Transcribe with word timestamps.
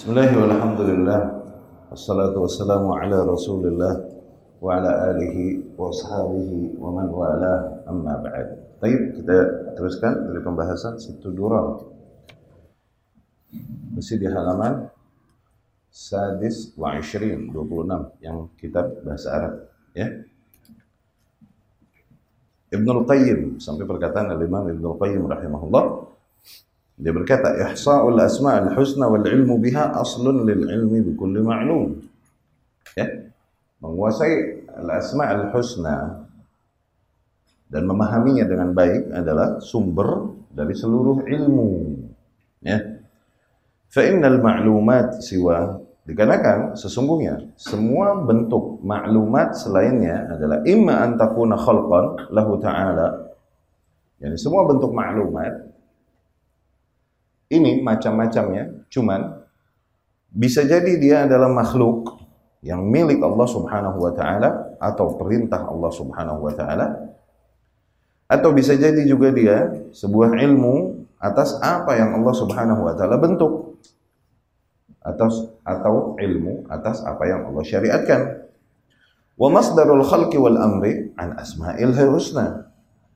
Bismillah 0.00 0.32
walhamdulillah 0.32 1.20
Wassalatu 1.92 2.48
wassalamu 2.48 2.96
ala 2.96 3.20
rasulillah 3.20 4.00
Wa 4.56 4.80
ala 4.80 5.12
alihi 5.12 5.76
wa 5.76 5.92
ashabihi 5.92 6.72
wa 6.80 6.88
man 6.88 7.12
wala. 7.12 7.84
Amma 7.84 8.16
ba'd. 8.16 8.80
Baik, 8.80 9.20
kita 9.20 9.36
teruskan 9.76 10.24
dari 10.24 10.40
pembahasan 10.40 10.96
situ 10.96 11.28
durah 11.36 11.84
Masih 13.92 14.16
di 14.16 14.24
halaman 14.24 14.88
Sadis 15.92 16.72
wa 16.80 16.96
ishrin 16.96 17.52
26 17.52 18.24
Yang 18.24 18.38
kitab 18.56 19.04
bahasa 19.04 19.28
Arab 19.36 19.68
ya. 19.92 20.08
Ibnul 22.72 23.04
Qayyim 23.04 23.60
sampai 23.60 23.84
perkataan 23.84 24.32
Al-Imam 24.32 24.64
Ibnul 24.64 24.96
Qayyim 24.96 25.28
rahimahullah 25.28 26.09
dia 27.00 27.16
berkata 27.16 27.56
ihsa'ul 27.56 28.20
asma'ul 28.20 28.76
husna 28.76 29.08
wal 29.08 29.24
ilmu 29.24 29.56
biha 29.56 29.96
aslun 29.96 30.44
lil 30.44 30.68
ilmi 30.68 31.00
bi 31.00 31.12
kulli 31.16 31.40
ma'lum. 31.40 31.96
Ya. 32.92 33.08
Menguasai 33.80 34.68
al 34.68 35.00
asma'ul 35.00 35.48
husna 35.56 36.28
dan 37.72 37.88
memahaminya 37.88 38.44
dengan 38.44 38.76
baik 38.76 39.16
adalah 39.16 39.64
sumber 39.64 40.36
dari 40.52 40.76
seluruh 40.76 41.24
ilmu. 41.24 41.70
Ya. 42.60 43.00
Fa 43.88 44.04
innal 44.04 44.36
ma'lumat 44.44 45.24
siwa 45.24 45.80
dikarenakan 46.04 46.76
sesungguhnya 46.76 47.56
semua 47.56 48.12
bentuk 48.28 48.84
maklumat 48.84 49.56
selainnya 49.56 50.36
adalah 50.36 50.60
imma 50.68 51.00
an 51.00 51.16
takuna 51.16 51.56
khalqan 51.56 52.28
lahu 52.28 52.60
ta'ala. 52.60 53.32
Yani 54.20 54.36
semua 54.36 54.68
bentuk 54.68 54.92
maklumat 54.92 55.70
ini 57.50 57.82
macam-macamnya, 57.82 58.86
cuman 58.86 59.42
bisa 60.30 60.62
jadi 60.62 60.92
dia 60.96 61.16
adalah 61.26 61.50
makhluk 61.50 62.22
yang 62.62 62.86
milik 62.86 63.18
Allah 63.18 63.48
Subhanahu 63.50 63.98
wa 63.98 64.12
taala 64.14 64.78
atau 64.78 65.18
perintah 65.18 65.66
Allah 65.66 65.90
Subhanahu 65.90 66.40
wa 66.46 66.52
taala 66.54 66.86
atau 68.30 68.54
bisa 68.54 68.78
jadi 68.78 69.02
juga 69.02 69.34
dia 69.34 69.90
sebuah 69.90 70.38
ilmu 70.38 71.02
atas 71.18 71.58
apa 71.58 71.98
yang 71.98 72.14
Allah 72.14 72.34
Subhanahu 72.38 72.86
wa 72.86 72.94
taala 72.94 73.18
bentuk 73.18 73.82
atau 75.02 75.28
atau 75.66 75.94
ilmu 76.20 76.70
atas 76.70 77.02
apa 77.02 77.26
yang 77.26 77.50
Allah 77.50 77.64
syariatkan. 77.66 78.20
Wa 79.34 79.48
masdarul 79.48 80.04
khalqi 80.04 80.36
wal 80.36 80.60
amri 80.60 81.10
an 81.16 81.34
asma'il 81.40 81.96
husna. 81.96 82.70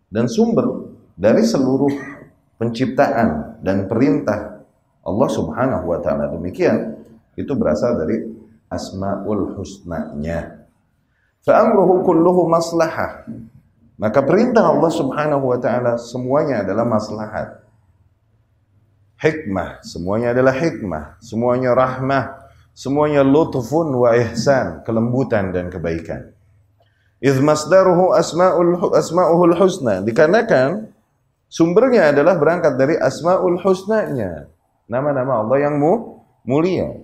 Dan 0.08 0.26
sumber 0.26 0.96
dari 1.14 1.44
seluruh 1.44 2.13
penciptaan 2.58 3.60
dan 3.60 3.91
perintah 3.91 4.62
Allah 5.05 5.28
Subhanahu 5.28 5.84
wa 5.91 5.98
taala 6.00 6.33
demikian 6.33 6.97
itu 7.36 7.52
berasal 7.52 7.98
dari 8.00 8.24
asmaul 8.72 9.58
husna-nya. 9.58 10.64
Fa 11.44 11.60
amruhu 11.60 12.00
kulluhu 12.00 12.48
maslahah. 12.48 13.28
Maka 13.94 14.25
perintah 14.27 14.64
Allah 14.75 14.91
Subhanahu 14.91 15.55
wa 15.55 15.58
taala 15.60 16.00
semuanya 16.00 16.66
adalah 16.66 16.88
maslahat. 16.88 17.62
Hikmah, 19.20 19.84
semuanya 19.86 20.34
adalah 20.34 20.52
hikmah, 20.56 21.16
semuanya 21.22 21.72
rahmah, 21.72 22.50
semuanya 22.75 23.22
lutfun 23.22 23.94
wa 23.94 24.10
ihsan, 24.19 24.82
kelembutan 24.82 25.55
dan 25.55 25.70
kebaikan. 25.70 26.34
Idz 27.22 27.38
masdaruhu 27.41 28.12
asmaul 28.12 28.92
asmauhul 28.92 29.55
husna, 29.56 30.02
dikarenakan 30.02 30.92
Sumbernya 31.55 32.10
adalah 32.10 32.34
berangkat 32.34 32.74
dari 32.74 32.98
asmaul 32.98 33.62
husnanya. 33.62 34.50
Nama-nama 34.91 35.47
Allah 35.47 35.70
yang 35.70 35.78
mu, 35.78 36.19
mulia. 36.42 36.98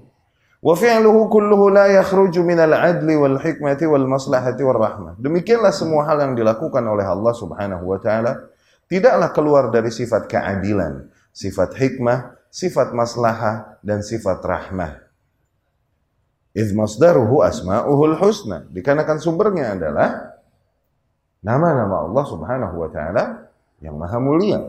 Wa 0.58 0.74
fi'luhu 0.74 1.30
kulluhu 1.30 1.70
la 1.70 1.86
yakhruju 1.86 2.42
minal 2.42 2.74
adli 2.74 3.14
wal 3.14 3.38
hikmati 3.38 3.86
wal 3.86 4.10
maslahati 4.10 4.66
wal 4.66 4.74
rahmah. 4.74 5.14
Demikianlah 5.22 5.70
semua 5.70 6.02
hal 6.10 6.18
yang 6.26 6.34
dilakukan 6.34 6.82
oleh 6.82 7.06
Allah 7.06 7.30
Subhanahu 7.30 7.94
wa 7.94 8.02
taala 8.02 8.50
tidaklah 8.90 9.30
keluar 9.30 9.64
dari 9.70 9.94
sifat 9.94 10.26
keadilan, 10.26 11.06
sifat 11.30 11.78
hikmah, 11.78 12.34
sifat 12.50 12.90
maslahah 12.90 13.78
dan 13.86 14.02
sifat 14.02 14.42
rahmah. 14.42 14.98
Idz 16.58 16.74
masdaruhu 16.74 17.46
asma'uhul 17.46 18.18
husna. 18.18 18.66
Dikarenakan 18.66 19.22
sumbernya 19.22 19.78
adalah 19.78 20.34
nama-nama 21.38 22.02
Allah 22.02 22.24
Subhanahu 22.26 22.74
wa 22.82 22.90
taala 22.90 23.49
yang 23.80 23.96
maha 23.96 24.20
mulia. 24.20 24.60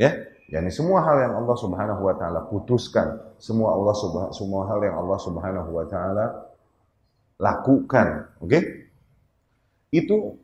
Ya, 0.00 0.16
yakni 0.48 0.72
semua 0.72 1.04
hal 1.04 1.16
yang 1.30 1.34
Allah 1.44 1.56
Subhanahu 1.56 2.02
wa 2.02 2.14
taala 2.16 2.40
putuskan, 2.48 3.36
semua 3.38 3.76
Allah 3.76 3.94
subhanahu 3.94 4.34
semua 4.34 4.62
hal 4.68 4.80
yang 4.82 4.96
Allah 4.98 5.18
Subhanahu 5.20 5.70
wa 5.70 5.86
taala 5.86 6.26
lakukan, 7.38 8.32
oke? 8.40 8.48
Okay? 8.48 8.62
Itu 9.92 10.40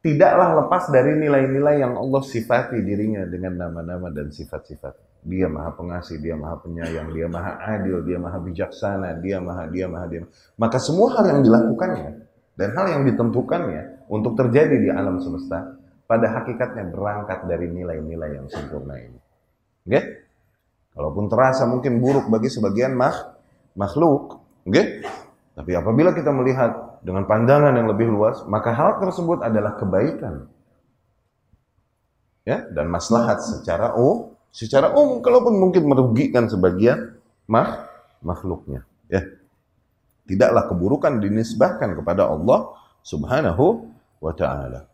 tidaklah 0.00 0.64
lepas 0.64 0.88
dari 0.88 1.14
nilai-nilai 1.20 1.84
yang 1.84 1.94
Allah 1.94 2.22
sifati 2.24 2.80
dirinya 2.80 3.22
dengan 3.28 3.68
nama-nama 3.68 4.08
dan 4.10 4.32
sifat-sifat. 4.32 5.22
Dia 5.22 5.46
maha 5.46 5.70
pengasih, 5.78 6.18
dia 6.18 6.34
maha 6.34 6.58
penyayang, 6.58 7.14
dia 7.14 7.30
maha 7.30 7.54
adil, 7.78 8.02
dia 8.02 8.18
maha 8.18 8.42
bijaksana, 8.42 9.22
dia 9.22 9.38
maha, 9.38 9.70
dia 9.70 9.86
maha, 9.86 10.06
dia 10.10 10.20
maha. 10.26 10.32
Maka 10.58 10.82
semua 10.82 11.14
hal 11.14 11.30
yang 11.30 11.40
dilakukannya 11.46 12.26
dan 12.58 12.68
hal 12.74 12.86
yang 12.90 13.02
ditentukannya 13.06 14.02
untuk 14.10 14.34
terjadi 14.34 14.76
di 14.82 14.88
alam 14.90 15.22
semesta 15.22 15.78
pada 16.06 16.26
hakikatnya 16.28 16.92
berangkat 16.92 17.48
dari 17.48 17.70
nilai-nilai 17.72 18.30
yang 18.36 18.46
sempurna 18.50 19.00
ini. 19.00 19.20
Oke? 19.88 20.00
Kalaupun 20.92 21.24
terasa 21.32 21.64
mungkin 21.64 22.04
buruk 22.04 22.28
bagi 22.28 22.52
sebagian 22.52 22.92
makh, 22.92 23.16
makhluk, 23.72 24.44
oke? 24.68 24.82
Tapi 25.52 25.70
apabila 25.72 26.12
kita 26.12 26.28
melihat 26.32 27.00
dengan 27.00 27.24
pandangan 27.24 27.72
yang 27.72 27.88
lebih 27.88 28.12
luas, 28.12 28.44
maka 28.44 28.76
hal 28.76 29.00
tersebut 29.00 29.40
adalah 29.40 29.76
kebaikan. 29.80 30.48
Ya, 32.44 32.66
dan 32.74 32.90
maslahat 32.92 33.40
secara 33.40 33.94
oh, 33.96 34.36
secara 34.52 34.92
umum 34.92 35.24
kalaupun 35.24 35.56
mungkin 35.56 35.88
merugikan 35.88 36.50
sebagian 36.50 37.16
makh, 37.48 37.88
makhluknya, 38.20 38.84
ya. 39.08 39.24
Tidaklah 40.28 40.68
keburukan 40.68 41.18
dinisbahkan 41.24 41.98
kepada 41.98 42.28
Allah 42.28 42.76
Subhanahu 43.00 43.88
wa 44.20 44.32
taala. 44.36 44.91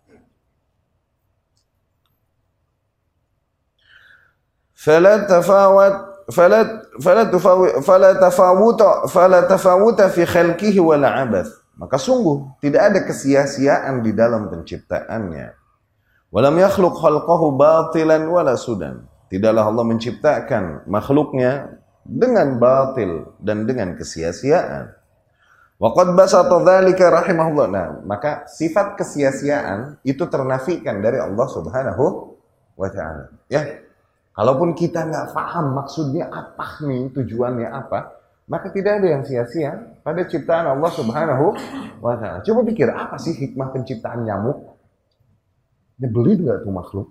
fala 4.79 5.27
tafawat 5.27 5.95
fala 6.31 6.59
fala 7.03 7.23
tafawut 7.27 7.83
fala 7.83 8.15
tafawuta 8.15 9.11
fala 9.11 9.39
tafawuta 9.51 10.07
fi 10.07 10.23
khalqihi 10.23 10.79
wala 10.79 11.19
abath. 11.19 11.51
Maka 11.79 11.99
sungguh 11.99 12.59
tidak 12.59 12.83
ada 12.91 13.01
kesia-siaan 13.07 14.03
di 14.03 14.11
dalam 14.15 14.51
penciptaannya. 14.51 15.55
Walam 16.31 16.55
yakhluq 16.59 16.95
khalqahu 16.99 17.55
batilan 17.55 18.27
wala 18.27 18.59
sudan. 18.59 19.07
Tidaklah 19.31 19.65
Allah 19.67 19.85
menciptakan 19.87 20.89
makhluknya 20.91 21.79
dengan 22.03 22.59
batil 22.59 23.31
dan 23.39 23.69
dengan 23.69 23.95
kesia-siaan. 23.95 24.95
Waqad 25.79 26.19
basata 26.19 26.59
dzalika 26.59 27.07
rahimahullah. 27.15 27.67
Nah 27.71 27.87
maka 28.03 28.51
sifat 28.51 28.99
kesia-siaan 28.99 30.03
itu 30.03 30.27
ternafikan 30.27 30.99
dari 30.99 31.23
Allah 31.23 31.47
Subhanahu 31.47 32.35
wa 32.75 32.89
taala. 32.91 33.31
Ya. 33.47 33.88
Kalaupun 34.39 34.71
kita 34.79 35.03
nggak 35.03 35.35
paham 35.35 35.75
maksudnya 35.75 36.31
apa 36.31 36.79
nih, 36.87 37.11
tujuannya 37.11 37.75
apa, 37.75 38.15
maka 38.47 38.71
tidak 38.71 39.03
ada 39.03 39.19
yang 39.19 39.23
sia-sia 39.27 39.99
pada 40.07 40.23
ciptaan 40.23 40.79
Allah 40.79 40.91
Subhanahu 40.95 41.59
wa 41.99 42.15
taala. 42.15 42.39
Coba 42.47 42.63
pikir 42.63 42.87
apa 42.87 43.19
sih 43.19 43.35
hikmah 43.35 43.75
penciptaan 43.75 44.23
nyamuk? 44.23 44.79
Nyebelin 45.99 46.47
nggak 46.47 46.63
tuh 46.63 46.71
makhluk? 46.71 47.09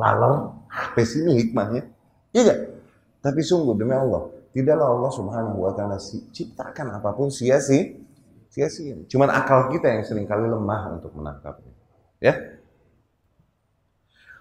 Laler, 0.00 0.56
apa 0.72 1.00
sih 1.04 1.28
ini 1.28 1.44
hikmahnya? 1.44 1.84
Iya? 2.32 2.72
Tapi 3.20 3.44
sungguh 3.44 3.76
demi 3.76 3.92
Allah, 3.92 4.32
tidaklah 4.56 4.96
Allah 4.96 5.10
Subhanahu 5.12 5.60
wa 5.60 5.76
taala 5.76 6.00
ciptakan 6.32 6.96
apa 6.96 7.12
pun 7.12 7.28
sia-sia. 7.28 8.00
Sia-sia. 8.48 8.96
Cuman 9.12 9.28
akal 9.28 9.68
kita 9.68 9.92
yang 9.92 10.08
sering 10.08 10.24
kali 10.24 10.48
lemah 10.48 10.96
untuk 10.96 11.12
menangkapnya. 11.14 11.70
Ya, 12.16 12.34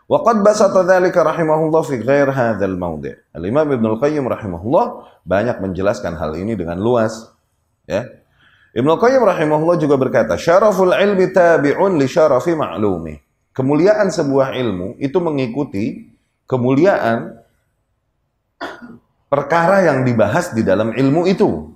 Waqad 0.10 0.42
basata 0.42 0.82
dzalika 0.82 1.22
rahimahullah 1.22 1.86
fi 1.86 2.02
ghair 2.02 2.34
hadzal 2.34 2.74
mawdi'. 2.74 3.14
Al-Imam 3.30 3.70
Ibnu 3.70 4.02
Qayyim 4.02 4.26
rahimahullah 4.26 5.06
banyak 5.22 5.62
menjelaskan 5.62 6.18
hal 6.18 6.34
ini 6.34 6.58
dengan 6.58 6.82
luas. 6.82 7.30
Ya. 7.86 8.10
Ibnu 8.74 8.98
Qayyim 8.98 9.22
rahimahullah 9.22 9.78
juga 9.78 10.02
berkata, 10.02 10.34
"Syaraful 10.34 10.98
ilmi 10.98 11.30
tabi'un 11.30 12.02
li 12.02 12.10
syarafi 12.10 12.58
ma'lumi." 12.58 13.22
Kemuliaan 13.54 14.10
sebuah 14.10 14.58
ilmu 14.58 14.98
itu 14.98 15.22
mengikuti 15.22 16.10
kemuliaan 16.50 17.38
perkara 19.30 19.86
yang 19.86 20.10
dibahas 20.10 20.58
di 20.58 20.66
dalam 20.66 20.90
ilmu 20.90 21.30
itu. 21.30 21.70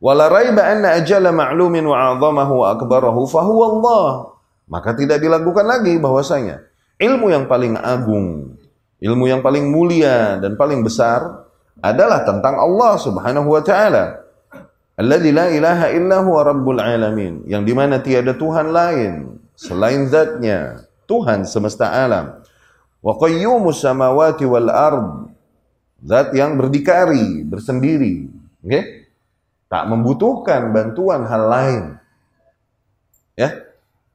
Wala 0.00 0.32
raiba 0.32 0.72
anna 0.72 0.96
ajala 0.96 1.36
ma'lumin 1.36 1.84
wa 1.84 2.16
'azamahu 2.16 2.64
wa 2.64 2.66
akbarahu 2.72 3.28
fa 3.28 3.44
Allah. 3.44 4.32
Maka 4.72 4.96
tidak 4.96 5.20
dilakukan 5.20 5.68
lagi 5.68 6.00
bahwasanya 6.00 6.65
ilmu 6.96 7.26
yang 7.28 7.44
paling 7.48 7.76
agung, 7.76 8.56
ilmu 9.00 9.24
yang 9.28 9.44
paling 9.44 9.68
mulia 9.68 10.40
dan 10.40 10.56
paling 10.56 10.80
besar 10.80 11.46
adalah 11.80 12.24
tentang 12.24 12.56
Allah 12.56 12.92
Subhanahu 12.96 13.48
wa 13.52 13.62
taala. 13.62 14.24
Alladzi 14.96 15.28
la 15.28 15.52
ilaha 15.52 15.92
illa 15.92 16.24
huwa 16.24 16.40
rabbul 16.40 16.80
alamin, 16.80 17.44
yang 17.44 17.68
di 17.68 17.76
mana 17.76 18.00
tiada 18.00 18.32
Tuhan 18.32 18.72
lain 18.72 19.36
selain 19.52 20.08
zatnya, 20.08 20.88
Tuhan 21.04 21.44
semesta 21.44 21.92
alam. 21.92 22.40
Wa 23.04 23.12
qayyumus 23.20 23.84
samawati 23.84 24.48
wal 24.48 24.72
ard, 24.72 25.28
zat 26.00 26.32
yang 26.32 26.56
berdikari, 26.56 27.44
bersendiri? 27.44 28.24
Okay? 28.64 29.04
Tak 29.68 29.84
membutuhkan 29.92 30.72
bantuan 30.72 31.28
hal 31.28 31.44
lain. 31.44 31.82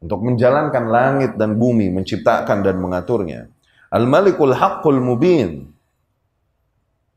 Untuk 0.01 0.25
menjalankan 0.25 0.89
langit 0.89 1.31
dan 1.37 1.61
bumi, 1.61 1.93
menciptakan 1.93 2.65
dan 2.65 2.81
mengaturnya. 2.81 3.53
Al-Malikul 3.93 4.57
Haqqul 4.57 4.97
Mubin. 4.97 5.69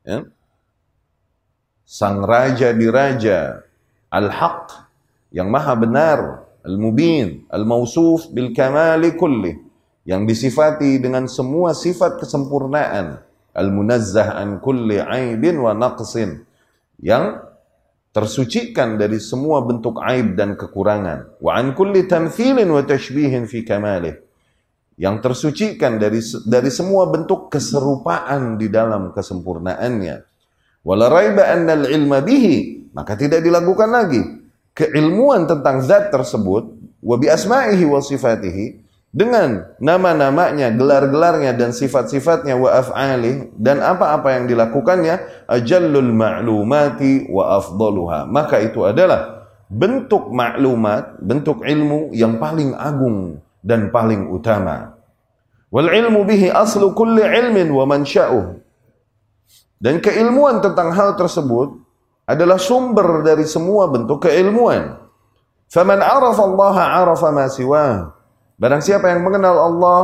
Ya. 0.05 0.29
Sang 1.89 2.21
Raja 2.21 2.77
di 2.77 2.85
Raja, 2.85 3.65
Al-Haq, 4.13 4.85
yang 5.33 5.49
maha 5.49 5.73
benar, 5.81 6.45
Al-Mubin, 6.65 7.49
Al-Mausuf 7.49 8.29
bil 8.33 8.53
kamali 8.53 9.17
kulli, 9.17 9.57
yang 10.05 10.29
disifati 10.29 11.01
dengan 11.01 11.25
semua 11.25 11.73
sifat 11.73 12.21
kesempurnaan, 12.21 13.21
Al-Munazzah 13.57 14.37
an 14.37 14.61
kulli 14.61 15.01
aibin 15.01 15.57
wa 15.61 15.73
naqsin, 15.73 16.45
yang 17.01 17.41
tersucikan 18.15 18.95
dari 18.95 19.19
semua 19.19 19.67
bentuk 19.67 19.99
aib 19.99 20.39
dan 20.39 20.55
kekurangan. 20.55 21.43
Wa 21.43 21.59
an 21.59 21.75
kulli 21.75 22.07
tamthilin 22.07 22.71
wa 22.71 22.87
tashbihin 22.87 23.51
fi 23.51 23.67
kamalih. 23.67 24.23
Yang 24.95 25.17
tersucikan 25.27 25.99
dari 25.99 26.23
dari 26.47 26.71
semua 26.71 27.11
bentuk 27.11 27.51
keserupaan 27.51 28.55
di 28.55 28.71
dalam 28.71 29.11
kesempurnaannya 29.11 30.35
wala 30.85 31.09
raiba 31.09 31.49
annal 31.49 31.89
ilma 31.89 32.21
bihi 32.21 32.87
maka 32.93 33.17
tidak 33.17 33.41
dilakukan 33.41 33.89
lagi 33.89 34.21
keilmuan 34.77 35.49
tentang 35.49 35.81
zat 35.81 36.13
tersebut 36.13 36.77
wa 37.01 37.17
bi 37.17 37.27
asma'ihi 37.33 37.89
wa 37.89 38.05
sifatihi 38.05 38.84
dengan 39.15 39.79
nama-namanya, 39.79 40.75
gelar-gelarnya 40.75 41.55
dan 41.55 41.71
sifat-sifatnya 41.71 42.59
wa 42.59 42.83
af'ali 42.83 43.55
dan 43.55 43.79
apa-apa 43.79 44.35
yang 44.35 44.51
dilakukannya 44.51 45.47
ajallul 45.47 46.11
ma'lumati 46.11 47.31
wa 47.31 47.63
afdaluha. 47.63 48.27
Maka 48.27 48.59
itu 48.59 48.83
adalah 48.83 49.47
bentuk 49.71 50.35
maklumat, 50.35 51.23
bentuk 51.23 51.63
ilmu 51.63 52.11
yang 52.11 52.43
paling 52.43 52.75
agung 52.75 53.39
dan 53.63 53.95
paling 53.95 54.35
utama. 54.35 54.99
Wal 55.71 55.95
ilmu 55.95 56.27
bihi 56.27 56.51
aslu 56.51 56.91
kulli 56.91 57.23
ilmin 57.23 57.71
wa 57.71 57.87
mansya'uh. 57.87 58.59
Dan 59.79 60.03
keilmuan 60.03 60.59
tentang 60.59 60.91
hal 60.91 61.15
tersebut 61.15 61.71
adalah 62.27 62.59
sumber 62.59 63.23
dari 63.23 63.47
semua 63.47 63.87
bentuk 63.87 64.27
keilmuan. 64.27 64.99
Faman 65.71 66.03
arafa 66.03 66.43
Allah 66.43 66.77
arafa 66.99 67.29
ma 67.31 67.47
siwah. 67.47 68.14
Barang 68.64 68.84
siapa 68.84 69.08
yang 69.08 69.24
mengenal 69.24 69.56
Allah, 69.56 70.02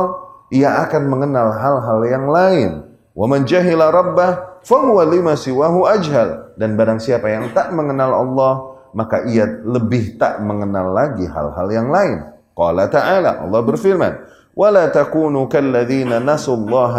ia 0.48 0.80
akan 0.86 1.02
mengenal 1.12 1.52
hal-hal 1.52 2.00
yang 2.08 2.26
lain. 2.30 2.70
Wa 3.12 3.28
man 3.28 3.44
jahila 3.44 3.92
rabbah 3.92 4.62
fahuwa 4.64 5.04
lima 5.04 5.36
siwahu 5.36 5.84
ajhal. 5.88 6.56
Dan 6.56 6.76
barang 6.76 7.00
siapa 7.00 7.28
yang 7.28 7.52
tak 7.52 7.72
mengenal 7.76 8.16
Allah, 8.16 8.52
maka 8.96 9.28
ia 9.28 9.44
lebih 9.44 10.16
tak 10.16 10.40
mengenal 10.40 10.92
lagi 10.92 11.28
hal-hal 11.28 11.68
yang 11.68 11.92
lain. 11.92 12.24
Qala 12.56 12.88
ta'ala, 12.88 13.44
Allah 13.44 13.60
berfirman, 13.60 14.12
وَلَا 14.56 14.88
تَكُونُوا 14.88 15.52
كَالَّذِينَ 15.52 16.16
نَسُوا 16.24 16.56
اللَّهَ 16.56 16.94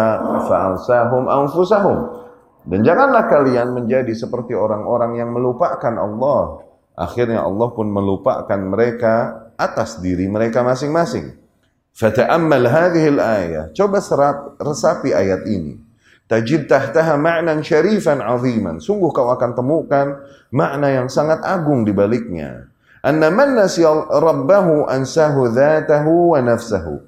فَأَنْسَاهُمْ 0.46 1.24
أَنفُسَهُمْ 1.25 1.98
dan 2.68 2.84
janganlah 2.84 3.31
kalian 3.31 3.72
menjadi 3.72 4.12
seperti 4.12 4.52
orang-orang 4.52 5.16
yang 5.16 5.31
melupakan 5.31 5.96
Allah. 5.96 6.68
Akhirnya 7.00 7.48
Allah 7.48 7.72
pun 7.72 7.88
melupakan 7.88 8.60
mereka 8.60 9.48
atas 9.56 10.04
diri 10.04 10.28
mereka 10.28 10.68
masing-masing. 10.68 11.31
Fata'ammal 11.93 12.67
hadhihi 12.67 13.09
al-ayah. 13.12 13.65
Coba 13.77 14.00
serat, 14.00 14.56
resapi 14.56 15.12
ayat 15.12 15.44
ini. 15.44 15.77
Tajid 16.25 16.65
tahtaha 16.65 17.21
ma'nan 17.21 17.61
syarifan 17.61 18.25
aziman. 18.25 18.81
Sungguh 18.81 19.12
kau 19.12 19.29
akan 19.29 19.53
temukan 19.53 20.25
makna 20.49 20.89
yang 20.89 21.12
sangat 21.12 21.44
agung 21.44 21.85
di 21.85 21.93
baliknya. 21.93 22.73
Anna 23.05 23.29
man 23.29 23.59
nasiya 23.59 24.09
rabbahu 24.09 24.89
ansahu 24.89 25.53
dhatahu 25.53 26.33
wa 26.33 26.41
nafsahu. 26.41 27.03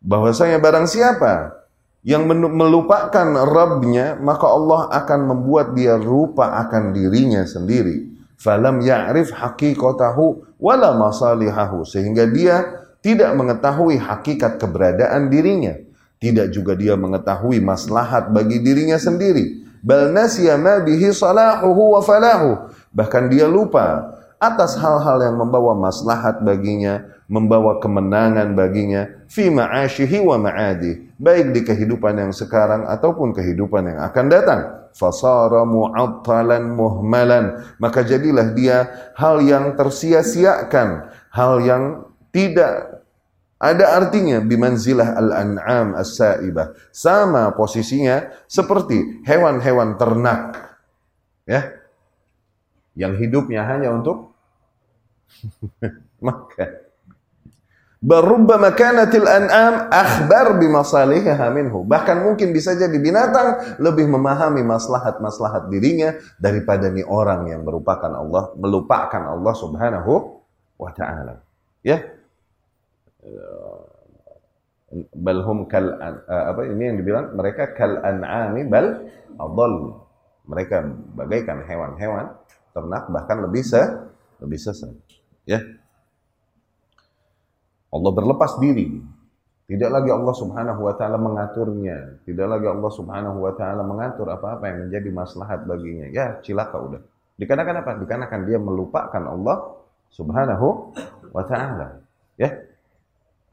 Bahwasanya 0.00 0.60
barang 0.60 0.88
siapa 0.88 1.64
yang 2.04 2.28
melupakan 2.28 3.24
Rabbnya, 3.48 4.20
maka 4.20 4.46
Allah 4.48 4.92
akan 4.92 5.20
membuat 5.24 5.72
dia 5.72 5.96
lupa 5.96 6.60
akan 6.64 6.92
dirinya 6.92 7.44
sendiri. 7.48 8.12
Falam 8.36 8.84
ya'rif 8.84 9.32
haqiqatahu 9.32 10.56
wala 10.60 10.92
masalihahu. 11.00 11.88
Sehingga 11.88 12.28
dia 12.28 12.83
tidak 13.04 13.36
mengetahui 13.36 14.00
hakikat 14.00 14.56
keberadaan 14.56 15.28
dirinya. 15.28 15.76
Tidak 16.16 16.48
juga 16.48 16.72
dia 16.72 16.96
mengetahui 16.96 17.60
maslahat 17.60 18.32
bagi 18.32 18.64
dirinya 18.64 18.96
sendiri. 18.96 19.60
Bal 19.84 20.08
nasiya 20.08 20.56
ma 20.56 20.80
bihi 20.80 21.12
salahuhu 21.12 21.94
wa 21.94 22.00
falahu. 22.00 22.72
Bahkan 22.96 23.28
dia 23.28 23.44
lupa 23.44 24.16
atas 24.40 24.80
hal-hal 24.80 25.20
yang 25.20 25.36
membawa 25.36 25.76
maslahat 25.76 26.40
baginya, 26.40 27.04
membawa 27.28 27.80
kemenangan 27.80 28.52
baginya 28.52 29.08
fi 29.28 29.48
ma'asyihi 29.48 30.20
wa 30.20 30.36
ma'adi 30.36 31.16
baik 31.16 31.56
di 31.56 31.60
kehidupan 31.64 32.20
yang 32.20 32.32
sekarang 32.36 32.84
ataupun 32.84 33.32
kehidupan 33.32 33.88
yang 33.88 33.98
akan 34.04 34.26
datang 34.28 34.60
fasara 34.92 35.64
mu'attalan 35.64 36.68
muhmalan 36.68 37.64
maka 37.80 38.04
jadilah 38.04 38.52
dia 38.52 39.10
hal 39.16 39.40
yang 39.40 39.72
tersia-siakan 39.72 41.08
hal 41.32 41.64
yang 41.64 42.04
tidak 42.34 43.06
ada 43.62 43.94
artinya 43.94 44.42
bimanzilah 44.42 45.14
al-an'am 45.14 45.94
as-saibah 45.94 46.74
sama 46.90 47.54
posisinya 47.54 48.34
seperti 48.50 49.22
hewan-hewan 49.22 49.94
ternak 49.94 50.74
ya 51.46 51.78
yang 52.98 53.14
hidupnya 53.14 53.62
hanya 53.62 53.94
untuk 53.94 54.34
makan 56.26 56.84
Barubbama 58.04 58.76
kanatil 58.76 59.24
an'am 59.24 59.88
akhbar 59.88 60.60
bimasalihiha 60.60 61.48
minhu. 61.56 61.88
Bahkan 61.88 62.20
mungkin 62.20 62.52
bisa 62.52 62.76
jadi 62.76 62.92
binatang 63.00 63.80
lebih 63.80 64.04
memahami 64.12 64.60
maslahat-maslahat 64.60 65.72
dirinya 65.72 66.12
daripada 66.36 66.92
nih 66.92 67.08
orang 67.08 67.48
yang 67.48 67.64
merupakan 67.64 68.12
Allah, 68.12 68.52
melupakan 68.60 69.24
Allah 69.24 69.54
Subhanahu 69.56 70.12
wa 70.76 70.92
taala. 70.92 71.40
Ya. 71.80 72.04
Balhum 75.10 75.66
kal 75.66 75.96
apa 76.28 76.60
ini 76.70 76.92
yang 76.92 76.96
dibilang 77.00 77.34
mereka 77.34 77.74
kal 77.74 77.98
an'ami 78.04 78.62
bal 78.68 79.08
adall. 79.40 80.04
Mereka 80.44 80.76
bagaikan 81.16 81.64
hewan-hewan 81.64 82.36
ternak 82.76 83.08
bahkan 83.08 83.40
lebih 83.40 83.64
se 83.64 83.80
lebih 84.44 84.60
sesat. 84.60 84.92
Ya. 85.48 85.62
Allah 87.94 88.12
berlepas 88.12 88.58
diri. 88.58 89.00
Tidak 89.64 89.88
lagi 89.88 90.12
Allah 90.12 90.34
Subhanahu 90.36 90.84
wa 90.84 90.92
taala 90.92 91.16
mengaturnya, 91.16 92.20
tidak 92.28 92.52
lagi 92.52 92.68
Allah 92.68 92.90
Subhanahu 92.92 93.38
wa 93.40 93.52
taala 93.56 93.80
mengatur 93.80 94.28
apa-apa 94.28 94.68
yang 94.68 94.78
menjadi 94.86 95.08
maslahat 95.08 95.64
baginya. 95.64 96.12
Ya, 96.12 96.36
cilaka 96.44 96.76
udah. 96.76 97.00
Dikarenakan 97.40 97.80
apa? 97.80 97.90
Dikarenakan 97.96 98.40
dia 98.44 98.60
melupakan 98.60 99.22
Allah 99.24 99.56
Subhanahu 100.12 100.92
wa 101.32 101.44
taala. 101.48 102.04
Ya. 102.36 102.52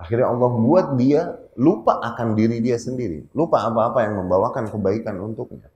Akhirnya 0.02 0.34
Allah 0.34 0.50
buat 0.50 0.98
dia 0.98 1.38
lupa 1.56 2.02
akan 2.02 2.34
diri 2.34 2.58
dia 2.58 2.82
sendiri, 2.82 3.30
lupa 3.38 3.62
apa-apa 3.70 4.02
yang 4.02 4.26
membawakan 4.26 4.66
kebaikan 4.74 5.22
untuknya. 5.22 5.70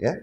Ya. 0.00 0.16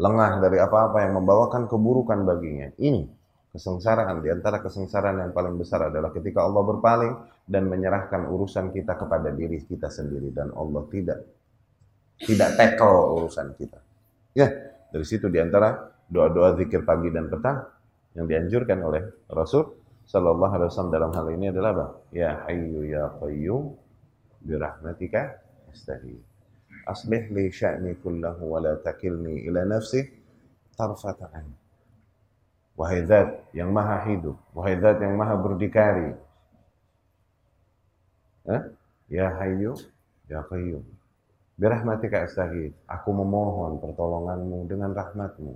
Lengah 0.00 0.40
dari 0.40 0.56
apa-apa 0.56 1.04
yang 1.04 1.20
membawakan 1.20 1.68
keburukan 1.68 2.24
baginya. 2.24 2.72
Ini 2.80 3.04
Kesengsaraan 3.50 4.22
di 4.22 4.30
antara 4.30 4.62
kesengsaraan 4.62 5.26
yang 5.26 5.32
paling 5.34 5.58
besar 5.58 5.90
adalah 5.90 6.14
ketika 6.14 6.46
Allah 6.46 6.62
berpaling 6.70 7.12
dan 7.50 7.66
menyerahkan 7.66 8.30
urusan 8.30 8.70
kita 8.70 8.94
kepada 8.94 9.34
diri 9.34 9.58
kita 9.66 9.90
sendiri 9.90 10.30
dan 10.30 10.54
Allah 10.54 10.86
tidak 10.86 11.18
tidak 12.22 12.54
tackle 12.54 13.18
urusan 13.18 13.58
kita. 13.58 13.82
Ya, 14.38 14.54
dari 14.94 15.02
situ 15.02 15.26
di 15.26 15.42
antara 15.42 15.82
doa-doa 16.06 16.54
zikir 16.62 16.86
pagi 16.86 17.10
dan 17.10 17.26
petang 17.26 17.66
yang 18.14 18.30
dianjurkan 18.30 18.78
oleh 18.86 19.02
Rasul 19.26 19.79
Sallallahu 20.10 20.52
Alaihi 20.58 20.68
Wasallam 20.74 20.90
dalam 20.90 21.10
hal 21.14 21.26
ini 21.30 21.46
adalah 21.54 21.70
apa? 21.70 21.86
Ya 22.10 22.42
Hayyu 22.50 22.82
Ya 22.82 23.06
Qayyum 23.22 23.78
birahmatika 24.42 25.38
astaghfir. 25.70 26.18
Aslih 26.90 27.30
li 27.30 27.46
sya'ni 27.46 27.94
kullahu 28.02 28.50
wa 28.50 28.58
la 28.58 28.74
takilni 28.82 29.46
ila 29.46 29.62
nafsi 29.62 30.02
tarfata 30.74 31.30
ain. 31.30 31.54
Wahai 32.74 33.06
zat 33.06 33.54
yang 33.54 33.70
maha 33.70 34.02
hidup, 34.10 34.34
wahai 34.50 34.82
zat 34.82 34.98
yang 34.98 35.14
maha 35.14 35.38
berdikari. 35.38 36.10
Eh? 38.50 38.62
Ya 39.14 39.30
Hayyu, 39.38 39.78
Ya 40.26 40.42
Qayyum. 40.42 40.82
Birahmatika 41.54 42.26
astaghith. 42.26 42.74
Aku 42.90 43.14
memohon 43.14 43.78
pertolonganmu 43.78 44.66
dengan 44.66 44.90
rahmatmu. 44.90 45.54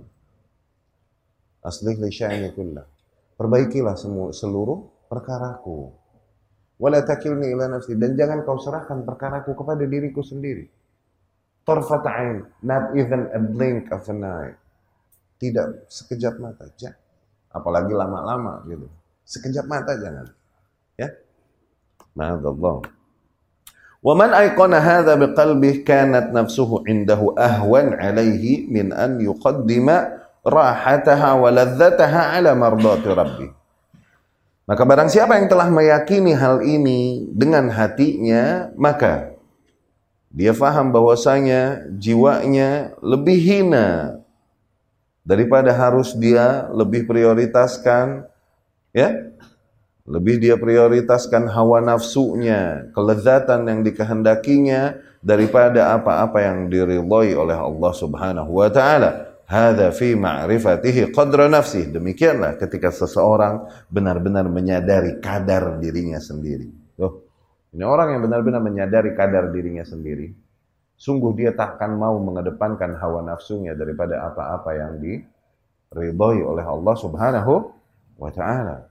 Aslih 1.59 1.99
li 1.99 2.07
sya'ni 2.07 2.55
kullah. 2.55 2.94
Perbaikilah 3.40 3.96
semua 3.96 4.36
seluruh 4.36 5.08
perkaraku. 5.08 5.90
Wala 6.80 7.04
takilni 7.04 7.52
ila 7.52 7.68
nafsi 7.68 7.96
dan 7.96 8.16
jangan 8.16 8.44
kau 8.44 8.56
serahkan 8.56 9.04
perkaraku 9.04 9.52
kepada 9.52 9.84
diriku 9.84 10.24
sendiri. 10.24 10.68
Tarfat 11.64 12.04
ain, 12.08 12.44
not 12.64 12.96
even 12.96 13.28
a 13.32 13.40
blink 13.40 13.92
of 13.92 14.04
an 14.08 14.24
eye. 14.24 14.54
Tidak 15.40 15.88
sekejap 15.88 16.40
mata, 16.40 16.68
jangan. 16.76 16.96
Apalagi 17.52 17.92
lama-lama 17.92 18.64
gitu. 18.68 18.88
Sekejap 19.24 19.64
mata 19.68 19.92
jangan. 19.96 20.26
Ya. 20.96 21.08
Ma'adzallah. 22.16 23.00
ومن 24.00 24.32
أيقن 24.32 24.74
هذا 24.74 25.14
بقلبه 25.14 25.84
كانت 25.84 26.32
نفسه 26.32 26.70
عنده 26.88 27.20
أهون 27.38 27.86
عليه 28.00 28.72
من 28.72 28.96
أن 28.96 29.20
يقدم 29.20 29.88
rahataha 30.45 31.41
wa 31.41 31.49
ladzataha 31.49 32.37
ala 32.37 32.53
mardati 32.53 33.09
rabbi. 33.09 33.47
Maka 34.65 34.81
barang 34.81 35.09
siapa 35.09 35.37
yang 35.37 35.49
telah 35.49 35.69
meyakini 35.69 36.33
hal 36.33 36.61
ini 36.65 37.29
dengan 37.33 37.69
hatinya, 37.69 38.73
maka 38.77 39.33
dia 40.29 40.53
faham 40.53 40.89
bahwasanya 40.89 41.85
jiwanya 41.97 42.97
lebih 43.01 43.37
hina 43.37 44.21
daripada 45.25 45.73
harus 45.73 46.13
dia 46.17 46.69
lebih 46.73 47.05
prioritaskan 47.09 48.25
ya 48.93 49.35
lebih 50.05 50.37
dia 50.37 50.53
prioritaskan 50.53 51.49
hawa 51.49 51.81
nafsunya, 51.81 52.93
kelezatan 52.93 53.65
yang 53.65 53.81
dikehendakinya 53.81 55.01
daripada 55.25 55.97
apa-apa 55.97 56.45
yang 56.45 56.69
diridhoi 56.69 57.33
oleh 57.33 57.57
Allah 57.57 57.93
Subhanahu 57.97 58.51
wa 58.53 58.69
taala. 58.69 59.34
Hadza 59.45 59.93
fi 59.93 60.17
ma'rifatihi 60.17 61.13
qadra 61.13 61.45
nafsi. 61.45 61.85
Demikianlah 61.85 62.57
ketika 62.57 62.89
seseorang 62.89 63.69
benar-benar 63.93 64.49
menyadari 64.49 65.21
kadar 65.21 65.77
dirinya 65.77 66.17
sendiri. 66.17 66.65
Loh, 66.97 67.21
ini 67.69 67.85
orang 67.85 68.17
yang 68.17 68.21
benar-benar 68.25 68.61
menyadari 68.65 69.13
kadar 69.13 69.53
dirinya 69.53 69.85
sendiri. 69.85 70.33
Sungguh 70.97 71.35
dia 71.37 71.51
tak 71.53 71.77
akan 71.77 71.91
mau 71.99 72.15
mengedepankan 72.17 72.97
hawa 72.97 73.21
nafsunya 73.21 73.77
daripada 73.77 74.25
apa-apa 74.31 74.71
yang 74.73 74.97
diridhoi 74.97 76.41
oleh 76.41 76.65
Allah 76.65 76.95
Subhanahu 76.97 77.53
wa 78.17 78.31
taala. 78.33 78.89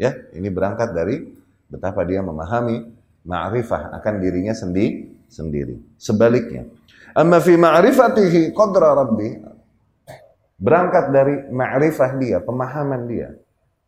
Ya, 0.00 0.16
ini 0.32 0.48
berangkat 0.48 0.96
dari 0.96 1.28
betapa 1.68 2.06
dia 2.08 2.24
memahami 2.24 2.88
ma'rifah 3.26 3.92
akan 4.00 4.14
dirinya 4.16 4.56
sendi 4.56 5.12
sendiri. 5.28 5.76
Sebaliknya, 6.00 6.64
amma 7.12 7.42
fi 7.42 7.58
ma'rifatihi 7.58 8.56
qadra 8.56 8.96
rabbi 8.96 9.49
berangkat 10.60 11.08
dari 11.08 11.34
ma'rifah 11.48 12.20
dia, 12.20 12.38
pemahaman 12.44 13.08
dia 13.08 13.32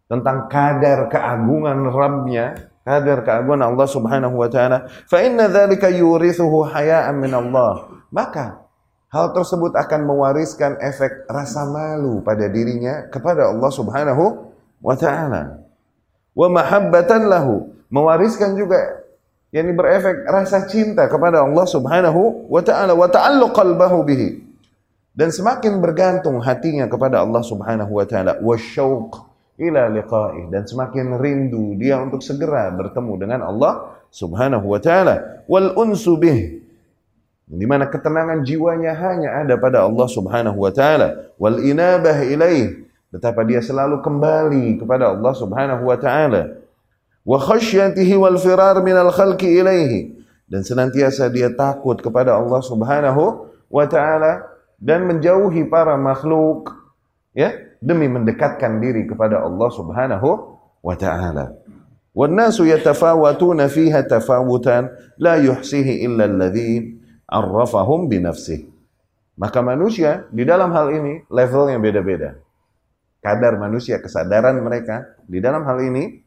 tentang 0.08 0.48
kadar 0.48 1.08
keagungan 1.12 1.88
Rabbnya, 1.88 2.72
kadar 2.84 3.24
keagungan 3.24 3.68
Allah 3.68 3.88
Subhanahu 3.88 4.40
wa 4.40 4.48
taala, 4.48 4.88
fa 5.08 5.20
inna 5.20 5.52
dzalika 5.52 5.92
yurithuhu 5.92 6.68
haya'an 6.68 7.16
min 7.20 7.32
Allah. 7.32 7.92
Maka 8.08 8.64
hal 9.12 9.36
tersebut 9.36 9.76
akan 9.76 10.00
mewariskan 10.08 10.80
efek 10.80 11.28
rasa 11.28 11.68
malu 11.68 12.24
pada 12.24 12.48
dirinya 12.48 13.08
kepada 13.12 13.52
Allah 13.52 13.70
Subhanahu 13.72 14.52
wa 14.80 14.96
taala. 14.96 15.60
Wa 16.32 16.48
mahabbatan 16.48 17.28
lahu. 17.28 17.72
Mewariskan 17.92 18.56
juga 18.56 19.04
yang 19.52 19.68
berefek 19.76 20.24
rasa 20.24 20.64
cinta 20.64 21.04
kepada 21.08 21.44
Allah 21.44 21.68
Subhanahu 21.68 22.48
wa 22.48 22.64
taala. 22.64 22.96
Wa 22.96 23.08
ta'alluq 23.08 23.52
qalbahu 23.52 24.00
bihi 24.08 24.51
dan 25.12 25.28
semakin 25.28 25.81
bergantung 25.85 26.40
hatinya 26.40 26.88
kepada 26.88 27.21
Allah 27.21 27.45
Subhanahu 27.45 27.92
wa 27.92 28.04
taala 28.09 28.40
wasyauq 28.40 29.12
ila 29.61 29.92
liqa'ih 29.92 30.49
dan 30.49 30.64
semakin 30.64 31.21
rindu 31.21 31.76
dia 31.76 32.00
untuk 32.00 32.25
segera 32.25 32.73
bertemu 32.73 33.12
dengan 33.21 33.40
Allah 33.45 34.00
Subhanahu 34.09 34.64
wa 34.64 34.81
taala. 34.81 35.45
Wal 35.45 35.76
unsu 35.76 36.16
bih 36.16 36.64
di 37.52 37.66
mana 37.69 37.85
ketenangan 37.85 38.40
jiwanya 38.49 38.97
hanya 38.97 39.45
ada 39.45 39.61
pada 39.61 39.85
Allah 39.85 40.09
Subhanahu 40.09 40.57
wa 40.57 40.73
taala. 40.73 41.33
Wal 41.37 41.61
inabah 41.61 42.25
ilaih 42.25 42.83
Betapa 43.12 43.45
dia 43.45 43.61
selalu 43.61 44.00
kembali 44.00 44.81
kepada 44.81 45.12
Allah 45.12 45.37
Subhanahu 45.37 45.85
wa 45.85 46.00
taala. 46.00 46.64
Wa 47.28 47.37
khasyatihi 47.37 48.16
wal 48.16 48.40
firar 48.40 48.81
khalqi 49.12 49.61
ilaihi. 49.61 50.16
Dan 50.49 50.64
senantiasa 50.64 51.28
dia 51.28 51.52
takut 51.52 52.00
kepada 52.00 52.40
Allah 52.40 52.64
Subhanahu 52.64 53.52
wa 53.69 53.85
taala 53.85 54.51
dan 54.82 55.06
menjauhi 55.06 55.70
para 55.70 55.94
makhluk 55.94 56.74
ya 57.30 57.54
demi 57.78 58.10
mendekatkan 58.10 58.82
diri 58.82 59.06
kepada 59.06 59.46
Allah 59.46 59.70
Subhanahu 59.70 60.28
wa 60.82 60.94
taala. 60.98 61.54
Yatafawatuna 62.12 63.70
fiha 63.70 64.02
tafawutan 64.02 64.90
la 65.22 65.38
yuhsihi 65.38 66.02
illa 66.02 66.26
alladhi 66.26 66.98
arrafahum 67.30 68.10
bi 68.10 68.18
nafsihi. 68.18 68.66
Maka 69.38 69.62
manusia 69.62 70.28
di 70.28 70.42
dalam 70.44 70.74
hal 70.74 70.92
ini 70.92 71.24
levelnya 71.30 71.80
beda-beda 71.80 72.36
kadar 73.22 73.54
manusia, 73.56 74.02
kesadaran 74.02 74.58
mereka 74.58 75.14
di 75.30 75.38
dalam 75.38 75.62
hal 75.62 75.78
ini 75.78 76.20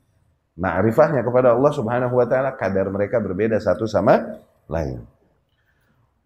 ma'rifahnya 0.55 1.21
kepada 1.27 1.51
Allah 1.51 1.71
Subhanahu 1.75 2.15
wa 2.15 2.25
taala 2.25 2.55
kadar 2.55 2.87
mereka 2.87 3.19
berbeda 3.19 3.59
satu 3.59 3.83
sama 3.83 4.39
lain. 4.71 5.03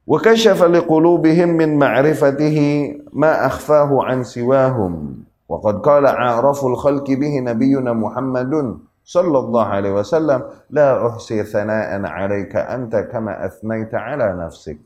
Wa 0.09 0.17
kashafa 0.17 0.65
liqulubihim 0.65 1.53
min 1.53 1.77
ma'rifatihi 1.77 3.13
ma 3.13 3.45
akhfahu 3.45 4.01
an 4.01 4.25
siwahum. 4.25 5.21
Wa 5.45 5.61
qad 5.61 5.85
qala 5.85 6.17
a'raful 6.17 6.73
khalqi 6.73 7.13
bihi 7.13 7.45
nabiyyuna 7.45 7.93
Muhammadun 7.93 8.81
sallallahu 9.05 9.69
alaihi 9.69 9.93
wasallam 9.93 10.49
la 10.73 10.97
uhsi 11.05 11.45
thana'an 11.45 12.09
'alaika 12.09 12.73
anta 12.73 13.05
kama 13.05 13.37
athnaita 13.37 14.01
'ala 14.01 14.33
nafsik. 14.33 14.81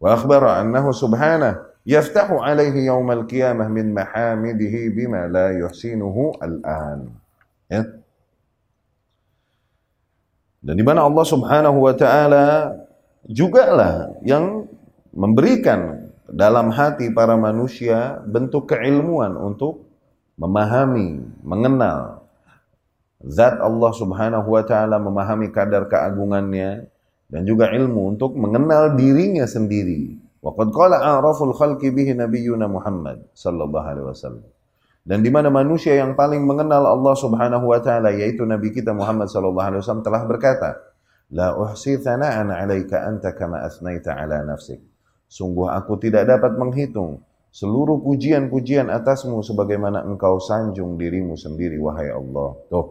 Wa 0.00 0.16
akhbara 0.16 0.56
annahu 0.56 0.96
subhanahu 0.96 1.60
yaftahu 1.84 2.40
alaihi 2.40 2.88
yaumal 2.88 3.28
qiyamah 3.28 3.68
min 3.68 3.92
mahamidihi 3.92 4.88
bima 4.96 5.28
la 5.28 5.52
yuhsinuhu 5.52 6.40
al-an. 6.40 7.12
Ya. 7.68 7.84
Dan 10.64 10.80
di 10.80 10.84
mana 10.84 11.04
Allah 11.04 11.24
Subhanahu 11.28 11.76
wa 11.76 11.92
taala 11.92 12.72
juga 13.28 13.72
lah 13.72 13.94
yang 14.24 14.68
memberikan 15.14 16.10
dalam 16.28 16.72
hati 16.72 17.12
para 17.12 17.36
manusia 17.36 18.20
bentuk 18.24 18.72
keilmuan 18.72 19.36
untuk 19.36 19.86
memahami, 20.40 21.22
mengenal 21.44 22.26
zat 23.24 23.60
Allah 23.60 23.92
Subhanahu 23.94 24.48
wa 24.48 24.64
taala, 24.66 24.98
memahami 24.98 25.52
kadar 25.54 25.86
keagungannya 25.86 26.90
dan 27.30 27.42
juga 27.48 27.70
ilmu 27.72 28.16
untuk 28.16 28.36
mengenal 28.36 28.98
dirinya 28.98 29.48
sendiri 29.48 30.24
Waqad 30.44 30.68
qala 30.76 31.00
a'raful 31.00 31.56
khalqi 31.56 31.88
bihi 31.88 32.12
Muhammad 32.68 33.24
sallallahu 33.32 33.86
alaihi 33.88 34.06
wasallam. 34.12 34.44
Dan 35.00 35.24
di 35.24 35.32
mana 35.32 35.48
manusia 35.48 35.96
yang 35.96 36.12
paling 36.12 36.44
mengenal 36.44 36.84
Allah 36.84 37.16
Subhanahu 37.16 37.72
wa 37.72 37.80
taala 37.80 38.12
yaitu 38.12 38.44
nabi 38.44 38.68
kita 38.68 38.92
Muhammad 38.92 39.32
sallallahu 39.32 39.68
alaihi 39.72 39.80
wasallam 39.80 40.04
telah 40.04 40.22
berkata, 40.28 40.76
"La 41.32 41.56
uhsi 41.56 41.96
thana'an 41.96 42.52
'alaika 42.52 43.06
anta 43.06 43.32
kama 43.32 43.64
asnaita 43.64 44.12
'ala 44.12 44.44
nafsik." 44.44 44.82
Sungguh 45.24 45.70
aku 45.72 45.96
tidak 46.02 46.28
dapat 46.28 46.58
menghitung 46.60 47.24
seluruh 47.54 48.02
pujian-pujian 48.02 48.90
atasmu 48.90 49.40
sebagaimana 49.40 50.02
engkau 50.04 50.42
sanjung 50.42 50.98
dirimu 50.98 51.38
sendiri 51.38 51.78
wahai 51.78 52.10
Allah. 52.10 52.50
Tuh. 52.68 52.86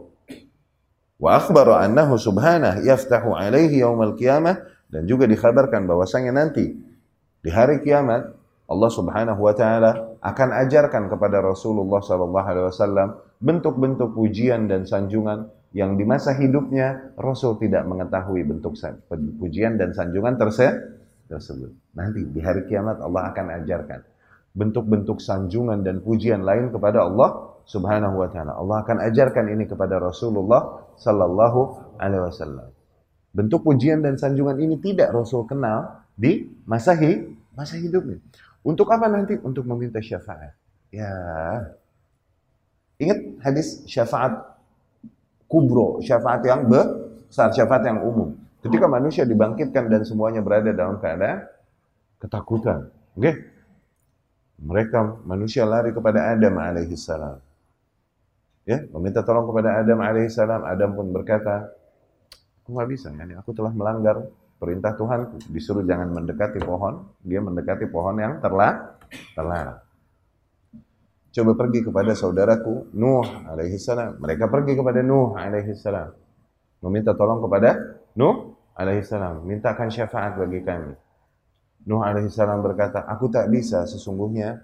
Wa 1.20 1.40
akhbara 1.40 1.84
annahu 1.84 2.16
subhanahu 2.16 2.84
yaftahu 2.84 3.36
alaihi 3.36 3.84
yaumal 3.84 4.16
qiyamah 4.16 4.60
dan 4.92 5.04
juga 5.08 5.28
dikabarkan 5.28 5.88
bahwasanya 5.88 6.32
nanti 6.36 6.74
di 7.44 7.50
hari 7.52 7.84
kiamat 7.84 8.30
Allah 8.64 8.92
Subhanahu 8.92 9.42
wa 9.44 9.52
taala 9.52 10.16
akan 10.24 10.50
ajarkan 10.64 11.12
kepada 11.12 11.44
Rasulullah 11.44 12.00
wasallam 12.00 13.20
bentuk-bentuk 13.44 14.16
pujian 14.16 14.72
dan 14.72 14.88
sanjungan 14.88 15.52
yang 15.74 15.98
di 15.98 16.06
masa 16.06 16.38
hidupnya 16.38 17.18
Rasul 17.18 17.58
tidak 17.58 17.90
mengetahui 17.90 18.46
bentuk 18.46 18.78
pujian 19.42 19.76
dan 19.76 19.90
sanjungan 19.90 20.38
tersebut. 20.38 21.74
Nanti 21.98 22.30
di 22.30 22.40
hari 22.46 22.70
kiamat 22.70 23.02
Allah 23.02 23.34
akan 23.34 23.46
ajarkan 23.62 24.00
bentuk-bentuk 24.54 25.18
sanjungan 25.18 25.82
dan 25.82 25.98
pujian 26.06 26.46
lain 26.46 26.70
kepada 26.70 27.10
Allah 27.10 27.58
Subhanahu 27.66 28.22
wa 28.22 28.30
taala. 28.30 28.54
Allah 28.54 28.86
akan 28.86 28.98
ajarkan 29.10 29.50
ini 29.50 29.66
kepada 29.66 29.98
Rasulullah 29.98 30.94
sallallahu 30.94 31.98
alaihi 31.98 32.22
wasallam. 32.22 32.70
Bentuk 33.34 33.66
pujian 33.66 34.06
dan 34.06 34.14
sanjungan 34.14 34.62
ini 34.62 34.78
tidak 34.78 35.10
Rasul 35.10 35.50
kenal 35.50 36.06
di 36.14 36.54
masa 36.70 36.94
masa 37.58 37.82
hidupnya. 37.82 38.22
Untuk 38.62 38.94
apa 38.94 39.10
nanti? 39.10 39.42
Untuk 39.42 39.66
meminta 39.66 39.98
syafaat. 39.98 40.54
Ya. 40.94 41.10
Ingat 43.02 43.42
hadis 43.42 43.82
syafaat 43.90 44.53
kubro, 45.54 46.02
syafaat 46.02 46.42
yang 46.50 46.66
besar, 46.66 47.54
syafaat 47.54 47.86
yang 47.86 48.02
umum. 48.02 48.34
Ketika 48.66 48.90
manusia 48.90 49.22
dibangkitkan 49.22 49.86
dan 49.86 50.02
semuanya 50.02 50.42
berada 50.42 50.74
dalam 50.74 50.98
keadaan 50.98 51.46
ketakutan. 52.18 52.90
Oke? 53.14 53.22
Okay? 53.22 53.36
Mereka 54.64 55.28
manusia 55.30 55.68
lari 55.70 55.94
kepada 55.94 56.34
Adam 56.34 56.58
alaihi 56.58 56.98
salam. 56.98 57.38
Ya, 58.64 58.80
meminta 58.96 59.22
tolong 59.22 59.46
kepada 59.46 59.84
Adam 59.84 60.00
alaihi 60.02 60.32
salam. 60.32 60.64
Adam 60.66 60.96
pun 60.96 61.12
berkata, 61.12 61.70
aku 62.64 62.74
nggak 62.74 62.90
bisa, 62.90 63.12
yani 63.12 63.36
aku 63.36 63.52
telah 63.52 63.76
melanggar 63.76 64.24
perintah 64.56 64.96
Tuhan. 64.96 65.38
Disuruh 65.52 65.84
jangan 65.84 66.16
mendekati 66.16 66.64
pohon, 66.64 67.04
dia 67.22 67.44
mendekati 67.44 67.92
pohon 67.92 68.16
yang 68.18 68.40
terlah, 68.40 68.96
terlarang. 69.36 69.84
Coba 71.34 71.58
pergi 71.58 71.82
kepada 71.82 72.14
saudaraku 72.14 72.94
Nuh 72.94 73.26
alaihi 73.50 73.82
salam. 73.82 74.22
Mereka 74.22 74.54
pergi 74.54 74.78
kepada 74.78 75.02
Nuh 75.02 75.34
alaihi 75.34 75.74
salam. 75.74 76.14
Meminta 76.86 77.18
tolong 77.18 77.42
kepada 77.42 77.74
Nuh 78.14 78.54
alaihi 78.78 79.02
salam. 79.02 79.42
Mintakan 79.42 79.90
syafaat 79.90 80.38
bagi 80.38 80.62
kami. 80.62 80.94
Nuh 81.90 82.06
alaihi 82.06 82.30
salam 82.30 82.62
berkata, 82.62 83.02
aku 83.10 83.34
tak 83.34 83.50
bisa 83.50 83.90
sesungguhnya 83.90 84.62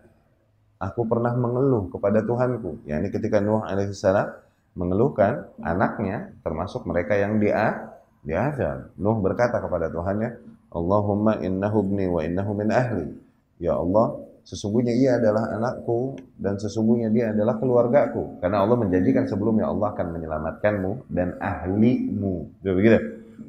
aku 0.78 1.10
pernah 1.10 1.34
mengeluh 1.34 1.90
kepada 1.90 2.22
Tuhanku. 2.22 2.86
Ya, 2.86 3.02
ini 3.02 3.10
ketika 3.10 3.42
Nuh 3.42 3.66
alaihi 3.66 3.98
salam 3.98 4.30
mengeluhkan 4.78 5.50
anaknya 5.66 6.38
termasuk 6.46 6.86
mereka 6.86 7.18
yang 7.18 7.42
dia 7.42 7.98
diazab. 8.22 8.94
Nuh 9.02 9.18
berkata 9.26 9.58
kepada 9.58 9.90
Tuhannya, 9.90 10.38
Allahumma 10.70 11.42
innahu 11.42 11.82
ibni 11.82 12.06
wa 12.06 12.22
innahu 12.22 12.54
min 12.54 12.70
ahli. 12.70 13.10
Ya 13.58 13.74
Allah, 13.74 14.22
sesungguhnya 14.46 14.94
ia 14.96 15.12
adalah 15.18 15.52
anakku 15.56 16.20
dan 16.40 16.60
sesungguhnya 16.60 17.10
dia 17.12 17.32
adalah 17.32 17.58
keluargaku. 17.58 18.40
Karena 18.44 18.64
Allah 18.64 18.78
menjanjikan 18.80 19.26
sebelumnya 19.26 19.68
Allah 19.68 19.94
akan 19.96 20.08
menyelamatkanmu 20.16 20.92
dan 21.12 21.36
ahlimu. 21.40 22.64
Begitu. 22.64 23.00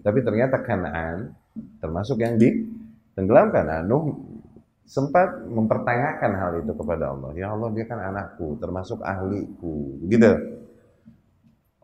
Tapi 0.01 0.19
ternyata 0.23 0.63
Kanaan 0.63 1.35
termasuk 1.83 2.23
yang 2.23 2.39
di 2.39 2.67
tenggelamkan. 3.19 3.65
Nah, 3.67 3.81
Nuh 3.83 4.15
sempat 4.91 5.47
mempertanyakan 5.47 6.31
hal 6.35 6.53
itu 6.67 6.73
kepada 6.75 7.15
Allah. 7.15 7.31
Ya 7.39 7.55
Allah, 7.55 7.71
dia 7.71 7.87
kan 7.87 8.03
anakku, 8.03 8.59
termasuk 8.59 8.99
ahliku. 9.07 10.03
Gitu. 10.11 10.31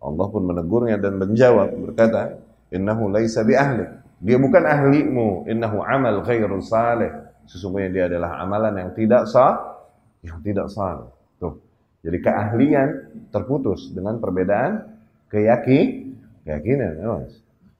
Allah 0.02 0.26
pun 0.30 0.42
menegurnya 0.42 0.98
dan 0.98 1.18
menjawab 1.18 1.70
berkata, 1.86 2.38
"Innahu 2.75 3.10
laisa 3.10 3.46
bi 3.46 3.54
ahli." 3.54 3.86
Dia 4.16 4.40
bukan 4.40 4.64
ahlimu, 4.64 5.44
innahu 5.44 5.84
amal 5.84 6.25
khairul 6.25 6.64
salih. 6.64 7.12
Sesungguhnya 7.46 7.90
dia 7.90 8.04
adalah 8.10 8.42
amalan 8.42 8.74
yang 8.76 8.90
tidak 8.92 9.30
sah, 9.30 9.78
yang 10.22 10.42
tidak 10.42 10.66
sah. 10.70 11.06
Tuh. 11.38 11.54
Jadi 12.02 12.18
keahlian 12.22 12.88
terputus 13.30 13.90
dengan 13.94 14.18
perbedaan 14.18 14.98
keyakin, 15.30 16.14
keyakinan. 16.46 17.26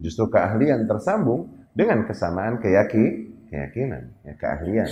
Justru 0.03 0.31
keahlian 0.31 0.87
tersambung 0.87 1.51
dengan 1.77 2.07
kesamaan 2.09 2.59
keyakin, 2.59 3.37
keyakinan, 3.53 4.03
ya, 4.25 4.35
keahlian. 4.35 4.91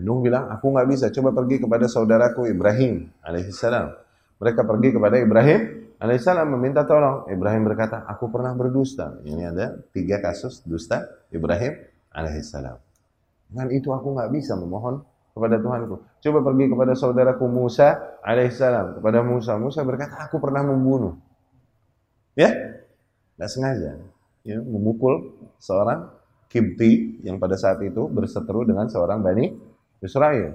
Nuh 0.00 0.24
bilang, 0.24 0.48
aku 0.48 0.72
nggak 0.72 0.88
bisa, 0.88 1.06
coba 1.12 1.36
pergi 1.36 1.60
kepada 1.60 1.84
saudaraku 1.84 2.48
Ibrahim 2.48 3.12
alaihissalam. 3.20 3.92
Mereka 4.40 4.64
pergi 4.64 4.88
kepada 4.96 5.16
Ibrahim 5.20 5.60
alaihissalam 6.00 6.48
meminta 6.56 6.88
tolong. 6.88 7.28
Ibrahim 7.28 7.68
berkata, 7.68 8.08
aku 8.08 8.32
pernah 8.32 8.56
berdusta. 8.56 9.20
Ini 9.22 9.52
ada 9.52 9.76
tiga 9.92 10.24
kasus 10.24 10.64
dusta 10.64 11.04
Ibrahim 11.28 11.76
alaihissalam. 12.16 12.80
Dengan 13.54 13.70
itu 13.70 13.94
aku 13.94 14.18
nggak 14.18 14.34
bisa 14.34 14.58
memohon 14.58 14.98
kepada 15.30 15.62
Tuhanku. 15.62 16.02
Coba 16.18 16.38
pergi 16.42 16.64
kepada 16.74 16.92
saudaraku 16.98 17.46
Musa 17.46 18.18
alaihissalam. 18.18 18.98
Kepada 18.98 19.22
Musa, 19.22 19.54
Musa 19.54 19.86
berkata, 19.86 20.26
aku 20.26 20.42
pernah 20.42 20.66
membunuh. 20.66 21.14
Ya, 22.34 22.50
nggak 23.38 23.50
sengaja. 23.50 24.02
Ya, 24.42 24.58
memukul 24.58 25.38
seorang 25.62 26.10
Kibti 26.50 27.22
yang 27.22 27.38
pada 27.38 27.54
saat 27.54 27.78
itu 27.82 28.10
berseteru 28.10 28.66
dengan 28.66 28.90
seorang 28.90 29.22
Bani 29.22 29.54
Israel. 30.02 30.54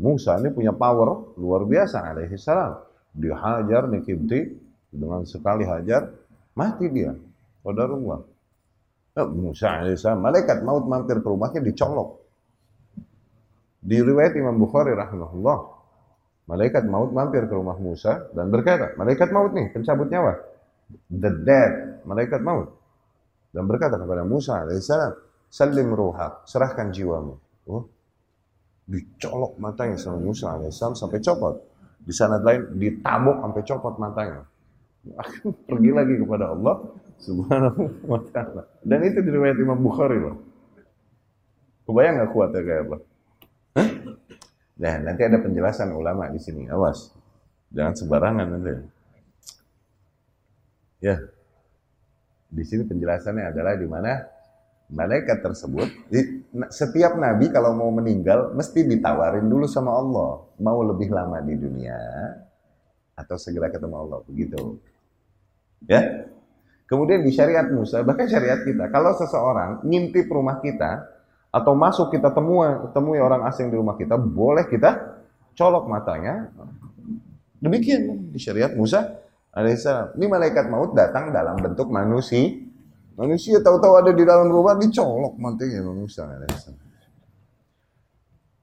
Musa 0.00 0.40
ini 0.40 0.48
punya 0.52 0.72
power 0.72 1.36
luar 1.36 1.68
biasa 1.68 2.16
alaihi 2.16 2.36
salam. 2.40 2.80
Dihajar 3.12 3.92
nih 3.92 4.08
Kibti 4.08 4.40
dengan 4.88 5.28
sekali 5.28 5.68
hajar 5.68 6.08
mati 6.56 6.88
dia. 6.88 7.12
Qadarullah. 7.60 8.20
Nah, 9.12 9.28
Musa 9.28 9.68
alaihissalam, 9.84 10.24
malaikat 10.24 10.64
maut 10.64 10.88
mampir 10.88 11.20
ke 11.20 11.28
rumahnya 11.28 11.60
dicolok. 11.60 12.21
Di 13.82 13.98
riwayat 13.98 14.38
Imam 14.38 14.54
Bukhari 14.62 14.94
rahimahullah, 14.94 15.58
malaikat 16.46 16.86
maut 16.86 17.10
mampir 17.10 17.50
ke 17.50 17.54
rumah 17.54 17.74
Musa 17.82 18.30
dan 18.30 18.48
berkata, 18.48 18.94
malaikat 18.94 19.34
maut 19.34 19.50
nih, 19.50 19.74
pencabut 19.74 20.06
nyawa. 20.06 20.38
The 21.10 21.30
dead, 21.42 21.72
malaikat 22.06 22.38
maut 22.40 22.82
dan 23.52 23.68
berkata 23.68 24.00
kepada 24.00 24.24
Musa 24.24 24.64
alaihissalam, 24.64 25.12
"Salim 25.52 25.92
ruhak, 25.92 26.48
serahkan 26.48 26.88
jiwamu." 26.88 27.36
Oh, 27.68 27.84
dicolok 28.88 29.60
matanya 29.60 30.00
sama 30.00 30.18
Musa 30.18 30.56
alaihissalam 30.56 30.96
sampai 30.96 31.20
copot. 31.20 31.54
Di 32.02 32.10
sana 32.10 32.40
lain 32.42 32.74
ditabuk 32.80 33.38
sampai 33.44 33.62
copot 33.62 33.94
matanya. 34.00 34.42
Pergi 35.70 35.90
lagi 35.92 36.14
kepada 36.18 36.50
Allah 36.50 36.74
subhanahu 37.22 37.82
wa 38.08 38.18
ta'ala. 38.18 38.66
Dan 38.82 39.06
itu 39.06 39.22
diriwayat 39.22 39.54
Imam 39.60 39.78
Bukhari 39.78 40.18
loh. 40.18 40.40
Kebayang 41.86 42.24
gak 42.24 42.30
kuatnya 42.34 42.60
kayak 42.62 42.82
apa? 42.88 42.96
Nah, 44.82 44.94
nanti 44.98 45.22
ada 45.22 45.38
penjelasan 45.38 45.94
ulama 45.94 46.26
di 46.26 46.42
sini. 46.42 46.66
Awas. 46.66 47.14
Jangan 47.70 47.94
sembarangan 47.94 48.46
nanti. 48.50 48.74
Ya, 51.02 51.18
di 52.52 52.64
sini 52.68 52.84
penjelasannya 52.84 53.48
adalah 53.48 53.74
di 53.80 53.88
mana 53.88 54.12
malaikat 54.92 55.40
tersebut 55.40 55.88
setiap 56.68 57.16
nabi 57.16 57.48
kalau 57.48 57.72
mau 57.72 57.88
meninggal 57.88 58.52
mesti 58.52 58.84
ditawarin 58.84 59.48
dulu 59.48 59.64
sama 59.64 59.96
Allah 59.96 60.44
mau 60.60 60.84
lebih 60.84 61.08
lama 61.08 61.40
di 61.40 61.56
dunia 61.56 61.96
atau 63.16 63.40
segera 63.40 63.72
ketemu 63.72 63.96
Allah 63.96 64.20
begitu 64.28 64.76
ya 65.88 66.28
kemudian 66.84 67.24
di 67.24 67.32
syariat 67.32 67.72
Musa 67.72 68.04
bahkan 68.04 68.28
syariat 68.28 68.60
kita 68.68 68.92
kalau 68.92 69.16
seseorang 69.16 69.80
ngintip 69.88 70.28
rumah 70.28 70.60
kita 70.60 71.08
atau 71.52 71.76
masuk 71.76 72.08
kita 72.08 72.32
temui 72.32 72.64
temui 72.96 73.20
orang 73.20 73.44
asing 73.44 73.68
di 73.68 73.76
rumah 73.76 73.94
kita 73.94 74.16
boleh 74.16 74.64
kita 74.66 75.20
colok 75.52 75.84
matanya 75.84 76.48
demikian 77.60 78.32
di 78.32 78.40
syariat 78.40 78.72
Musa 78.72 79.22
alaihissalam. 79.52 80.16
Ini 80.16 80.26
malaikat 80.26 80.64
maut 80.72 80.96
datang 80.96 81.30
dalam 81.30 81.60
bentuk 81.60 81.92
manusia. 81.92 82.56
Manusia 83.12 83.60
tahu-tahu 83.60 84.00
ada 84.00 84.10
di 84.16 84.24
dalam 84.24 84.48
rumah 84.48 84.74
dicolok 84.80 85.36
matinya 85.36 85.92
Musa 85.92 86.24
alaihissalam. 86.24 86.88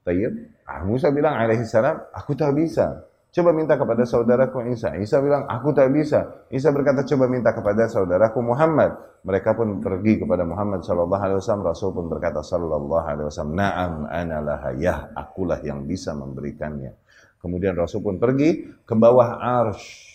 Tayyib. 0.04 0.34
Ah, 0.66 0.82
Musa 0.86 1.14
bilang 1.14 1.38
alaihissalam, 1.38 2.14
aku 2.14 2.34
tak 2.34 2.58
bisa. 2.58 3.09
Coba 3.30 3.54
minta 3.54 3.78
kepada 3.78 4.02
saudaraku 4.10 4.74
Isa. 4.74 4.98
Isa 4.98 5.22
bilang, 5.22 5.46
aku 5.46 5.70
tak 5.70 5.94
bisa. 5.94 6.46
Isa 6.50 6.74
berkata, 6.74 7.06
coba 7.06 7.30
minta 7.30 7.54
kepada 7.54 7.86
saudaraku 7.86 8.42
Muhammad. 8.42 8.98
Mereka 9.22 9.54
pun 9.54 9.84
pergi 9.84 10.24
kepada 10.24 10.48
Muhammad 10.48 10.82
sallallahu 10.82 11.20
alaihi 11.22 11.38
wasallam. 11.44 11.66
Rasul 11.68 11.90
pun 11.92 12.08
berkata 12.08 12.40
sallallahu 12.40 13.04
alaihi 13.04 13.28
wasallam, 13.28 13.56
"Na'am 13.60 13.94
ana 14.08 14.38
laha 14.40 14.72
yah, 14.80 15.12
akulah 15.12 15.60
yang 15.60 15.84
bisa 15.84 16.16
memberikannya." 16.16 16.96
Kemudian 17.44 17.76
Rasul 17.76 18.00
pun 18.00 18.16
pergi 18.16 18.64
ke 18.88 18.96
bawah 18.96 19.40
arsy 19.40 20.08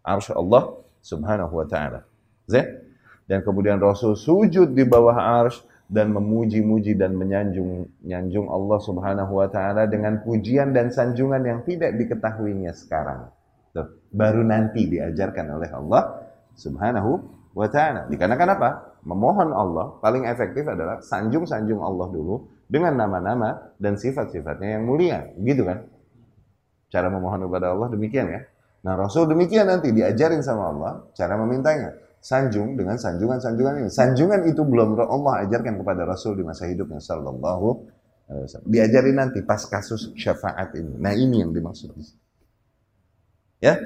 arsy 0.00 0.32
Allah 0.32 0.80
Subhanahu 1.04 1.52
wa 1.60 1.66
taala. 1.68 2.00
Dan 3.28 3.38
kemudian 3.44 3.76
Rasul 3.76 4.16
sujud 4.16 4.72
di 4.72 4.84
bawah 4.88 5.16
arsy 5.44 5.60
dan 5.90 6.14
memuji-muji 6.14 6.94
dan 6.94 7.18
menyanjung 7.18 7.90
nyanjung 8.06 8.46
Allah 8.46 8.78
Subhanahu 8.78 9.42
wa 9.42 9.50
taala 9.50 9.90
dengan 9.90 10.22
pujian 10.22 10.70
dan 10.70 10.94
sanjungan 10.94 11.42
yang 11.42 11.60
tidak 11.66 11.98
diketahuinya 11.98 12.70
sekarang. 12.70 13.26
Baru 14.14 14.46
nanti 14.46 14.86
diajarkan 14.86 15.58
oleh 15.58 15.70
Allah 15.74 16.30
Subhanahu 16.54 17.10
wa 17.58 17.66
taala. 17.66 18.06
Dikarenakan 18.06 18.48
apa? 18.54 18.70
Memohon 19.02 19.50
Allah 19.50 19.98
paling 19.98 20.30
efektif 20.30 20.62
adalah 20.62 21.02
sanjung-sanjung 21.02 21.82
Allah 21.82 22.06
dulu 22.14 22.46
dengan 22.70 22.94
nama-nama 22.94 23.74
dan 23.82 23.98
sifat-sifatnya 23.98 24.78
yang 24.78 24.86
mulia, 24.86 25.26
gitu 25.42 25.66
kan? 25.66 25.90
Cara 26.86 27.10
memohon 27.10 27.50
kepada 27.50 27.74
Allah 27.74 27.90
demikian 27.90 28.30
ya. 28.30 28.46
Nah 28.86 28.94
Rasul 28.94 29.26
demikian 29.26 29.66
nanti 29.66 29.90
diajarin 29.90 30.42
sama 30.42 30.70
Allah 30.70 30.92
cara 31.18 31.34
memintanya. 31.34 31.98
Sanjung 32.20 32.76
dengan 32.76 33.00
sanjungan-sanjungan 33.00 33.80
ini. 33.80 33.88
Sanjungan 33.88 34.44
itu 34.44 34.60
belum 34.60 35.00
Allah 35.00 35.48
ajarkan 35.48 35.80
kepada 35.80 36.04
Rasul 36.04 36.36
di 36.36 36.44
masa 36.44 36.68
hidupnya 36.68 37.00
sallallahu 37.00 37.88
alaihi 38.28 38.44
wasallam. 38.44 38.68
Diajarin 38.68 39.16
nanti 39.16 39.40
pas 39.40 39.64
kasus 39.64 40.12
syafaat 40.20 40.76
ini. 40.76 41.00
Nah 41.00 41.16
ini 41.16 41.40
yang 41.40 41.56
dimaksud. 41.56 41.96
Ya. 43.64 43.80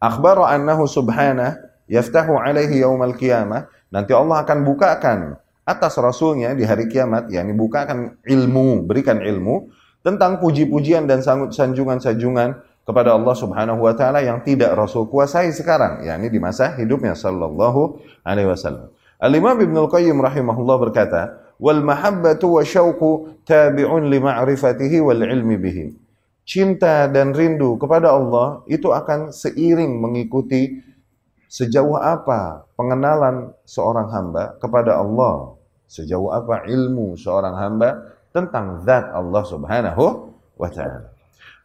Akhbaru 0.00 0.44
annahu 0.44 0.84
subhanah 0.84 1.60
yaftahu 1.88 2.36
alaihi 2.36 2.84
yaumal 2.84 3.16
qiyamah. 3.16 3.72
Nanti 3.88 4.12
Allah 4.12 4.44
akan 4.44 4.58
bukakan 4.62 5.18
atas 5.66 5.96
Rasulnya 5.98 6.52
di 6.56 6.64
hari 6.66 6.90
kiamat, 6.90 7.30
yakni 7.30 7.54
bukakan 7.54 8.18
ilmu, 8.26 8.86
berikan 8.86 9.22
ilmu 9.22 9.70
tentang 10.00 10.40
puji-pujian 10.40 11.04
dan 11.04 11.20
sanjungan-sanjungan 11.24 12.69
kepada 12.90 13.14
Allah 13.14 13.34
Subhanahu 13.38 13.86
wa 13.86 13.94
taala 13.94 14.18
yang 14.18 14.42
tidak 14.42 14.74
Rasul 14.74 15.06
kuasai 15.06 15.54
sekarang, 15.54 16.02
yakni 16.02 16.26
di 16.26 16.42
masa 16.42 16.74
hidupnya 16.74 17.14
sallallahu 17.14 18.02
alaihi 18.26 18.50
wasallam. 18.50 18.90
Al-Imam 19.22 19.54
Ibnu 19.54 19.86
Al-Qayyim 19.86 20.18
rahimahullah 20.18 20.76
berkata, 20.90 21.38
"Wal 21.62 21.86
mahabbatu 21.86 22.58
wa 22.58 22.66
syauqu 22.66 23.38
tabi'un 23.46 24.10
li 24.10 24.18
ma'rifatihi 24.18 24.98
wal 24.98 25.22
ilmi 25.22 25.54
bihi." 25.54 25.84
Cinta 26.42 27.06
dan 27.06 27.30
rindu 27.30 27.78
kepada 27.78 28.10
Allah 28.10 28.66
itu 28.66 28.90
akan 28.90 29.30
seiring 29.30 30.02
mengikuti 30.02 30.82
sejauh 31.46 31.94
apa 31.94 32.66
pengenalan 32.74 33.54
seorang 33.62 34.10
hamba 34.10 34.58
kepada 34.58 34.98
Allah, 34.98 35.54
sejauh 35.86 36.34
apa 36.34 36.66
ilmu 36.66 37.14
seorang 37.14 37.54
hamba 37.54 38.18
tentang 38.34 38.82
zat 38.82 39.14
Allah 39.14 39.42
Subhanahu 39.46 40.04
wa 40.58 40.68
taala. 40.74 41.19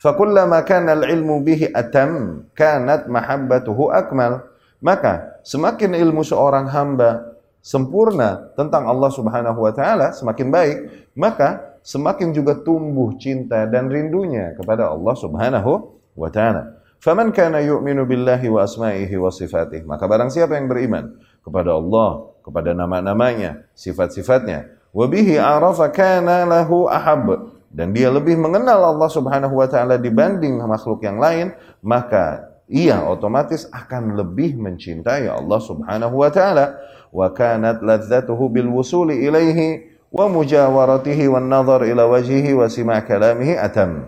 Fakullama 0.05 0.61
kana 0.61 0.93
al-ilmu 0.93 1.41
bihi 1.41 1.73
atam, 1.73 2.45
kanat 2.53 3.09
mahabbatuhu 3.09 3.89
akmal. 3.89 4.45
Maka 4.77 5.41
semakin 5.41 5.97
ilmu 5.97 6.21
seorang 6.21 6.69
hamba 6.69 7.33
sempurna 7.65 8.53
tentang 8.53 8.85
Allah 8.85 9.09
Subhanahu 9.09 9.65
wa 9.65 9.73
taala 9.73 10.13
semakin 10.13 10.53
baik, 10.53 10.77
maka 11.17 11.81
semakin 11.81 12.37
juga 12.37 12.53
tumbuh 12.53 13.17
cinta 13.17 13.65
dan 13.65 13.89
rindunya 13.89 14.53
kepada 14.53 14.93
Allah 14.93 15.17
Subhanahu 15.17 15.89
wa 16.13 16.29
taala. 16.29 16.77
Faman 17.01 17.33
kana 17.33 17.65
yu'minu 17.65 18.05
billahi 18.05 18.45
wa 18.45 18.61
asma'ihi 18.61 19.17
wa 19.17 19.33
sifatih. 19.33 19.89
Maka 19.89 20.05
barang 20.05 20.29
siapa 20.29 20.53
yang 20.53 20.69
beriman 20.69 21.17
kepada 21.41 21.73
Allah, 21.73 22.29
kepada 22.45 22.77
nama-namanya, 22.77 23.65
sifat-sifatnya, 23.73 24.69
wa 24.93 25.05
bihi 25.09 25.41
arafa 25.41 25.89
kana 25.89 26.45
lahu 26.45 26.85
ahab 26.85 27.54
dan 27.75 27.91
dia 27.91 28.07
lebih 28.07 28.39
mengenal 28.39 28.95
Allah 28.95 29.11
Subhanahu 29.11 29.59
wa 29.59 29.67
taala 29.67 29.99
dibanding 29.99 30.55
makhluk 30.63 31.03
yang 31.03 31.19
lain, 31.19 31.51
maka 31.83 32.55
ia 32.71 33.03
otomatis 33.03 33.67
akan 33.67 34.15
lebih 34.15 34.55
mencintai 34.55 35.27
Allah 35.27 35.59
Subhanahu 35.59 36.23
wa 36.23 36.31
taala. 36.31 36.79
Wa 37.11 37.35
kanat 37.35 37.83
ladzatuhu 37.83 38.47
bil 38.47 38.71
wusuli 38.71 39.27
ilaihi 39.27 39.91
wa 40.07 40.31
mujawaratihi 40.31 41.27
wan 41.27 41.51
nazar 41.51 41.83
ila 41.83 42.07
wajhihi 42.07 42.55
wa 42.55 42.71
sima' 42.71 43.03
kalamihi 43.03 43.59
atam. 43.59 44.07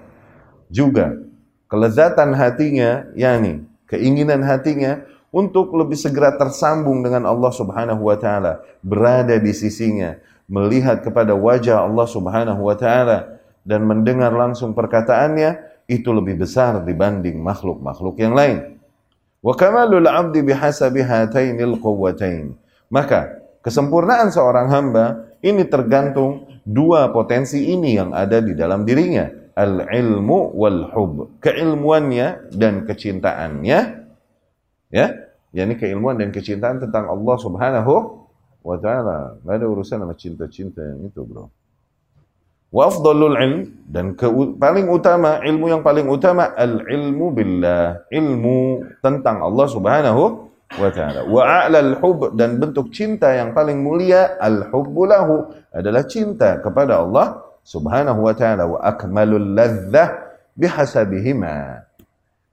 Juga 0.71 1.19
kelezatan 1.67 2.39
hatinya, 2.39 3.03
yakni 3.19 3.67
keinginan 3.91 4.47
hatinya 4.47 5.03
untuk 5.27 5.75
lebih 5.75 5.99
segera 5.99 6.39
tersambung 6.39 7.03
dengan 7.03 7.27
Allah 7.27 7.51
Subhanahu 7.51 7.99
wa 7.99 8.15
taala, 8.15 8.63
berada 8.79 9.35
di 9.35 9.51
sisinya, 9.51 10.15
melihat 10.47 11.03
kepada 11.03 11.35
wajah 11.35 11.83
Allah 11.83 12.07
Subhanahu 12.07 12.63
wa 12.63 12.75
taala, 12.79 13.36
dan 13.67 13.83
mendengar 13.83 14.31
langsung 14.31 14.71
perkataannya 14.71 15.83
itu 15.91 16.07
lebih 16.15 16.39
besar 16.39 16.79
dibanding 16.87 17.43
makhluk-makhluk 17.43 18.15
yang 18.23 18.31
lain. 18.31 18.79
Wa 19.43 19.53
kamalul 19.59 20.07
'abdi 20.07 20.39
bihasabi 20.39 21.03
hatainil 21.03 21.75
quwwatain. 21.83 22.55
Maka 22.87 23.43
kesempurnaan 23.59 24.31
seorang 24.31 24.71
hamba 24.71 25.27
ini 25.43 25.67
tergantung 25.67 26.47
dua 26.63 27.11
potensi 27.11 27.67
ini 27.67 27.99
yang 27.99 28.15
ada 28.15 28.39
di 28.39 28.55
dalam 28.55 28.87
dirinya, 28.87 29.27
al-ilmu 29.55 30.55
wal 30.55 30.87
hub. 30.95 31.13
Keilmuannya 31.43 32.55
dan 32.55 32.87
kecintaannya 32.87 33.79
ya, 34.91 35.07
yakni 35.51 35.75
keilmuan 35.75 36.15
dan 36.15 36.31
kecintaan 36.31 36.83
tentang 36.83 37.11
Allah 37.11 37.35
Subhanahu 37.35 37.93
wa 38.63 38.77
taala. 38.79 39.39
Enggak 39.43 39.55
ada 39.59 39.67
urusan 39.67 39.97
sama 40.03 40.15
cinta-cinta 40.15 40.83
yang 40.83 41.07
itu, 41.07 41.23
Bro. 41.23 41.51
Wa 42.77 42.93
afdalul 42.93 43.33
ilm 43.41 43.61
dan 43.89 44.13
ke, 44.13 44.29
paling 44.61 44.85
utama 44.85 45.41
ilmu 45.41 45.65
yang 45.65 45.81
paling 45.81 46.05
utama 46.05 46.53
al 46.53 46.85
ilmu 46.85 47.33
billah, 47.33 48.05
ilmu 48.13 48.85
tentang 49.01 49.41
Allah 49.41 49.65
Subhanahu 49.65 50.23
wa 50.77 50.89
taala. 50.93 51.25
Wa 51.25 51.65
a'lal 51.65 51.97
hub 51.97 52.37
dan 52.37 52.61
bentuk 52.61 52.93
cinta 52.93 53.33
yang 53.33 53.57
paling 53.57 53.81
mulia 53.81 54.37
al 54.37 54.69
hubbu 54.69 55.09
lahu 55.09 55.49
adalah 55.73 56.05
cinta 56.05 56.61
kepada 56.61 57.01
Allah 57.01 57.41
Subhanahu 57.65 58.29
wa 58.29 58.33
taala 58.37 58.69
wa 58.69 58.77
akmalul 58.85 59.57
ladzah 59.57 60.37
bihasabihima. 60.53 61.81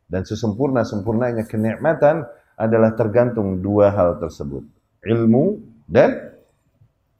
Dan 0.08 0.24
sesempurna-sempurnanya 0.24 1.44
kenikmatan 1.44 2.24
adalah 2.56 2.96
tergantung 2.96 3.60
dua 3.60 3.92
hal 3.92 4.16
tersebut. 4.16 4.64
Ilmu 5.04 5.60
dan 5.84 6.32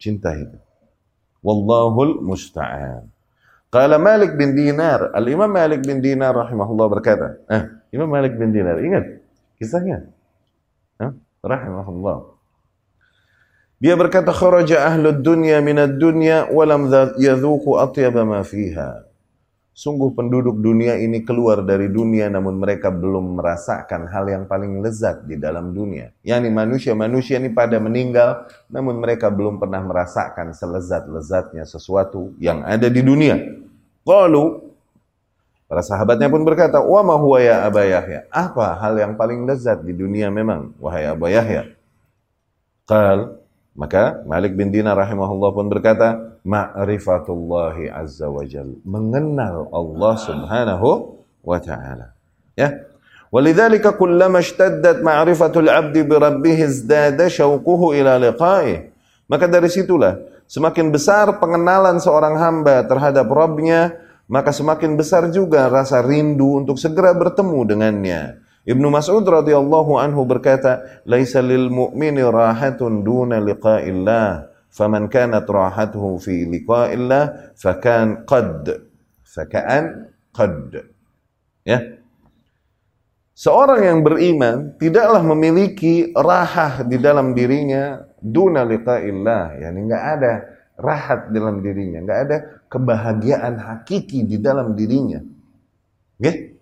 cinta 0.01 0.33
itu. 0.33 0.64
والله 1.45 1.95
المستعان 2.03 3.05
قال 3.73 3.91
مالك 3.95 4.31
بن 4.35 4.55
دينار 4.55 5.13
الإمام 5.19 5.51
مالك 5.53 5.79
بن 5.85 6.01
دينار 6.01 6.33
رحمه 6.37 6.67
الله 6.73 6.87
بركاته 6.87 7.29
أه. 7.51 7.63
إمام 7.95 8.09
مالك 8.11 8.33
بن 8.33 8.49
دينار 8.53 8.77
ingat 8.81 9.05
kisahnya 9.61 10.09
أه. 11.05 11.13
رحمه 11.45 11.87
الله 11.89 12.19
dia 13.85 13.95
berkata 14.01 14.33
kharaja 14.33 14.89
ahlud 14.89 15.21
dunya 15.21 15.61
minad 15.61 16.01
dunya 16.01 16.49
walam 16.49 16.89
yadhuku 17.21 17.77
atyaba 17.77 18.25
ma 18.25 18.41
fiha 18.41 19.05
Sungguh 19.75 20.15
penduduk 20.15 20.63
dunia 20.63 20.95
ini 21.03 21.27
keluar 21.27 21.67
dari 21.67 21.91
dunia 21.91 22.31
namun 22.31 22.63
mereka 22.63 22.95
belum 22.95 23.43
merasakan 23.43 24.07
hal 24.07 24.31
yang 24.31 24.47
paling 24.47 24.79
lezat 24.79 25.27
di 25.27 25.35
dalam 25.35 25.75
dunia. 25.75 26.15
Yani 26.23 26.47
manusia-manusia 26.47 27.43
ini 27.43 27.51
pada 27.51 27.83
meninggal 27.83 28.47
namun 28.71 29.03
mereka 29.03 29.35
belum 29.35 29.59
pernah 29.59 29.83
merasakan 29.83 30.55
selezat-lezatnya 30.55 31.67
sesuatu 31.67 32.31
yang 32.39 32.63
ada 32.63 32.87
di 32.87 33.03
dunia. 33.03 33.35
Qalu 34.07 34.63
Para 35.65 35.81
sahabatnya 35.81 36.29
pun 36.29 36.45
berkata, 36.45 36.79
"Wa 36.79 37.01
ma 37.01 37.17
huwa 37.17 37.41
ya 37.41 37.65
Aba 37.67 37.83
Yahya?" 37.83 38.29
Apa 38.31 38.79
hal 38.79 38.95
yang 39.01 39.19
paling 39.19 39.43
lezat 39.43 39.83
di 39.83 39.97
dunia 39.97 40.29
memang 40.31 40.77
wahai 40.79 41.09
Aba 41.09 41.27
Yahya? 41.27 41.73
Qal 42.85 43.43
maka 43.75 44.23
Malik 44.23 44.55
bin 44.55 44.71
Dinar 44.71 44.95
rahimahullah 44.95 45.51
pun 45.51 45.67
berkata, 45.67 46.39
ma'rifatullahi 46.47 47.91
azza 47.91 48.31
wa 48.31 48.47
jal. 48.47 48.71
Mengenal 48.87 49.67
Allah 49.75 50.15
subhanahu 50.15 51.19
wa 51.43 51.59
ta'ala. 51.59 52.15
Ya. 52.55 52.87
Walidzalika 53.35 53.99
kullama 53.99 54.39
ishtaddat 54.39 55.03
ma'rifatul 55.03 55.67
'abdi 55.67 56.07
bi 56.07 56.15
rabbih 56.15 56.55
izdada 56.71 57.27
syauquhu 57.27 57.91
ila 57.99 58.15
liqa'ih. 58.23 58.95
Maka 59.27 59.51
dari 59.51 59.67
situlah 59.67 60.23
semakin 60.47 60.95
besar 60.95 61.43
pengenalan 61.43 61.99
seorang 61.99 62.39
hamba 62.39 62.87
terhadap 62.87 63.27
Rabbnya, 63.27 63.99
maka 64.31 64.55
semakin 64.55 64.95
besar 64.95 65.27
juga 65.35 65.67
rasa 65.67 65.99
rindu 65.99 66.63
untuk 66.63 66.79
segera 66.79 67.11
bertemu 67.11 67.59
dengannya. 67.67 68.44
Ibnu 68.65 68.89
Mas'ud 68.89 69.25
radhiyallahu 69.25 70.01
anhu 70.01 70.25
berkata, 70.25 71.05
"Laisa 71.05 71.45
lil 71.45 71.69
mu'mini 71.69 72.25
rahatun 72.25 73.05
duna 73.05 73.37
liqa'illah, 73.45 74.49
faman 74.73 75.13
kanat 75.13 75.45
rahatuhu 75.45 76.17
fi 76.17 76.49
liqa'illah, 76.49 77.55
fakan 77.61 78.25
qad." 78.25 78.89
Fakan 79.29 80.09
qad. 80.33 80.81
Ya. 81.69 82.01
Seorang 83.35 83.83
yang 83.83 84.01
beriman 84.07 84.79
tidaklah 84.79 85.21
memiliki 85.21 86.15
rahah 86.15 86.87
di 86.87 86.97
dalam 87.03 87.35
dirinya 87.35 88.01
duna 88.23 88.63
liqa'illah, 88.65 89.59
yakni 89.61 89.91
enggak 89.91 90.05
ada 90.17 90.33
rahat 90.79 91.35
dalam 91.35 91.61
dirinya, 91.61 91.99
enggak 92.01 92.21
ada 92.31 92.37
kebahagiaan 92.71 93.55
hakiki 93.59 94.25
di 94.25 94.39
dalam 94.39 94.79
dirinya. 94.79 95.19
Okay? 96.17 96.54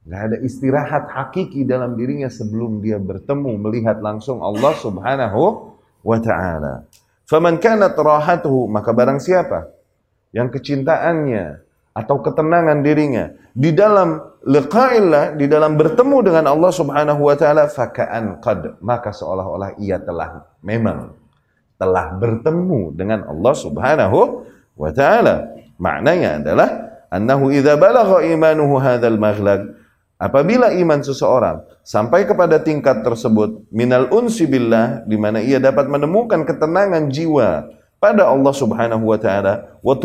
Nggak 0.00 0.22
ada 0.32 0.36
istirahat 0.40 1.04
hakiki 1.12 1.68
dalam 1.68 1.92
dirinya 1.92 2.32
sebelum 2.32 2.80
dia 2.80 2.96
bertemu 2.96 3.60
melihat 3.60 4.00
langsung 4.00 4.40
Allah 4.40 4.72
Subhanahu 4.80 5.76
wa 6.00 6.18
taala. 6.18 6.88
Faman 7.28 7.60
kanat 7.60 7.94
rahatuhu 7.94 8.64
maka 8.66 8.96
barang 8.96 9.20
siapa 9.20 9.70
yang 10.32 10.48
kecintaannya 10.48 11.62
atau 11.92 12.16
ketenangan 12.24 12.80
dirinya 12.80 13.34
di 13.52 13.76
dalam 13.76 14.18
liqa'illah 14.46 15.36
di 15.36 15.44
dalam 15.50 15.76
bertemu 15.76 16.16
dengan 16.32 16.44
Allah 16.48 16.72
Subhanahu 16.72 17.20
wa 17.20 17.36
taala 17.36 17.68
faka'an 17.68 18.40
qad 18.40 18.80
maka 18.80 19.12
seolah-olah 19.12 19.76
ia 19.76 20.00
telah 20.00 20.48
memang 20.64 21.12
telah 21.76 22.16
bertemu 22.16 22.96
dengan 22.96 23.28
Allah 23.28 23.54
Subhanahu 23.56 24.18
wa 24.80 24.90
taala. 24.96 25.60
Maknanya 25.80 26.40
adalah 26.40 26.68
annahu 27.12 27.52
idza 27.52 27.76
balagha 27.76 28.24
imanuhu 28.24 28.80
hadzal 28.80 29.20
maghlaq 29.20 29.79
Apabila 30.20 30.68
iman 30.76 31.00
seseorang 31.00 31.64
sampai 31.80 32.28
kepada 32.28 32.60
tingkat 32.60 33.00
tersebut 33.00 33.64
minal 33.72 34.04
unsi 34.12 34.44
billah 34.44 35.00
di 35.08 35.16
mana 35.16 35.40
ia 35.40 35.56
dapat 35.56 35.88
menemukan 35.88 36.44
ketenangan 36.44 37.08
jiwa 37.08 37.72
pada 37.96 38.28
Allah 38.28 38.52
Subhanahu 38.52 39.00
wa 39.00 39.16
taala 39.16 39.80
wa 39.80 39.96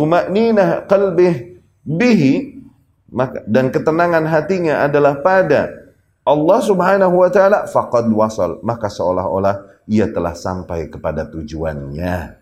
qalbih 0.88 1.60
bihi 1.84 2.64
maka 3.12 3.44
dan 3.44 3.68
ketenangan 3.68 4.24
hatinya 4.24 4.88
adalah 4.88 5.20
pada 5.20 5.92
Allah 6.24 6.60
Subhanahu 6.64 7.20
wa 7.20 7.28
taala 7.28 7.68
faqad 7.68 8.08
wasal 8.08 8.64
maka 8.64 8.88
seolah-olah 8.88 9.84
ia 9.84 10.08
telah 10.08 10.32
sampai 10.32 10.88
kepada 10.88 11.28
tujuannya. 11.28 12.40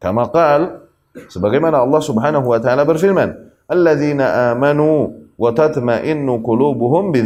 Kama 0.00 0.32
qal 0.32 0.88
sebagaimana 1.28 1.84
Allah 1.84 2.00
Subhanahu 2.00 2.48
wa 2.48 2.56
taala 2.56 2.88
berfirman, 2.88 3.36
"Alladzina 3.68 4.56
amanu 4.56 5.25
wa 5.36 5.50
tatma'innu 5.52 6.40
qulubuhum 6.42 7.12
bi. 7.12 7.24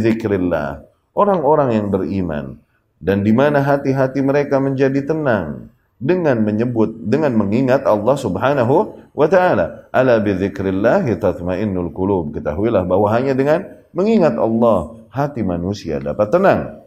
Orang-orang 1.11 1.69
yang 1.75 1.87
beriman 1.91 2.55
dan 3.01 3.25
di 3.25 3.33
mana 3.33 3.59
hati-hati 3.65 4.21
mereka 4.21 4.61
menjadi 4.61 5.01
tenang 5.03 5.73
dengan 6.01 6.41
menyebut 6.41 6.97
dengan 7.05 7.33
mengingat 7.37 7.85
Allah 7.85 8.17
Subhanahu 8.17 8.97
wa 9.13 9.27
taala. 9.29 9.85
Ala 9.93 10.17
bi 10.17 10.33
dzikrillah 10.33 11.05
tatma'innul 11.05 11.93
qulub. 11.93 12.33
Ketahuilah 12.33 12.85
bahwa 12.89 13.09
hanya 13.13 13.37
dengan 13.37 13.65
mengingat 13.93 14.33
Allah 14.37 14.97
hati 15.13 15.45
manusia 15.45 16.01
dapat 16.01 16.33
tenang. 16.33 16.81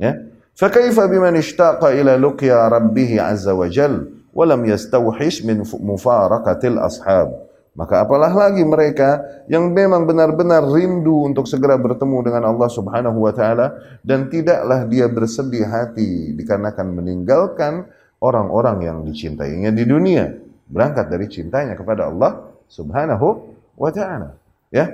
Ya. 0.00 0.16
Fa 0.56 0.72
kaifa 0.72 1.04
biman 1.10 1.36
ishtaqa 1.36 1.92
ila 1.92 2.16
luqya 2.16 2.70
rabbih 2.72 3.20
azza 3.20 3.52
wa 3.52 3.68
jal 3.68 4.08
wa 4.32 4.44
lam 4.48 4.64
yastawhish 4.64 5.44
min 5.44 5.60
mufaraqatil 5.66 6.80
ashab. 6.80 7.43
Maka 7.74 8.06
apalah 8.06 8.30
lagi 8.30 8.62
mereka 8.62 9.18
yang 9.50 9.74
memang 9.74 10.06
benar-benar 10.06 10.62
rindu 10.62 11.26
untuk 11.26 11.50
segera 11.50 11.74
bertemu 11.74 12.22
dengan 12.22 12.54
Allah 12.54 12.70
Subhanahu 12.70 13.18
wa 13.18 13.34
taala 13.34 13.98
dan 14.06 14.30
tidaklah 14.30 14.86
dia 14.86 15.10
bersedih 15.10 15.66
hati 15.66 16.38
dikarenakan 16.38 16.94
meninggalkan 16.94 17.90
orang-orang 18.22 18.78
yang 18.86 18.98
dicintainya 19.02 19.74
di 19.74 19.82
dunia. 19.90 20.30
Berangkat 20.70 21.10
dari 21.10 21.26
cintanya 21.26 21.74
kepada 21.74 22.06
Allah 22.06 22.46
Subhanahu 22.70 23.26
wa 23.74 23.90
taala 23.90 24.38
ya. 24.70 24.86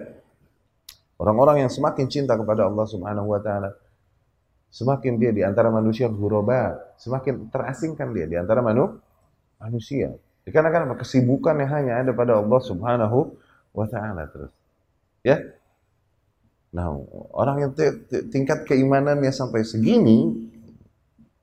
Orang-orang 1.21 1.69
yang 1.69 1.71
semakin 1.71 2.09
cinta 2.09 2.33
kepada 2.33 2.65
Allah 2.65 2.89
Subhanahu 2.89 3.29
wa 3.29 3.41
taala 3.45 3.77
semakin 4.73 5.21
dia 5.21 5.37
di 5.37 5.43
antara 5.45 5.69
manusia 5.69 6.09
ghuraba 6.09 6.79
semakin 6.97 7.51
terasingkan 7.51 8.09
dia 8.15 8.25
di 8.31 8.39
antara 8.39 8.63
manu 8.63 9.03
manusia 9.59 10.15
Dikarenakan 10.51 10.99
kesibukan 10.99 11.55
yang 11.63 11.71
hanya 11.71 11.93
ada 12.03 12.11
pada 12.11 12.43
Allah 12.43 12.59
Subhanahu 12.59 13.39
wa 13.71 13.87
taala 13.87 14.27
terus. 14.27 14.51
Ya. 15.23 15.39
Nah, 16.75 16.91
orang 17.31 17.57
yang 17.63 17.73
tingkat 18.35 18.67
keimanannya 18.67 19.31
sampai 19.31 19.63
segini, 19.63 20.51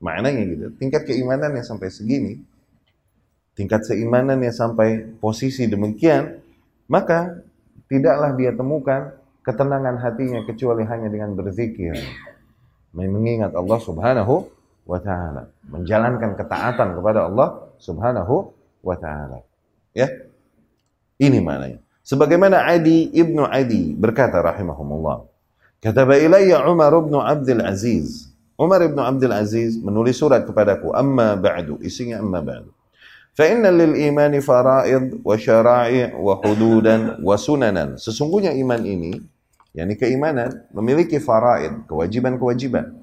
maknanya 0.03 0.43
gitu, 0.43 0.65
tingkat 0.75 1.07
keimanannya 1.07 1.63
sampai 1.63 1.87
segini, 1.87 2.43
tingkat 3.55 3.87
keimanannya 3.87 4.51
sampai 4.51 5.07
posisi 5.23 5.67
demikian, 5.67 6.43
maka 6.91 7.43
tidaklah 7.87 8.35
dia 8.35 8.51
temukan 8.55 9.15
ketenangan 9.43 9.99
hatinya 10.03 10.43
kecuali 10.43 10.83
hanya 10.83 11.07
dengan 11.07 11.31
berzikir. 11.35 11.95
Mengingat 12.91 13.55
Allah 13.55 13.79
Subhanahu 13.83 14.47
wa 14.87 14.99
taala, 14.99 15.51
menjalankan 15.67 16.39
ketaatan 16.39 16.95
kepada 16.95 17.27
Allah 17.27 17.67
Subhanahu 17.79 18.56
wa 18.87 18.95
taala. 18.95 19.43
Ya. 19.91 20.07
Ini 21.19 21.43
maknanya. 21.43 21.83
Sebagaimana 22.07 22.63
Adi 22.63 23.11
ibnu 23.11 23.43
Adi 23.43 23.91
berkata 23.91 24.39
rahimahumullah. 24.39 25.27
Kataba 25.83 26.15
ilayya 26.15 26.63
Umar 26.63 26.95
ibn 26.95 27.19
Abdul 27.19 27.59
Aziz. 27.67 28.31
Umar 28.55 28.81
ibn 28.81 28.97
Abdul 28.97 29.35
Aziz 29.35 29.75
menulis 29.77 30.15
surat 30.17 30.47
kepadaku. 30.47 30.95
Amma 30.95 31.35
ba'du. 31.35 31.77
Isinya 31.83 32.23
amma 32.23 32.39
ba'du. 32.41 32.71
Fa'inna 33.37 33.69
lil 33.69 33.93
imani 33.93 34.41
fara'id 34.41 35.21
wa 35.21 35.37
syara'i 35.37 36.09
wa 36.17 36.41
hududan 36.41 37.21
wa 37.21 37.37
sunanan. 37.37 37.93
Sesungguhnya 38.01 38.49
iman 38.57 38.81
ini, 38.81 39.13
yakni 39.77 39.93
keimanan, 39.93 40.65
memiliki 40.73 41.21
faraid, 41.21 41.85
kewajiban-kewajiban. 41.85 42.97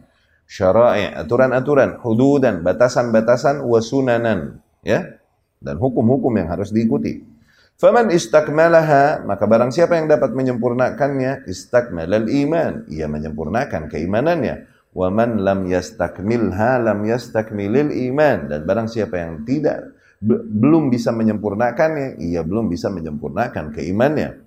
Syara'i, 0.51 1.07
aturan-aturan, 1.15 2.03
hududan, 2.03 2.67
batasan-batasan, 2.67 3.63
wa 3.63 3.79
sunanan. 3.79 4.59
Ya, 4.83 5.23
dan 5.61 5.77
hukum-hukum 5.79 6.35
yang 6.39 6.49
harus 6.51 6.75
diikuti. 6.75 7.35
Faman 7.75 8.15
istakmalaha, 8.15 9.27
maka 9.27 9.51
barang 9.51 9.75
siapa 9.75 9.99
yang 9.99 10.07
dapat 10.07 10.31
menyempurnakannya, 10.31 11.51
istakmalal 11.51 12.31
iman, 12.31 12.87
ia 12.87 13.11
menyempurnakan 13.11 13.91
keimanannya. 13.91 14.71
Wa 14.95 15.11
man 15.11 15.43
lam 15.43 15.67
yastakmilha 15.67 16.79
lam 16.79 17.03
yastakmilil 17.03 17.91
iman 17.91 18.47
dan 18.47 18.63
barang 18.63 18.87
siapa 18.87 19.19
yang 19.19 19.43
tidak 19.43 19.91
belum 20.23 20.89
bisa 20.89 21.11
menyempurnakannya, 21.11 22.23
ia 22.23 22.47
belum 22.47 22.71
bisa 22.71 22.89
menyempurnakan 22.95 23.75
keimannya. 23.75 24.41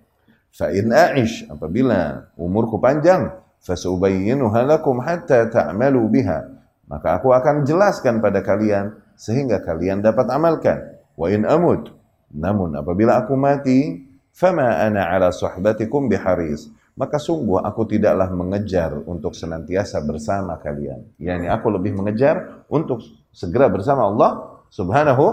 Fa 0.55 0.71
in 0.71 0.89
a'ish 0.89 1.45
apabila 1.51 2.31
umurku 2.39 2.79
panjang, 2.79 3.29
fasubayyinuha 3.61 4.65
lakum 4.65 5.03
hatta 5.03 5.51
ta'malu 5.51 6.01
biha. 6.09 6.47
Maka 6.87 7.19
aku 7.19 7.35
akan 7.35 7.67
jelaskan 7.67 8.23
pada 8.23 8.39
kalian 8.39 8.95
sehingga 9.19 9.59
kalian 9.61 9.99
dapat 9.99 10.31
amalkan. 10.31 10.96
Wa 11.17 11.27
in 11.33 11.43
amut. 11.49 11.89
Namun 12.29 12.77
apabila 12.77 13.17
aku 13.17 13.33
mati, 13.33 14.05
fama 14.29 14.77
ana 14.77 15.09
ala 15.09 15.33
suhbatikum 15.33 16.05
biharis. 16.05 16.69
Maka 16.97 17.21
sungguh 17.21 17.61
aku 17.61 17.85
tidaklah 17.85 18.29
mengejar 18.33 18.93
untuk 19.05 19.37
senantiasa 19.37 20.01
bersama 20.01 20.57
kalian. 20.57 21.05
Yani 21.21 21.45
aku 21.45 21.69
lebih 21.69 21.93
mengejar 21.93 22.65
untuk 22.69 23.01
segera 23.29 23.69
bersama 23.69 24.09
Allah 24.09 24.61
subhanahu 24.73 25.25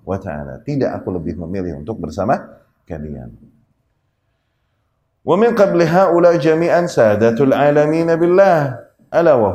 wa 0.00 0.16
ta'ala. 0.16 0.64
Tidak 0.64 0.88
aku 0.88 1.12
lebih 1.12 1.36
memilih 1.44 1.76
untuk 1.76 2.00
bersama 2.00 2.40
kalian. 2.88 3.36
Wa 5.20 5.36
min 5.36 5.52
jami'an 6.40 6.88
sadatul 6.88 7.52
alamin 7.52 8.08
billah 8.16 8.80
ala 9.12 9.36
wa 9.36 9.52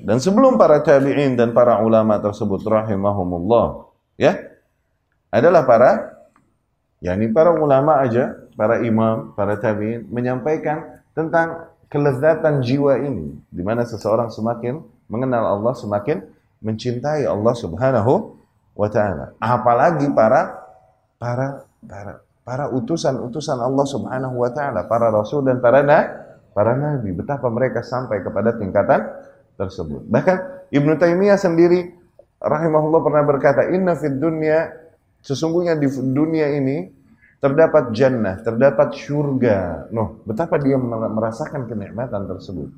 dan 0.00 0.16
sebelum 0.16 0.56
para 0.56 0.80
tabi'in 0.80 1.36
dan 1.36 1.52
para 1.52 1.84
ulama 1.84 2.16
tersebut 2.22 2.64
rahimahumullah 2.64 3.90
ya 4.16 4.53
adalah 5.34 5.66
para 5.66 5.90
yakni 7.02 7.34
para 7.34 7.50
ulama 7.50 7.98
aja, 7.98 8.38
para 8.54 8.86
imam, 8.86 9.34
para 9.34 9.58
tabi'in 9.58 10.06
menyampaikan 10.06 11.02
tentang 11.10 11.74
kelezatan 11.90 12.62
jiwa 12.62 13.02
ini 13.02 13.34
di 13.50 13.62
mana 13.66 13.82
seseorang 13.82 14.30
semakin 14.30 14.78
mengenal 15.10 15.58
Allah 15.58 15.74
semakin 15.74 16.22
mencintai 16.62 17.26
Allah 17.26 17.54
Subhanahu 17.58 18.38
wa 18.78 18.88
taala. 18.88 19.34
Apalagi 19.42 20.06
para 20.14 20.54
para 21.18 21.66
para 21.82 22.22
para 22.44 22.64
utusan-utusan 22.70 23.58
Allah 23.58 23.86
Subhanahu 23.88 24.36
wa 24.38 24.50
taala, 24.54 24.86
para 24.86 25.10
rasul 25.10 25.42
dan 25.42 25.58
para 25.58 25.80
na, 25.82 25.98
para 26.52 26.76
nabi, 26.76 27.10
betapa 27.10 27.48
mereka 27.48 27.80
sampai 27.82 28.20
kepada 28.20 28.54
tingkatan 28.54 29.00
tersebut. 29.56 30.04
Bahkan 30.08 30.36
Ibnu 30.70 30.94
Taimiyah 31.00 31.40
sendiri 31.40 31.94
rahimahullah 32.42 33.00
pernah 33.00 33.24
berkata, 33.24 33.60
"Inna 33.72 33.96
fid 33.96 34.20
dunya 34.20 34.83
Sesungguhnya 35.24 35.72
di 35.80 35.88
dunia 35.88 36.52
ini 36.52 36.84
terdapat 37.40 37.96
jannah, 37.96 38.44
terdapat 38.44 38.92
syurga. 38.92 39.88
Noh, 39.88 40.20
betapa 40.28 40.60
dia 40.60 40.76
merasakan 40.76 41.64
kenikmatan 41.64 42.28
tersebut. 42.28 42.68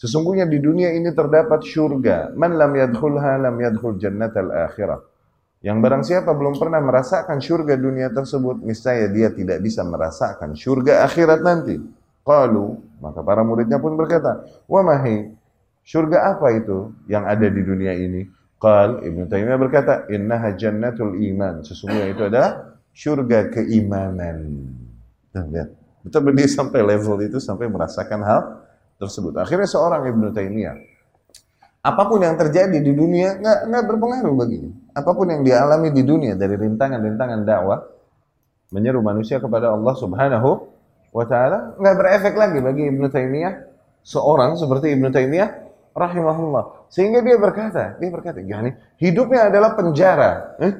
Sesungguhnya 0.00 0.48
di 0.48 0.56
dunia 0.56 0.96
ini 0.96 1.12
terdapat 1.12 1.60
syurga. 1.60 2.32
Man 2.32 2.56
lam 2.56 2.72
yadkhulha 2.72 3.36
lam 3.36 3.52
yadkhul 3.60 4.00
jannatal 4.00 4.48
akhirah. 4.48 5.04
Yang 5.60 5.78
barang 5.84 6.02
siapa 6.08 6.32
belum 6.32 6.56
pernah 6.56 6.80
merasakan 6.80 7.36
syurga 7.36 7.76
dunia 7.76 8.08
tersebut, 8.08 8.64
niscaya 8.64 9.12
dia 9.12 9.28
tidak 9.28 9.60
bisa 9.60 9.84
merasakan 9.84 10.56
syurga 10.56 11.04
akhirat 11.04 11.44
nanti. 11.44 11.76
Qalu, 12.24 12.80
maka 13.04 13.20
para 13.20 13.44
muridnya 13.44 13.76
pun 13.76 13.92
berkata, 13.92 14.40
"Wa 14.64 14.80
mahi, 14.80 15.36
syurga 15.84 16.32
apa 16.32 16.48
itu 16.56 16.96
yang 17.12 17.28
ada 17.28 17.44
di 17.44 17.60
dunia 17.60 17.92
ini?" 17.92 18.39
Qal 18.60 19.00
Ibnu 19.00 19.24
Taimiyah 19.24 19.56
berkata, 19.56 20.04
"Innaha 20.12 20.52
jannatul 20.52 21.16
iman." 21.16 21.64
Sesungguhnya 21.64 22.12
itu 22.12 22.22
adalah 22.28 22.76
surga 22.92 23.48
keimanan. 23.48 24.36
Nah, 25.32 25.44
lihat. 25.48 25.68
Betul 26.00 26.32
dia 26.32 26.48
sampai 26.48 26.80
level 26.80 27.16
itu 27.24 27.40
sampai 27.40 27.68
merasakan 27.68 28.20
hal 28.24 28.40
tersebut. 28.96 29.36
Akhirnya 29.36 29.68
seorang 29.68 30.04
Ibnu 30.08 30.32
Taimiyah 30.32 30.76
apa 31.80 32.02
pun 32.04 32.20
yang 32.20 32.36
terjadi 32.36 32.76
di 32.76 32.92
dunia 32.92 33.40
nggak 33.40 33.58
nggak 33.72 33.84
berpengaruh 33.88 34.34
baginya. 34.36 34.72
Apa 34.92 35.16
pun 35.16 35.32
yang 35.32 35.40
dialami 35.40 35.88
di 35.88 36.04
dunia 36.04 36.36
dari 36.36 36.52
rintangan-rintangan 36.60 37.40
dakwah 37.40 37.80
menyeru 38.68 39.00
manusia 39.00 39.40
kepada 39.40 39.72
Allah 39.72 39.94
Subhanahu 39.96 40.50
wa 41.10 41.24
taala 41.24 41.74
nggak 41.80 41.96
berefek 41.96 42.34
lagi 42.36 42.58
bagi 42.60 42.82
Ibnu 42.92 43.06
Taimiyah 43.08 43.54
seorang 44.04 44.60
seperti 44.60 44.92
Ibnu 44.92 45.08
Taimiyah 45.08 45.69
rahimahullah. 45.94 46.90
Sehingga 46.90 47.22
dia 47.22 47.36
berkata, 47.38 47.98
dia 47.98 48.10
berkata, 48.10 48.38
yani 48.42 48.74
hidupnya 48.98 49.50
adalah 49.50 49.74
penjara. 49.74 50.58
Eh? 50.62 50.74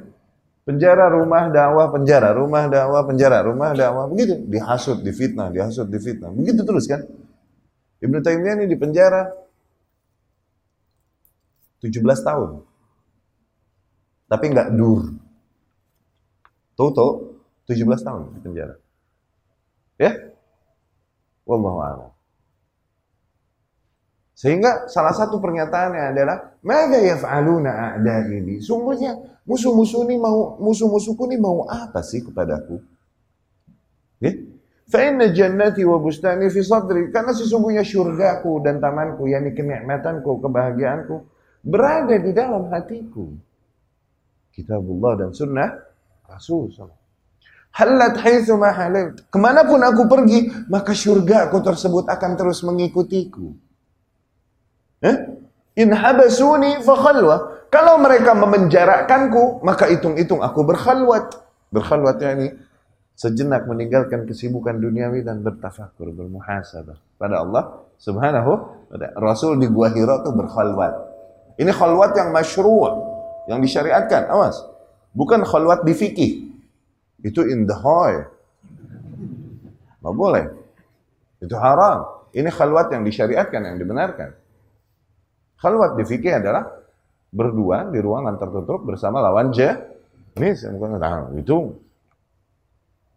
Penjara 0.67 1.11
rumah 1.11 1.51
dakwah, 1.51 1.91
penjara 1.91 2.31
rumah 2.37 2.71
dakwah, 2.71 3.03
penjara 3.03 3.43
rumah 3.43 3.75
dakwah. 3.75 4.07
Begitu, 4.07 4.45
dihasut, 4.47 5.03
difitnah, 5.03 5.51
dihasut, 5.51 5.89
difitnah. 5.91 6.31
Begitu 6.31 6.63
terus 6.63 6.87
kan? 6.87 7.03
Ibnu 8.01 8.23
Taimiyah 8.23 8.55
ini 8.61 8.67
di 8.71 8.77
penjara 8.79 9.29
17 11.83 12.01
tahun. 12.23 12.51
Tapi 14.31 14.45
nggak 14.47 14.69
dur. 14.79 15.11
Toto 16.79 17.07
17 17.67 18.07
tahun 18.07 18.23
di 18.37 18.41
penjara. 18.41 18.75
Ya? 20.01 20.13
Wallahu 21.45 21.79
a'lam. 21.83 22.11
Sehingga 24.41 24.89
salah 24.89 25.13
satu 25.13 25.37
pernyataannya 25.37 26.17
adalah, 26.17 26.57
"Mada 26.65 26.97
yaf'aluna 26.97 28.01
a'da'i 28.01 28.57
Sungguhnya 28.65 29.13
musuh-musuh 29.45 30.09
ini 30.09 30.17
mau 30.17 30.57
musuh-musuhku 30.57 31.29
ini 31.29 31.37
mau 31.37 31.69
apa 31.69 32.01
sih 32.01 32.25
kepadaku? 32.25 32.81
Ya? 34.17 34.33
Fa'inna 34.89 35.29
jannati 35.29 35.85
wa 35.85 36.01
bustani 36.01 36.49
fi 36.49 36.65
sadri. 36.65 37.13
Karena 37.13 37.37
sesungguhnya 37.37 37.85
syurgaku 37.85 38.65
dan 38.65 38.81
tamanku, 38.81 39.29
yakni 39.29 39.53
kenikmatanku, 39.53 40.41
kebahagiaanku, 40.41 41.17
berada 41.61 42.17
di 42.17 42.33
dalam 42.33 42.73
hatiku. 42.73 43.37
Kitabullah 44.57 45.21
dan 45.21 45.31
sunnah 45.37 45.69
Rasul 46.25 46.73
Halat 47.77 48.17
haitsu 48.25 48.57
halal. 48.57 49.15
Ke 49.29 49.37
mana 49.37 49.69
pun 49.69 49.85
aku 49.85 50.09
pergi, 50.09 50.49
maka 50.73 50.97
syurgaku 50.97 51.61
tersebut 51.61 52.09
akan 52.09 52.41
terus 52.41 52.65
mengikutiku. 52.65 53.70
Eh? 55.01 55.17
In. 55.81 55.91
Kalau 57.71 57.95
mereka 58.03 58.35
memenjarakanku, 58.35 59.63
maka 59.63 59.87
hitung-hitung 59.87 60.43
aku 60.43 60.67
berkhalwat. 60.67 61.39
Berkhalwat 61.71 62.19
yakni 62.19 62.51
sejenak 63.15 63.69
meninggalkan 63.71 64.27
kesibukan 64.27 64.81
duniawi 64.81 65.23
dan 65.23 65.45
bertafakur, 65.47 66.11
bermuhasabah 66.11 66.99
pada 67.21 67.45
Allah 67.45 67.85
Subhanahu 68.01 68.53
wa 68.91 68.97
Rasul 69.21 69.61
di 69.61 69.69
Gua 69.69 69.93
Hira 69.93 70.25
itu 70.25 70.33
berkhalwat. 70.35 70.95
Ini 71.61 71.71
khalwat 71.71 72.17
yang 72.17 72.33
masyru' 72.33 72.89
yang 73.47 73.61
disyariatkan. 73.61 74.33
Awas. 74.33 74.65
Bukan 75.13 75.45
khalwat 75.45 75.85
di 75.85 75.93
fikih. 75.93 76.33
Itu 77.21 77.45
in 77.45 77.69
the 77.69 77.77
boleh. 80.01 80.49
Itu 81.45 81.55
haram. 81.61 82.09
Ini 82.33 82.49
khalwat 82.49 82.97
yang 82.97 83.05
disyariatkan, 83.05 83.61
yang 83.69 83.77
dibenarkan. 83.77 84.40
Khalwat 85.61 86.01
di 86.01 86.05
fikih 86.09 86.41
adalah 86.41 86.65
berdua 87.31 87.93
di 87.93 88.01
ruangan 88.01 88.41
tertutup 88.41 88.83
bersama 88.83 89.21
lawan 89.21 89.53
je. 89.53 89.69
Ini 90.41 90.57
itu 91.37 91.57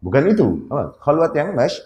Bukan 0.03 0.23
itu. 0.27 0.67
Khalwat 0.99 1.31
yang 1.39 1.55
mash. 1.55 1.79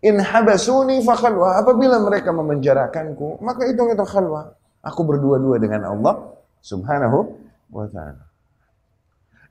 In 0.00 0.16
habasuni 0.20 1.04
fa 1.04 1.16
khalwa. 1.16 1.60
Apabila 1.60 2.00
mereka 2.00 2.32
memenjarakanku, 2.32 3.44
maka 3.44 3.68
itu 3.68 3.80
itu 3.84 4.04
khalwa. 4.04 4.56
Aku 4.80 5.04
berdua-dua 5.04 5.60
dengan 5.60 5.88
Allah 5.88 6.32
subhanahu 6.64 7.36
wa 7.72 7.84
ta'ala. 7.88 8.24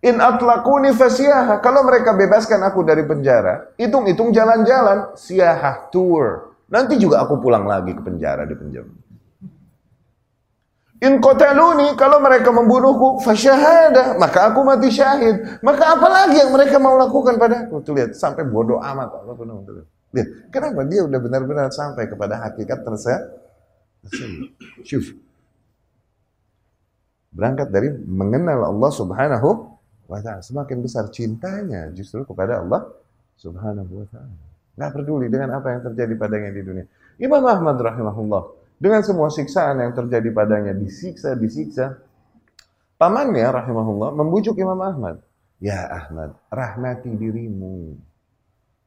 In 0.02 0.17
atlaquni 0.17 0.93
fasiyaha. 0.93 1.62
Kalau 1.62 1.86
mereka 1.86 2.17
bebaskan 2.17 2.62
aku 2.65 2.82
dari 2.86 3.06
penjara, 3.06 3.74
hitung-hitung 3.78 4.34
jalan-jalan, 4.34 5.13
siahah 5.17 5.89
tour. 5.93 6.54
Nanti 6.69 6.98
juga 6.98 7.22
aku 7.22 7.38
pulang 7.38 7.69
lagi 7.69 7.93
ke 7.93 8.02
penjara 8.02 8.46
di 8.50 8.58
penjara. 8.58 8.89
In 11.04 11.20
qataluni 11.20 12.00
kalau 12.00 12.24
mereka 12.24 12.48
membunuhku 12.56 13.20
fasyahada 13.20 14.16
maka 14.16 14.48
aku 14.48 14.63
mati 14.63 14.88
syahid. 14.88 15.60
Maka 15.60 16.00
apa 16.00 16.08
lagi 16.08 16.39
yang 16.39 16.56
mereka 16.56 16.80
mau 16.80 16.96
lakukan 16.96 17.36
padaku? 17.36 17.84
Tuh 17.84 17.92
lihat 17.92 18.16
sampai 18.16 18.48
bodoh 18.48 18.80
amat 18.80 19.12
Allah 19.12 19.36
tuh. 19.36 19.84
Lihat, 20.16 20.54
kenapa 20.54 20.88
dia 20.88 21.04
udah 21.04 21.20
benar-benar 21.20 21.68
sampai 21.76 22.08
kepada 22.08 22.39
hakikat 22.48 22.88
tersebut? 22.88 23.24
Syuf. 24.88 25.12
Berangkat 27.34 27.68
dari 27.74 27.89
mengenal 28.08 28.72
Allah 28.72 28.92
Subhanahu 28.94 29.50
wa 30.08 30.20
taala. 30.24 30.39
Semakin 30.39 30.78
besar 30.80 31.12
cintanya 31.12 31.92
justru 31.92 32.24
kepada 32.24 32.63
Allah 32.63 32.88
Subhanahu 33.36 33.92
wa 33.92 34.08
taala. 34.08 34.39
Enggak 34.80 34.92
peduli 34.96 35.28
dengan 35.28 35.60
apa 35.60 35.68
yang 35.74 35.82
terjadi 35.84 36.13
padanya 36.16 36.50
di 36.54 36.62
dunia. 36.63 36.86
Imam 37.20 37.44
Ahmad 37.44 37.76
rahimahullah 37.76 38.62
dengan 38.84 39.00
semua 39.00 39.32
siksaan 39.32 39.80
yang 39.80 39.96
terjadi 39.96 40.28
padanya, 40.36 40.76
disiksa, 40.76 41.39
disiksa. 41.39 42.04
Pamannya 43.00 43.48
rahimahullah 43.48 44.12
membujuk 44.12 44.60
Imam 44.60 44.76
Ahmad. 44.84 45.24
Ya 45.63 45.88
Ahmad, 45.88 46.36
rahmati 46.52 47.08
dirimu. 47.15 47.96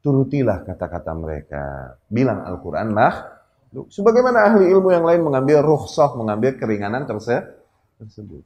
Turutilah 0.04 0.68
kata-kata 0.68 1.16
mereka. 1.16 1.96
Bilang 2.12 2.44
Al-Quran 2.44 2.92
mah. 2.92 3.40
Sebagaimana 3.72 4.52
ahli 4.52 4.68
ilmu 4.68 4.92
yang 4.92 5.09
lain 5.09 5.24
mengambil 5.24 5.64
rukhsah, 5.64 6.12
mengambil 6.12 6.61
keringanan 6.61 7.09
tersebut. 7.09 8.44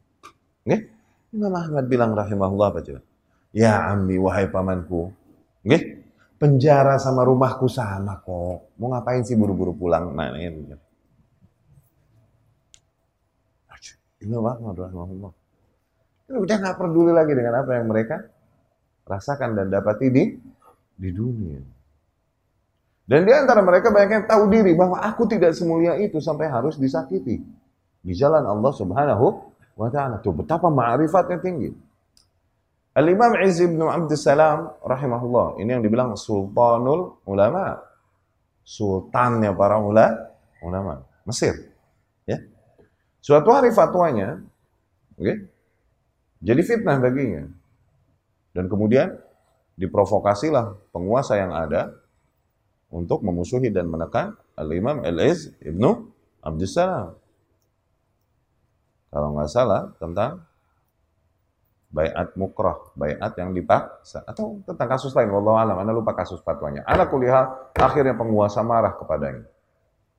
Nih, 0.70 0.86
Imam 1.34 1.54
Ahmad 1.54 1.90
bilang 1.90 2.14
rahimahullah 2.14 2.68
apa 2.70 2.80
coba? 2.86 3.02
Ya 3.50 3.90
ambi, 3.90 4.22
wahai 4.22 4.46
pamanku. 4.46 5.10
Nih, 5.66 5.98
penjara 6.38 6.94
sama 7.02 7.26
rumahku 7.26 7.66
sama 7.66 8.22
kok. 8.22 8.78
Mau 8.78 8.94
ngapain 8.94 9.26
sih 9.26 9.34
buru-buru 9.34 9.74
pulang? 9.74 10.14
Nah, 10.14 10.30
ini. 10.38 10.89
Imam 14.20 14.44
Ahmad 14.44 14.76
rahimahullah. 14.76 15.33
Udah 16.30 16.56
nggak 16.61 16.76
peduli 16.78 17.11
lagi 17.11 17.33
dengan 17.35 17.64
apa 17.64 17.80
yang 17.80 17.90
mereka 17.90 18.22
rasakan 19.09 19.59
dan 19.59 19.66
dapati 19.72 20.06
di 20.12 20.24
di 20.94 21.11
dunia. 21.11 21.61
Dan 23.11 23.26
di 23.26 23.33
antara 23.35 23.59
mereka 23.64 23.90
banyak 23.90 24.22
yang 24.22 24.26
tahu 24.30 24.46
diri 24.46 24.76
bahwa 24.78 25.02
aku 25.02 25.26
tidak 25.26 25.50
semulia 25.56 25.98
itu 25.98 26.22
sampai 26.22 26.46
harus 26.46 26.78
disakiti 26.78 27.42
di 28.00 28.12
jalan 28.14 28.46
Allah 28.46 28.70
Subhanahu 28.70 29.26
wa 29.74 29.88
taala. 29.90 30.22
Tuh 30.22 30.30
betapa 30.30 30.70
ma'rifatnya 30.70 31.42
tinggi. 31.42 31.74
Al-Imam 32.94 33.38
Izz 33.42 33.66
bin 33.66 33.83
Abdussalam 33.83 34.83
rahimahullah, 34.83 35.62
ini 35.62 35.70
yang 35.78 35.83
dibilang 35.83 36.14
sultanul 36.18 37.22
ulama. 37.26 37.78
Sultannya 38.66 39.50
para 39.59 39.83
ulama, 39.83 41.02
Mesir. 41.26 41.69
Suatu 43.20 43.52
hari 43.52 43.68
fatwanya, 43.72 44.40
okay, 45.20 45.44
jadi 46.40 46.61
fitnah 46.64 46.96
baginya. 46.96 47.44
Dan 48.56 48.66
kemudian 48.66 49.14
diprovokasilah 49.76 50.90
penguasa 50.90 51.37
yang 51.37 51.52
ada 51.52 51.92
untuk 52.90 53.22
memusuhi 53.22 53.70
dan 53.70 53.87
menekan 53.87 54.35
Al-Imam 54.59 55.04
Al-Iz 55.06 55.52
Ibnu 55.62 56.11
Abdussalam. 56.42 57.14
Kalau 59.11 59.28
nggak 59.37 59.50
salah 59.50 59.90
tentang 59.98 60.42
bayat 61.90 62.38
mukrah, 62.38 62.78
bayat 62.94 63.35
yang 63.35 63.50
dipaksa 63.50 64.22
atau 64.22 64.62
tentang 64.62 64.88
kasus 64.90 65.11
lain 65.12 65.30
wallahu 65.35 65.59
alam, 65.59 65.76
Anda 65.83 65.90
lupa 65.90 66.14
kasus 66.14 66.38
fatwanya. 66.40 66.87
Anak 66.87 67.11
kuliah 67.11 67.70
akhirnya 67.74 68.14
penguasa 68.14 68.62
marah 68.62 68.94
kepadanya. 68.94 69.44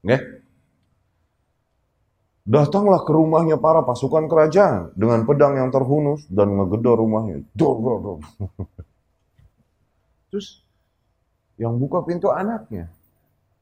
Okay? 0.04 0.20
Datanglah 2.42 3.06
ke 3.06 3.14
rumahnya 3.14 3.62
para 3.62 3.86
pasukan 3.86 4.26
kerajaan 4.26 4.98
dengan 4.98 5.30
pedang 5.30 5.62
yang 5.62 5.70
terhunus 5.70 6.26
dan 6.26 6.58
ngegedor 6.58 6.98
rumahnya. 6.98 7.46
Dor, 7.54 7.78
dor, 7.78 8.00
dor. 8.02 8.20
Terus 10.34 10.66
yang 11.62 11.78
buka 11.78 12.02
pintu 12.02 12.34
anaknya. 12.34 12.90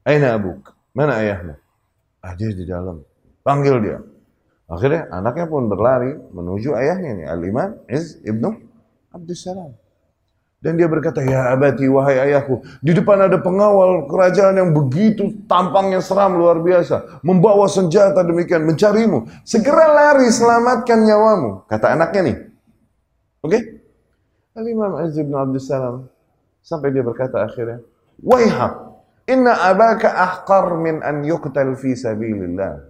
Aina 0.06 0.32
abuk? 0.32 0.72
Mana 0.96 1.20
ayahmu? 1.20 1.54
Ada 2.24 2.48
di 2.56 2.64
dalam. 2.64 3.04
Panggil 3.44 3.76
dia. 3.84 3.98
Akhirnya 4.70 5.10
anaknya 5.10 5.50
pun 5.50 5.66
berlari 5.66 6.14
menuju 6.30 6.72
ayahnya 6.78 7.10
nih, 7.20 7.26
Al-Imam 7.26 7.70
Iz 7.90 8.22
Ibnu 8.22 8.48
Abdussalam. 9.10 9.74
Dan 10.60 10.76
dia 10.76 10.84
berkata, 10.92 11.24
Ya 11.24 11.48
abati, 11.56 11.88
wahai 11.88 12.20
ayahku, 12.20 12.60
di 12.84 12.92
depan 12.92 13.16
ada 13.16 13.40
pengawal 13.40 14.04
kerajaan 14.04 14.60
yang 14.60 14.70
begitu 14.76 15.40
tampangnya 15.48 16.04
seram 16.04 16.36
luar 16.36 16.60
biasa. 16.60 17.24
Membawa 17.24 17.64
senjata 17.64 18.20
demikian, 18.20 18.68
mencarimu. 18.68 19.24
Segera 19.40 19.88
lari, 19.88 20.28
selamatkan 20.28 21.00
nyawamu. 21.00 21.64
Kata 21.64 21.96
anaknya 21.96 22.20
nih. 22.28 22.36
Oke? 23.40 23.50
Okay? 23.56 23.62
Al-Imam 24.52 25.00
Aziz 25.00 25.24
bin 25.24 25.32
Abdul 25.32 25.64
Salam. 25.64 26.12
Sampai 26.60 26.92
dia 26.92 27.00
berkata 27.00 27.40
akhirnya, 27.40 27.80
Waiha, 28.20 28.68
inna 29.32 29.64
abaka 29.64 30.12
ahqar 30.12 30.76
min 30.76 31.00
an 31.00 31.24
yuqtal 31.24 31.72
fi 31.72 31.96
sabilillah. 31.96 32.84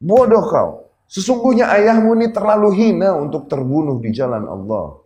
Bodoh 0.00 0.44
kau. 0.48 0.68
Sesungguhnya 1.12 1.68
ayahmu 1.76 2.16
ini 2.16 2.32
terlalu 2.32 2.72
hina 2.72 3.20
untuk 3.20 3.52
terbunuh 3.52 4.00
di 4.00 4.16
jalan 4.16 4.48
Allah. 4.48 5.05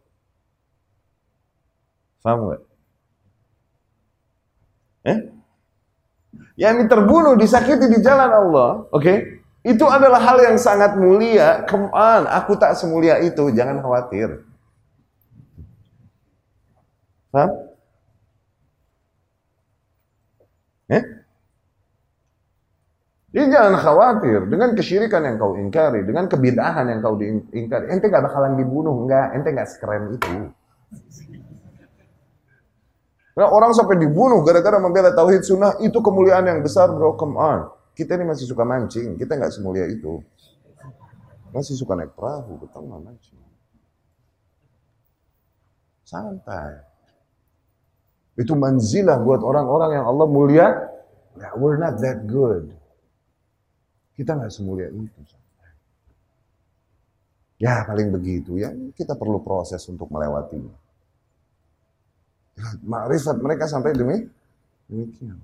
Faham 2.20 2.52
gak? 2.52 2.62
Eh? 5.08 5.18
Yang 6.60 6.92
terbunuh, 6.92 7.35
disakiti 7.40 7.88
di 7.88 7.98
jalan 8.04 8.29
Allah, 8.29 8.71
oke? 8.92 9.00
Okay? 9.00 9.18
Itu 9.60 9.88
adalah 9.88 10.21
hal 10.21 10.40
yang 10.40 10.56
sangat 10.56 10.96
mulia. 10.96 11.64
Come 11.68 11.92
aku 11.92 12.56
tak 12.56 12.77
semulia 12.77 13.21
itu, 13.21 13.52
jangan 13.52 13.81
khawatir. 13.81 14.44
Paham? 17.33 17.50
Eh? 20.90 21.04
Jadi 23.31 23.46
jangan 23.46 23.79
khawatir 23.79 24.50
dengan 24.50 24.75
kesyirikan 24.75 25.23
yang 25.23 25.37
kau 25.38 25.54
ingkari, 25.54 26.02
dengan 26.02 26.27
kebidahan 26.27 26.83
yang 26.90 26.98
kau 26.98 27.14
diingkari. 27.14 27.87
Ente 27.94 28.10
gak 28.10 28.27
bakalan 28.27 28.58
dibunuh, 28.58 29.06
enggak. 29.06 29.38
Ente 29.38 29.48
gak 29.54 29.71
sekeren 29.71 30.18
itu. 30.18 30.50
Nah, 33.40 33.48
orang 33.48 33.72
sampai 33.72 33.96
dibunuh 33.96 34.44
gara-gara 34.44 34.76
membela 34.76 35.16
tauhid 35.16 35.40
sunnah 35.40 35.80
itu 35.80 35.96
kemuliaan 35.96 36.44
yang 36.44 36.60
besar 36.60 36.92
bro, 36.92 37.16
come 37.16 37.40
on. 37.40 37.72
Kita 37.96 38.20
ini 38.20 38.28
masih 38.28 38.44
suka 38.44 38.68
mancing, 38.68 39.16
kita 39.16 39.32
nggak 39.40 39.48
semulia 39.48 39.88
itu. 39.88 40.20
Masih 41.48 41.72
suka 41.72 41.96
naik 41.96 42.12
perahu, 42.12 42.60
betul 42.60 42.84
nggak 42.84 43.00
mancing. 43.00 43.40
Santai. 46.04 46.84
Itu 48.36 48.52
manzilah 48.60 49.16
buat 49.24 49.40
orang-orang 49.40 49.90
yang 49.96 50.04
Allah 50.04 50.26
mulia. 50.28 50.66
Ya, 51.40 51.56
we're 51.56 51.80
not 51.80 51.96
that 51.96 52.28
good. 52.28 52.76
Kita 54.20 54.36
nggak 54.36 54.52
semulia 54.52 54.92
itu. 54.92 55.20
Ya 57.56 57.88
paling 57.88 58.12
begitu 58.12 58.60
ya, 58.60 58.68
kita 58.96 59.16
perlu 59.16 59.40
proses 59.40 59.80
untuk 59.88 60.08
melewatinya. 60.12 60.79
Makrifat 62.85 63.37
mereka 63.40 63.65
sampai 63.67 63.94
demi 63.96 64.25
demikian. 64.90 65.38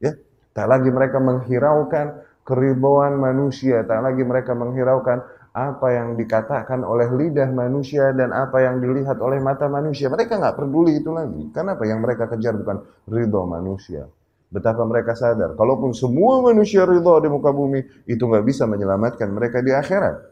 Ya, 0.00 0.16
tak 0.56 0.66
lagi 0.66 0.90
mereka 0.90 1.20
menghiraukan 1.22 2.20
keridhaan 2.42 3.20
manusia, 3.20 3.86
tak 3.86 4.00
lagi 4.02 4.24
mereka 4.24 4.56
menghiraukan 4.56 5.22
apa 5.50 5.88
yang 5.90 6.14
dikatakan 6.14 6.86
oleh 6.86 7.10
lidah 7.10 7.50
manusia 7.50 8.14
dan 8.14 8.30
apa 8.30 8.62
yang 8.62 8.78
dilihat 8.78 9.18
oleh 9.18 9.42
mata 9.42 9.66
manusia. 9.66 10.06
Mereka 10.06 10.38
nggak 10.38 10.56
peduli 10.56 11.02
itu 11.02 11.10
lagi. 11.10 11.50
Karena 11.50 11.74
apa 11.74 11.84
yang 11.86 11.98
mereka 11.98 12.30
kejar 12.30 12.54
bukan 12.54 12.86
ridho 13.10 13.42
manusia. 13.50 14.06
Betapa 14.50 14.82
mereka 14.82 15.14
sadar, 15.14 15.54
kalaupun 15.54 15.94
semua 15.94 16.42
manusia 16.42 16.82
ridho 16.82 17.14
di 17.22 17.30
muka 17.30 17.54
bumi, 17.54 17.86
itu 18.10 18.18
nggak 18.18 18.42
bisa 18.42 18.66
menyelamatkan 18.66 19.30
mereka 19.30 19.62
di 19.62 19.70
akhirat. 19.70 20.29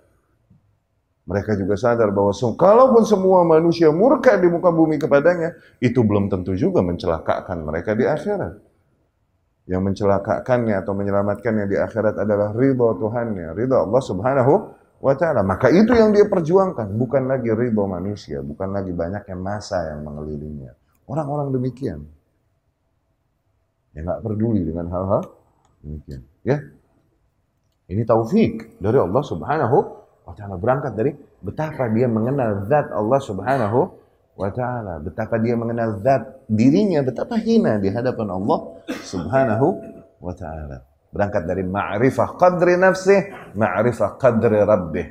Mereka 1.29 1.61
juga 1.61 1.77
sadar 1.77 2.09
bahwa 2.09 2.33
kalaupun 2.33 3.05
semua 3.05 3.45
manusia 3.45 3.93
murka 3.93 4.41
di 4.41 4.49
muka 4.49 4.73
bumi 4.73 4.97
kepadanya, 4.97 5.53
itu 5.77 6.01
belum 6.01 6.33
tentu 6.33 6.57
juga 6.57 6.81
mencelakakan 6.81 7.69
mereka 7.69 7.93
di 7.93 8.09
akhirat. 8.09 8.57
Yang 9.69 9.83
mencelakakannya 9.93 10.81
atau 10.81 10.97
menyelamatkannya 10.97 11.69
di 11.69 11.77
akhirat 11.77 12.17
adalah 12.17 12.57
ridho 12.57 12.97
Tuhannya, 12.97 13.53
ridho 13.53 13.77
Allah 13.77 14.01
subhanahu 14.01 14.53
wa 15.05 15.13
ta'ala. 15.13 15.45
Maka 15.45 15.69
itu 15.69 15.93
yang 15.93 16.17
dia 16.17 16.25
perjuangkan, 16.25 16.97
bukan 16.97 17.29
lagi 17.29 17.53
ridho 17.53 17.85
manusia, 17.85 18.41
bukan 18.41 18.73
lagi 18.73 18.97
banyak 18.97 19.29
yang 19.29 19.41
masa 19.45 19.93
yang 19.93 20.01
mengelilinginya. 20.09 20.73
Orang-orang 21.05 21.53
demikian. 21.53 22.09
Yang 23.93 24.05
nggak 24.09 24.21
peduli 24.25 24.65
dengan 24.65 24.89
hal-hal 24.89 25.29
demikian. 25.85 26.25
Ya, 26.41 26.65
ini 27.93 28.09
taufik 28.09 28.81
dari 28.81 28.97
Allah 28.97 29.21
Subhanahu 29.21 29.98
wa 30.29 30.35
taala 30.37 30.55
berangkat 30.61 30.93
dari 30.93 31.13
betapa 31.41 31.89
dia 31.89 32.05
mengenal 32.05 32.69
zat 32.69 32.93
Allah 32.93 33.21
Subhanahu 33.25 33.81
wa 34.39 34.51
taala, 34.53 35.03
betapa 35.03 35.41
dia 35.41 35.57
mengenal 35.57 35.99
zat 36.05 36.47
dirinya, 36.47 37.03
betapa 37.03 37.41
hina 37.41 37.81
di 37.81 37.89
hadapan 37.91 38.29
Allah 38.37 38.59
Subhanahu 38.87 39.67
wa 40.21 40.35
taala. 40.37 40.85
Berangkat 41.09 41.49
dari 41.49 41.65
ma'rifah 41.65 42.37
qadri 42.37 42.77
nafsi, 42.77 43.17
ma'rifah 43.57 44.21
qadri 44.21 44.61
rabbih. 44.61 45.07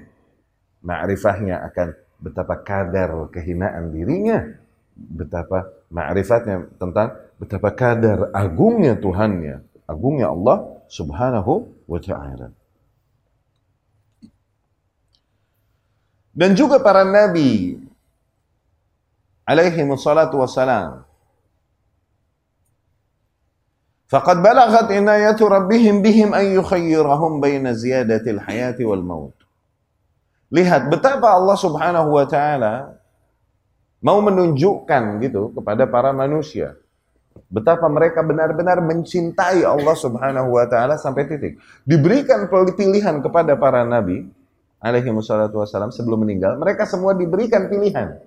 Ma'rifahnya 0.85 1.65
akan 1.73 1.87
betapa 2.21 2.61
kadar 2.61 3.09
kehinaan 3.33 3.89
dirinya, 3.89 4.45
betapa 4.93 5.65
ma'rifatnya 5.89 6.77
tentang 6.77 7.17
betapa 7.41 7.73
kadar 7.73 8.29
agungnya 8.29 8.93
Tuhannya, 8.97 9.65
agungnya 9.89 10.29
Allah 10.29 10.77
Subhanahu 10.87 11.65
wa 11.89 11.99
taala. 11.99 12.53
Dan 16.37 16.53
juga 16.53 16.77
para 16.77 17.01
nabi 17.01 17.81
alaihi 19.41 19.81
wassalatu 19.89 20.37
wassalam. 20.37 21.01
Faqad 24.07 24.39
balaghat 24.45 24.87
inayatu 24.93 25.49
rabbihim 25.49 26.05
bihim 26.05 26.37
an 26.37 26.45
yukhayyirahum 26.45 27.41
bayna 27.41 27.73
ziyadatil 27.73 28.37
hayati 28.39 28.85
wal 28.85 29.01
maut. 29.01 29.35
Lihat 30.53 30.93
betapa 30.93 31.33
Allah 31.33 31.57
Subhanahu 31.57 32.13
wa 32.13 32.23
taala 32.29 32.95
mau 33.99 34.21
menunjukkan 34.21 35.19
gitu 35.25 35.51
kepada 35.57 35.89
para 35.89 36.13
manusia 36.13 36.77
betapa 37.49 37.85
mereka 37.87 38.25
benar-benar 38.25 38.81
mencintai 38.81 39.61
Allah 39.61 39.95
Subhanahu 39.97 40.57
wa 40.57 40.65
taala 40.65 40.97
sampai 40.97 41.29
titik 41.29 41.53
diberikan 41.85 42.49
pilihan 42.73 43.21
kepada 43.21 43.53
para 43.53 43.85
nabi 43.85 44.27
alaihi 44.77 45.09
wassalam 45.09 45.89
sebelum 45.89 46.25
meninggal, 46.25 46.55
mereka 46.59 46.85
semua 46.85 47.17
diberikan 47.17 47.69
pilihan. 47.69 48.17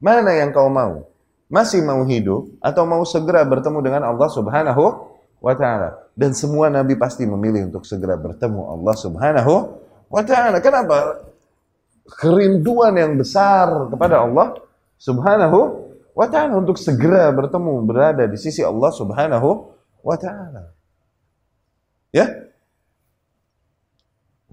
Mana 0.00 0.32
yang 0.32 0.50
kau 0.50 0.72
mau? 0.72 1.10
masih 1.50 1.82
mau 1.82 2.06
hidup 2.06 2.46
atau 2.62 2.86
mau 2.86 3.02
segera 3.02 3.42
bertemu 3.42 3.82
dengan 3.82 4.02
Allah 4.06 4.30
Subhanahu 4.30 4.84
wa 5.42 5.54
taala. 5.58 5.98
Dan 6.14 6.30
semua 6.30 6.70
nabi 6.70 6.94
pasti 6.94 7.26
memilih 7.26 7.68
untuk 7.68 7.82
segera 7.82 8.14
bertemu 8.14 8.70
Allah 8.70 8.94
Subhanahu 8.94 9.54
wa 10.06 10.22
taala. 10.22 10.62
Kenapa? 10.62 11.26
Kerinduan 12.06 12.94
yang 12.94 13.18
besar 13.18 13.90
kepada 13.90 14.22
Allah 14.22 14.62
Subhanahu 14.94 15.90
wa 16.14 16.26
taala 16.30 16.54
untuk 16.62 16.78
segera 16.78 17.34
bertemu 17.34 17.82
berada 17.82 18.24
di 18.30 18.38
sisi 18.38 18.62
Allah 18.62 18.94
Subhanahu 18.94 19.74
wa 20.06 20.16
taala. 20.16 20.70
Ya? 22.14 22.30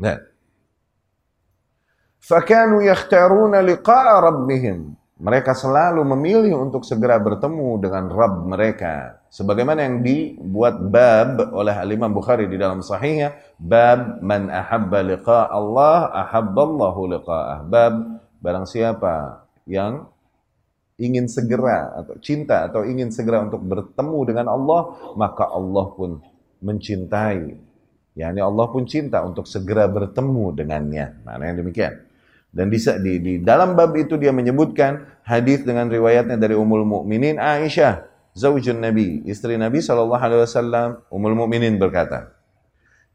Nah 0.01 0.17
fakanu 2.27 2.83
yakhtaruna 2.83 3.63
liqa'a 3.63 4.19
rabbihim. 4.19 4.99
Mereka 5.17 5.57
selalu 5.57 6.05
memilih 6.13 6.61
untuk 6.61 6.85
segera 6.85 7.17
bertemu 7.17 7.81
dengan 7.81 8.05
Rabb 8.05 8.45
mereka. 8.45 9.17
Sebagaimana 9.33 9.81
yang 9.81 10.05
dibuat 10.05 10.77
bab 10.77 11.41
oleh 11.57 11.73
Imam 11.89 12.13
Bukhari 12.13 12.45
di 12.45 12.53
dalam 12.53 12.85
sahihnya, 12.85 13.33
bab 13.57 14.21
man 14.21 14.45
ahabba 14.53 15.01
liqa 15.01 15.49
Allah, 15.49 16.13
ahabba 16.13 16.61
Allahu 16.61 17.01
liqa'ah. 17.17 17.65
Bab 17.65 17.93
barang 18.37 18.69
siapa 18.69 19.41
yang 19.65 20.05
ingin 21.01 21.25
segera 21.25 21.97
atau 21.97 22.13
cinta 22.21 22.69
atau 22.69 22.85
ingin 22.85 23.09
segera 23.09 23.41
untuk 23.41 23.65
bertemu 23.65 24.19
dengan 24.21 24.53
Allah, 24.53 25.01
maka 25.17 25.49
Allah 25.49 25.85
pun 25.97 26.21
mencintai. 26.61 27.57
Yani 28.13 28.37
Allah 28.37 28.65
pun 28.69 28.85
cinta 28.85 29.25
untuk 29.25 29.49
segera 29.49 29.89
bertemu 29.89 30.53
dengannya. 30.53 31.25
Mana 31.25 31.49
yang 31.49 31.65
demikian? 31.65 32.06
Dan 32.51 32.71
di, 32.71 32.79
di, 32.79 33.13
di 33.19 33.33
dalam 33.43 33.75
bab 33.77 33.93
itu 33.99 34.15
dia 34.15 34.31
menyebutkan 34.31 35.21
hadis 35.27 35.61
dengan 35.67 35.91
riwayatnya 35.91 36.39
dari 36.39 36.55
Ummul 36.55 36.87
Mukminin 36.87 37.37
Aisyah, 37.37 38.07
zaujun 38.33 38.79
Nabi, 38.79 39.21
istri 39.27 39.59
Nabi 39.59 39.83
sallallahu 39.83 40.23
alaihi 40.23 40.41
wasallam, 40.47 40.87
Ummul 41.11 41.35
Mukminin 41.35 41.75
berkata, 41.75 42.37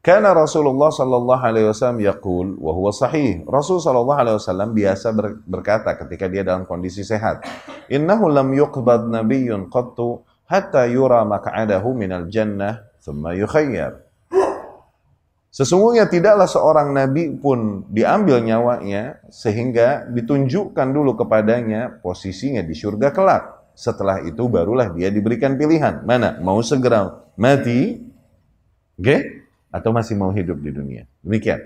Karena 0.03 0.35
Rasulullah 0.35 0.91
sallallahu 0.91 1.39
alaihi 1.39 1.71
wasallam 1.71 2.03
yaqul 2.03 2.59
wa 2.59 2.75
huwa 2.75 2.91
sahih. 2.91 3.47
Rasul 3.47 3.79
sallallahu 3.79 4.19
alaihi 4.19 4.35
wasallam 4.35 4.75
biasa 4.75 5.15
berkata 5.47 5.95
ketika 5.95 6.27
dia 6.27 6.43
dalam 6.43 6.67
kondisi 6.67 7.07
sehat, 7.07 7.47
"Innahu 7.87 8.27
lam 8.27 8.51
yuqbad 8.51 9.07
nabiyyun 9.07 9.71
qattu 9.71 10.27
hatta 10.51 10.91
yura 10.91 11.23
maq'adahu 11.23 11.95
minal 11.95 12.27
jannah 12.27 12.83
thumma 12.99 13.31
yukhayyar." 13.31 14.02
Sesungguhnya 15.53 16.09
tidaklah 16.09 16.49
seorang 16.49 16.97
nabi 16.97 17.29
pun 17.29 17.85
diambil 17.93 18.41
nyawanya 18.41 19.21
sehingga 19.29 20.09
ditunjukkan 20.09 20.87
dulu 20.89 21.13
kepadanya 21.13 22.01
posisinya 22.01 22.65
di 22.65 22.73
surga 22.73 23.13
kelak. 23.13 23.43
Setelah 23.77 24.25
itu 24.25 24.49
barulah 24.49 24.89
dia 24.89 25.13
diberikan 25.13 25.53
pilihan. 25.53 26.01
Mana? 26.09 26.41
Mau 26.41 26.57
segera 26.65 27.21
mati? 27.37 28.01
Okay? 28.97 29.45
Atau 29.69 29.93
masih 29.93 30.17
mau 30.17 30.33
hidup 30.33 30.57
di 30.57 30.73
dunia? 30.73 31.05
Demikian. 31.21 31.61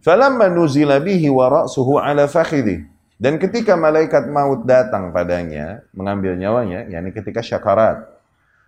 Falamma 0.00 0.48
nuzila 0.48 0.96
bihi 0.96 1.28
wa 1.28 1.52
ra'suhu 1.60 2.00
ala 2.00 2.24
fakhidhi. 2.24 2.88
Dan 3.20 3.36
ketika 3.36 3.76
malaikat 3.76 4.32
maut 4.32 4.64
datang 4.64 5.12
padanya, 5.12 5.84
mengambil 5.92 6.40
nyawanya, 6.40 6.88
yakni 6.88 7.12
ketika 7.12 7.44
syakarat. 7.44 8.00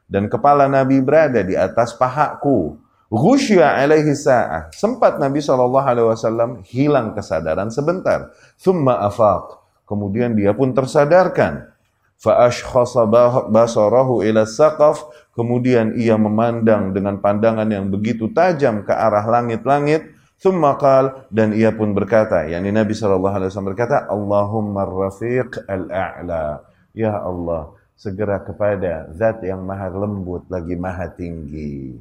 Dan 0.05 0.29
kepala 0.29 0.69
Nabi 0.69 1.01
berada 1.01 1.41
di 1.41 1.57
atas 1.57 1.97
pahaku 1.97 2.77
Ghusya 3.13 3.77
alaihi 3.77 4.17
sa'ah. 4.17 4.73
Sempat 4.73 5.21
Nabi 5.21 5.45
SAW 5.45 6.65
hilang 6.65 7.13
kesadaran 7.13 7.69
sebentar. 7.69 8.33
Thumma 8.57 9.05
afaq. 9.05 9.61
Kemudian 9.85 10.33
dia 10.33 10.57
pun 10.57 10.73
tersadarkan. 10.73 11.69
Fa'ashkhasa 12.17 13.05
basarahu 13.53 14.25
ila 14.25 14.49
saqaf. 14.49 15.13
Kemudian 15.37 15.93
ia 15.93 16.17
memandang 16.17 16.97
dengan 16.97 17.21
pandangan 17.21 17.69
yang 17.69 17.93
begitu 17.93 18.33
tajam 18.33 18.81
ke 18.81 18.97
arah 18.97 19.29
langit-langit. 19.29 20.09
Thumma 20.41 20.81
qal. 20.81 21.29
Dan 21.29 21.53
ia 21.53 21.69
pun 21.69 21.93
berkata. 21.93 22.49
Yani 22.49 22.73
Nabi 22.73 22.97
SAW 22.97 23.21
berkata. 23.61 24.09
Allahumma 24.09 24.89
rafiq 24.89 25.69
al-a'la. 25.69 26.65
Ya 26.97 27.21
Allah. 27.21 27.77
Segera 27.93 28.41
kepada 28.41 29.13
zat 29.13 29.45
yang 29.45 29.69
maha 29.69 29.93
lembut 29.93 30.49
lagi 30.49 30.81
maha 30.81 31.13
tinggi. 31.13 32.01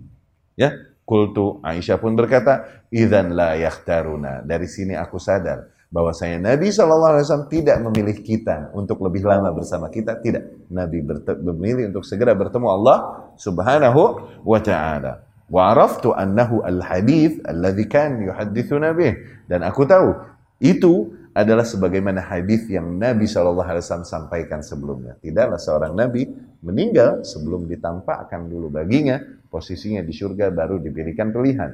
Ya, 0.59 0.75
Kultu 1.11 1.59
Aisyah 1.59 1.99
pun 1.99 2.15
berkata, 2.15 2.87
"Idzan 2.87 3.35
la 3.35 3.59
yakhtaruna." 3.59 4.47
Dari 4.47 4.63
sini 4.63 4.95
aku 4.95 5.19
sadar 5.19 5.67
bahwa 5.91 6.15
saya 6.15 6.39
Nabi 6.39 6.71
SAW 6.71 7.51
tidak 7.51 7.83
memilih 7.83 8.23
kita 8.23 8.71
untuk 8.71 9.03
lebih 9.03 9.27
lama 9.27 9.51
bersama 9.51 9.91
kita, 9.91 10.23
tidak. 10.23 10.47
Nabi 10.71 11.03
memilih 11.51 11.91
untuk 11.91 12.07
segera 12.07 12.31
bertemu 12.31 12.63
Allah 12.63 13.27
Subhanahu 13.35 14.01
wa 14.47 14.59
taala. 14.63 15.27
Wa 15.51 15.75
araftu 15.75 16.15
annahu 16.15 16.63
al-hadith 16.63 17.43
alladhi 17.43 17.91
kan 17.91 18.15
yuhaddithuna 18.23 18.95
bih. 18.95 19.19
Dan 19.51 19.67
aku 19.67 19.83
tahu 19.83 20.15
itu 20.63 21.11
adalah 21.31 21.63
sebagaimana 21.63 22.19
hadis 22.19 22.67
yang 22.67 22.99
Nabi 22.99 23.23
Shallallahu 23.23 23.67
Alaihi 23.67 23.83
Wasallam 23.83 24.07
sampaikan 24.07 24.59
sebelumnya. 24.59 25.15
Tidaklah 25.23 25.59
seorang 25.59 25.93
Nabi 25.95 26.27
meninggal 26.59 27.23
sebelum 27.23 27.65
ditampakkan 27.71 28.51
dulu 28.51 28.67
baginya 28.67 29.19
posisinya 29.47 30.03
di 30.03 30.13
surga 30.15 30.51
baru 30.51 30.79
diberikan 30.79 31.31
pilihan. 31.31 31.71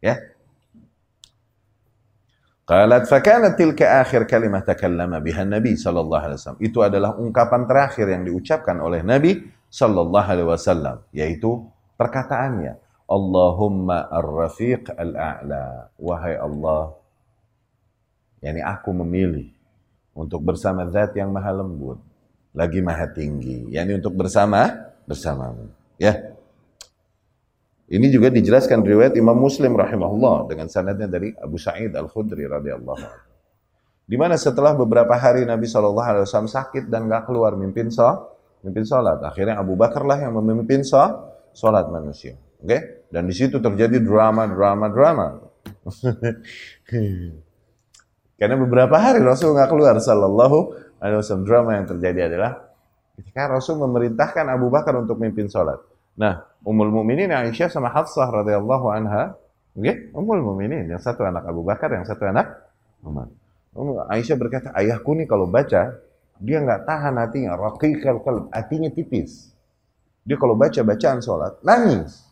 Ya. 0.00 0.20
Qalat 2.64 3.04
fakanat 3.04 3.60
tilka 3.60 4.00
akhir 4.00 4.24
kalimah 4.24 4.64
takallama 4.64 5.20
biha 5.20 5.44
Nabi 5.44 5.76
sallallahu 5.76 6.24
alaihi 6.24 6.38
wasallam. 6.40 6.62
Itu 6.64 6.80
adalah 6.80 7.12
ungkapan 7.20 7.68
terakhir 7.68 8.08
yang 8.08 8.24
diucapkan 8.24 8.80
oleh 8.80 9.04
Nabi 9.04 9.44
sallallahu 9.68 10.28
alaihi 10.28 10.48
wasallam, 10.48 10.96
yaitu 11.12 11.60
perkataannya, 12.00 12.80
Allahumma 13.04 14.08
ar-rafiq 14.08 14.96
al-a'la. 14.96 15.92
Wahai 16.00 16.40
Allah, 16.40 16.96
yakni 18.44 18.60
aku 18.60 18.92
memilih 18.92 19.48
untuk 20.12 20.44
bersama 20.44 20.84
zat 20.92 21.16
yang 21.16 21.32
maha 21.32 21.64
lembut, 21.64 21.96
lagi 22.52 22.84
maha 22.84 23.08
tinggi, 23.08 23.72
yakni 23.72 23.96
untuk 23.96 24.12
bersama 24.12 24.68
bersamamu. 25.08 25.72
Ya. 25.96 26.36
Ini 27.84 28.08
juga 28.08 28.32
dijelaskan 28.32 28.80
riwayat 28.80 29.12
Imam 29.16 29.36
Muslim 29.36 29.76
rahimahullah 29.76 30.48
dengan 30.48 30.68
sanadnya 30.72 31.04
dari 31.04 31.36
Abu 31.36 31.60
Sa'id 31.60 31.92
Al-Khudri 31.92 32.48
radhiyallahu 32.48 33.00
anhu. 33.00 33.20
Di 34.04 34.16
mana 34.20 34.36
setelah 34.36 34.76
beberapa 34.76 35.16
hari 35.16 35.48
Nabi 35.48 35.64
Shallallahu 35.64 36.08
alaihi 36.08 36.24
wasallam 36.28 36.52
sakit 36.52 36.92
dan 36.92 37.08
gak 37.08 37.28
keluar 37.28 37.56
mimpin 37.56 37.88
salat, 37.88 38.20
mimpin 38.64 38.84
salat. 38.88 39.20
Akhirnya 39.24 39.60
Abu 39.60 39.76
Bakar 39.76 40.04
lah 40.04 40.16
yang 40.20 40.36
memimpin 40.36 40.84
salat 40.84 41.86
manusia. 41.92 42.36
Oke? 42.60 42.68
Okay? 42.68 42.80
Dan 43.08 43.28
di 43.28 43.34
situ 43.36 43.60
terjadi 43.60 44.00
drama, 44.00 44.48
drama, 44.48 44.86
drama. 44.88 45.26
Karena 48.34 48.58
beberapa 48.58 48.98
hari 48.98 49.22
Rasul 49.22 49.54
nggak 49.54 49.70
keluar 49.70 49.94
Shallallahu 49.98 50.58
alaihi 50.98 51.18
wasallam. 51.22 51.46
Drama 51.46 51.70
yang 51.78 51.86
terjadi 51.86 52.20
adalah 52.32 52.66
ketika 53.14 53.46
Rasul 53.46 53.78
memerintahkan 53.78 54.44
Abu 54.50 54.68
Bakar 54.74 54.98
untuk 54.98 55.22
memimpin 55.22 55.46
salat. 55.46 55.78
Nah, 56.18 56.42
Ummul 56.62 56.90
Mukminin 56.90 57.30
Aisyah 57.30 57.70
sama 57.70 57.90
Hafsah 57.90 58.30
radhiyallahu 58.30 58.86
anha, 58.90 59.34
okay? 59.74 60.10
Ummul 60.14 60.42
Mukminin 60.42 60.86
yang 60.86 61.02
satu 61.02 61.26
anak 61.26 61.46
Abu 61.46 61.62
Bakar, 61.66 61.90
yang 61.94 62.06
satu 62.06 62.26
anak 62.26 62.70
Umar. 63.02 63.30
Aisyah 64.10 64.38
berkata, 64.38 64.70
ayahku 64.78 65.18
nih 65.18 65.26
kalau 65.26 65.50
baca, 65.50 65.98
dia 66.38 66.58
nggak 66.62 66.86
tahan 66.86 67.14
hatinya, 67.18 67.58
raqiqal 67.58 68.22
qalb, 68.22 68.44
hatinya 68.54 68.90
tipis. 68.90 69.50
Dia 70.22 70.38
kalau 70.38 70.54
baca 70.54 70.80
bacaan 70.86 71.18
sholat, 71.18 71.58
nangis. 71.66 72.22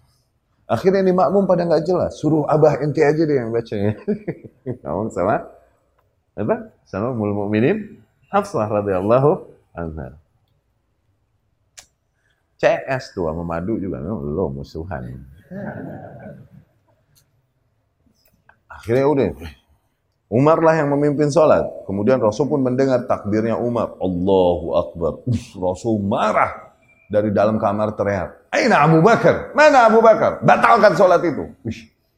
Akhirnya 0.70 1.02
ini 1.02 1.12
makmum 1.12 1.44
pada 1.44 1.66
nggak 1.66 1.82
jelas, 1.82 2.16
suruh 2.16 2.46
abah 2.46 2.78
ente 2.80 3.02
aja 3.02 3.26
deh 3.26 3.36
yang 3.36 3.50
bacanya. 3.50 3.98
Ngomong 4.86 5.10
sama 5.10 5.42
apa? 6.32 6.72
Sama 6.88 7.12
Ummul 7.12 7.36
Mukminin 7.36 8.00
Hafsah 8.32 8.64
radhiyallahu 8.64 9.44
anha. 9.76 10.16
CS 12.56 13.12
tuh 13.12 13.28
sama 13.28 13.44
madu 13.44 13.76
juga 13.76 14.00
lo 14.00 14.48
musuhan. 14.48 15.20
Akhirnya 18.70 19.04
udah 19.04 19.28
Umar 20.32 20.64
lah 20.64 20.80
yang 20.80 20.88
memimpin 20.96 21.28
sholat. 21.28 21.60
Kemudian 21.84 22.16
Rasul 22.16 22.48
pun 22.48 22.64
mendengar 22.64 23.04
takbirnya 23.04 23.60
Umar. 23.60 23.92
Allahu 24.00 24.72
Akbar. 24.80 25.12
Rasul 25.60 26.00
marah 26.00 26.72
dari 27.12 27.28
dalam 27.28 27.60
kamar 27.60 27.92
teriak. 27.92 28.48
Aina 28.48 28.80
Abu 28.80 29.04
Bakar? 29.04 29.52
Mana 29.52 29.92
Abu 29.92 30.00
Bakar? 30.00 30.40
Batalkan 30.40 30.96
sholat 30.96 31.20
itu. 31.20 31.52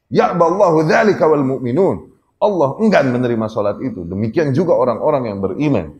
Ya 0.07 0.31
Allahu 0.31 0.87
dzalika 0.87 1.27
wal 1.27 1.43
mu'minun. 1.43 2.14
Allah 2.45 2.77
enggan 2.77 3.09
menerima 3.09 3.49
sholat 3.49 3.81
itu. 3.81 4.05
Demikian 4.05 4.53
juga 4.53 4.77
orang-orang 4.77 5.33
yang 5.33 5.41
beriman. 5.41 5.97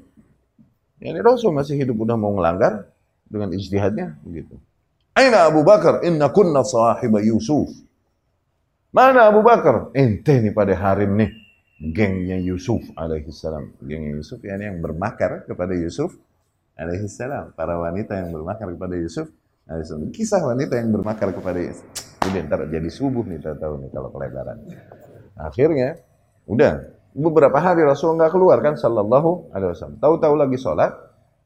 Yani 1.01 1.19
Rasul 1.25 1.51
masih 1.51 1.81
hidup 1.81 1.97
udah 1.97 2.15
mau 2.15 2.31
melanggar, 2.37 2.95
dengan 3.29 3.49
ijtihadnya 3.51 4.21
begitu. 4.21 4.55
Aina 5.15 5.47
Abu 5.47 5.65
Bakar? 5.65 6.03
Inna 6.05 6.29
kunna 6.29 6.61
sahiba 6.61 7.23
Yusuf. 7.23 7.71
Mana 8.93 9.27
Abu 9.27 9.43
Bakar? 9.43 9.91
Ente 9.95 10.39
nih 10.39 10.53
pada 10.53 10.75
harim 10.75 11.19
nih. 11.19 11.31
Gengnya 11.91 12.39
Yusuf 12.39 12.79
alaihissalam. 12.95 13.83
Gengnya 13.83 14.15
Yusuf 14.15 14.39
ya 14.43 14.55
yang 14.55 14.79
bermakar 14.79 15.43
kepada 15.43 15.75
Yusuf 15.75 16.15
alaihissalam. 16.79 17.55
Para 17.55 17.75
wanita 17.75 18.15
yang 18.15 18.31
bermakar 18.31 18.71
kepada 18.71 18.95
Yusuf 18.95 19.27
alaihissalam. 19.67 20.11
Kisah 20.15 20.39
wanita 20.43 20.79
yang 20.79 20.95
bermakar 20.95 21.35
kepada 21.35 21.59
Yusuf. 21.59 21.83
Udah 22.25 22.41
ntar 22.47 22.67
jadi 22.71 22.89
subuh 22.89 23.23
nih 23.27 23.43
tahu 23.43 23.83
nih 23.83 23.89
kalau 23.91 24.09
kelebaran. 24.11 24.57
Akhirnya 25.35 25.99
udah 26.45 26.95
beberapa 27.15 27.57
hari 27.57 27.81
Rasul 27.85 28.19
nggak 28.19 28.31
keluar 28.35 28.59
kan 28.59 28.75
sallallahu 28.75 29.55
alaihi 29.55 29.71
wasallam. 29.71 29.97
Tahu-tahu 30.03 30.35
lagi 30.35 30.57
sholat, 30.59 30.91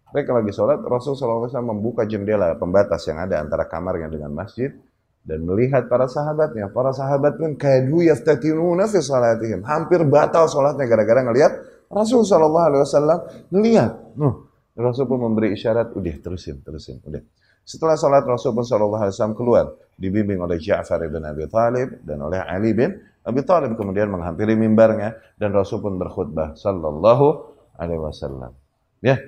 mereka 0.10 0.32
lagi 0.34 0.50
sholat, 0.50 0.82
Rasul 0.82 1.14
SAW 1.14 1.45
membuka 1.62 2.02
jendela 2.10 2.58
pembatas 2.58 3.06
yang 3.06 3.22
ada 3.22 3.38
antara 3.38 3.70
kamarnya 3.70 4.10
dengan 4.10 4.34
masjid 4.34 4.74
dan 5.22 5.45
melihat 5.45 5.86
para 5.86 6.10
sahabatnya. 6.10 6.74
Para 6.74 6.89
sahabat 6.89 7.38
pun 7.38 7.54
kadu 7.54 8.02
yaftatinuna 8.02 8.89
fi 8.89 8.97
salatihim. 9.06 9.62
Hampir 9.62 10.02
batal 10.10 10.50
sholatnya 10.50 10.89
gara-gara 10.89 11.22
ngelihat 11.30 11.52
Rasul 11.93 12.26
SAW 12.26 13.54
melihat. 13.54 14.18
Nuh, 14.18 14.50
Rasul 14.74 15.06
pun 15.06 15.22
memberi 15.22 15.54
isyarat, 15.54 15.93
udah 15.93 16.16
terusin, 16.22 16.66
terusin, 16.66 16.97
udah. 17.06 17.22
Setelah 17.62 17.93
sholat 17.93 18.26
Rasul 18.26 18.58
pun 18.58 18.66
SAW 18.66 19.38
keluar, 19.38 19.78
dibimbing 19.93 20.41
oleh 20.41 20.58
Ja'far 20.58 21.06
ibn 21.06 21.22
Abi 21.22 21.45
Talib 21.45 22.02
dan 22.02 22.18
oleh 22.26 22.41
Ali 22.41 22.74
bin 22.74 22.97
Abi 23.30 23.46
Talib 23.46 23.78
kemudian 23.78 24.10
menghampiri 24.10 24.58
mimbarnya 24.58 25.14
dan 25.38 25.54
Rasul 25.54 25.86
pun 25.86 26.02
berkhutbah 26.02 26.58
sallallahu 26.58 27.28
alaihi 27.78 28.02
wasallam. 28.02 28.58
Ya, 29.06 29.22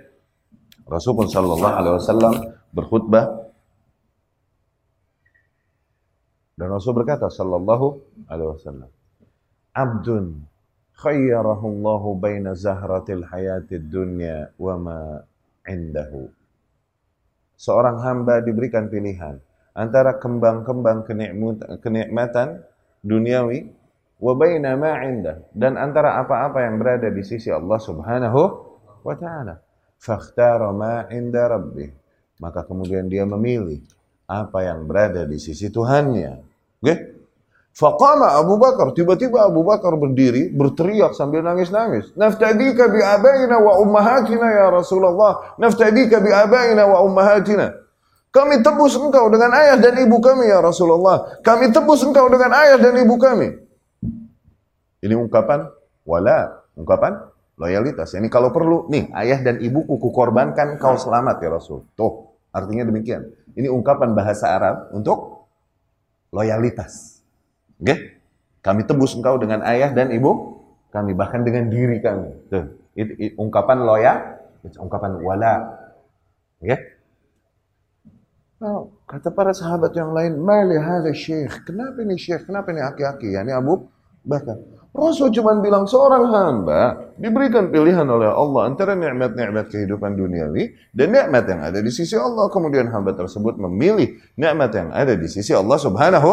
Rasul 0.89 1.14
pun 1.14 1.30
sallallahu 1.30 1.70
alaihi 1.78 1.95
wasallam 2.02 2.34
berkhutbah. 2.74 3.26
Dan 6.58 6.68
Rasul 6.74 6.97
berkata 6.97 7.30
sallallahu 7.30 8.02
alaihi 8.30 8.49
wasallam 8.54 8.89
Abdun 9.72 10.45
khayyarahu 10.97 11.66
Allah 11.78 12.04
baina 12.18 12.52
zahratil 12.58 13.26
hayatid 13.30 13.86
dunya 13.88 14.49
wa 14.58 14.76
ma 14.82 14.99
indahu. 15.70 16.30
Seorang 17.58 18.02
hamba 18.02 18.41
diberikan 18.41 18.89
pilihan 18.89 19.38
antara 19.78 20.18
kembang-kembang 20.18 21.06
kenikmatan 21.82 22.66
duniawi 23.06 23.80
wa 24.22 24.34
baina 24.38 24.78
dan 25.51 25.74
antara 25.82 26.22
apa-apa 26.22 26.61
yang 26.61 26.78
berada 26.78 27.09
di 27.09 27.26
sisi 27.26 27.49
Allah 27.49 27.82
Subhanahu 27.82 28.41
wa 29.01 29.15
taala 29.17 29.65
fakhtara 30.01 30.74
ma 30.74 31.05
inda 31.13 31.45
rabbih. 31.45 31.93
Maka 32.41 32.65
kemudian 32.65 33.05
dia 33.05 33.22
memilih 33.22 33.86
apa 34.26 34.65
yang 34.65 34.89
berada 34.89 35.30
di 35.30 35.38
sisi 35.38 35.69
Tuhannya. 35.69 36.41
Oke? 36.82 36.89
Okay? 36.89 36.97
Abu 38.36 38.59
Bakar, 38.59 38.91
tiba-tiba 38.97 39.47
Abu 39.47 39.63
Bakar 39.63 39.95
berdiri, 39.95 40.49
berteriak 40.51 41.13
sambil 41.13 41.45
nangis-nangis. 41.45 42.11
Naftadika 42.17 42.89
bi 42.91 42.99
abaina 42.99 43.61
wa 43.61 43.80
ummahatina 43.80 44.47
ya 44.49 44.67
Rasulullah. 44.74 45.55
Naftadika 45.55 46.19
bi 46.19 46.34
abaina 46.34 46.84
wa 46.89 47.05
ummahatina. 47.05 47.72
Kami 48.32 48.63
tebus 48.63 48.95
engkau 48.95 49.28
dengan 49.32 49.55
ayah 49.55 49.78
dan 49.80 49.95
ibu 50.01 50.17
kami 50.19 50.49
ya 50.49 50.59
Rasulullah. 50.59 51.39
Kami 51.43 51.72
tebus 51.72 52.03
engkau 52.03 52.28
dengan 52.32 52.51
ayah 52.59 52.80
dan 52.80 52.95
ibu 52.99 53.15
kami. 53.15 53.70
Ini 55.02 55.18
ungkapan 55.18 55.66
wala, 56.06 56.66
ungkapan 56.78 57.32
Loyalitas. 57.62 58.18
Ini 58.18 58.26
kalau 58.34 58.49
perlu, 58.49 58.89
nih 58.89 59.14
ayah 59.14 59.38
dan 59.45 59.62
ibuku 59.62 60.02
kukorbankan 60.02 60.82
kau 60.82 60.97
selamat 60.97 61.38
ya 61.45 61.49
Rasul. 61.54 61.86
Tuh, 61.93 62.34
artinya 62.49 62.89
demikian. 62.89 63.22
Ini 63.54 63.70
ungkapan 63.70 64.18
bahasa 64.18 64.49
Arab 64.49 64.89
untuk 64.97 65.45
loyalitas. 66.34 67.22
Oke? 67.78 68.18
Kami 68.66 68.82
tebus 68.89 69.14
engkau 69.14 69.38
dengan 69.38 69.62
ayah 69.62 69.93
dan 69.93 70.10
ibu 70.10 70.58
kami, 70.89 71.14
bahkan 71.14 71.45
dengan 71.45 71.70
diri 71.70 72.02
kami. 72.02 72.34
Tuh, 72.49 72.66
itu, 72.97 73.14
itu 73.30 73.34
ungkapan 73.38 73.86
loyal, 73.86 74.18
ungkapan 74.82 75.22
wala. 75.22 75.54
Oke? 76.58 76.66
Okay? 76.66 76.80
Nah, 78.62 78.89
kata 79.06 79.30
para 79.30 79.54
sahabat 79.54 79.93
yang 79.93 80.18
lain, 80.18 80.34
Mali 80.41 80.82
syekh. 81.14 81.62
Kenapa 81.62 82.02
ini 82.02 82.18
syekh? 82.18 82.49
Kenapa 82.49 82.74
ini 82.74 82.82
aki-aki? 82.82 83.38
Ya, 83.38 83.45
ini 83.45 83.54
Abu 83.54 83.86
Bakar. 84.26 84.80
Rasul 84.91 85.31
cuma 85.31 85.55
bilang 85.63 85.87
seorang 85.87 86.27
hamba 86.35 87.15
diberikan 87.15 87.71
pilihan 87.71 88.03
oleh 88.03 88.27
Allah 88.27 88.67
antara 88.67 88.91
nikmat-nikmat 88.91 89.71
kehidupan 89.71 90.19
duniawi 90.19 90.75
dan 90.91 91.15
nikmat 91.15 91.47
yang 91.47 91.61
ada 91.63 91.79
di 91.79 91.87
sisi 91.87 92.19
Allah. 92.19 92.51
Kemudian 92.51 92.91
hamba 92.91 93.15
tersebut 93.15 93.55
memilih 93.55 94.19
nikmat 94.35 94.75
yang 94.75 94.91
ada 94.91 95.15
di 95.15 95.31
sisi 95.31 95.55
Allah 95.55 95.79
Subhanahu 95.79 96.31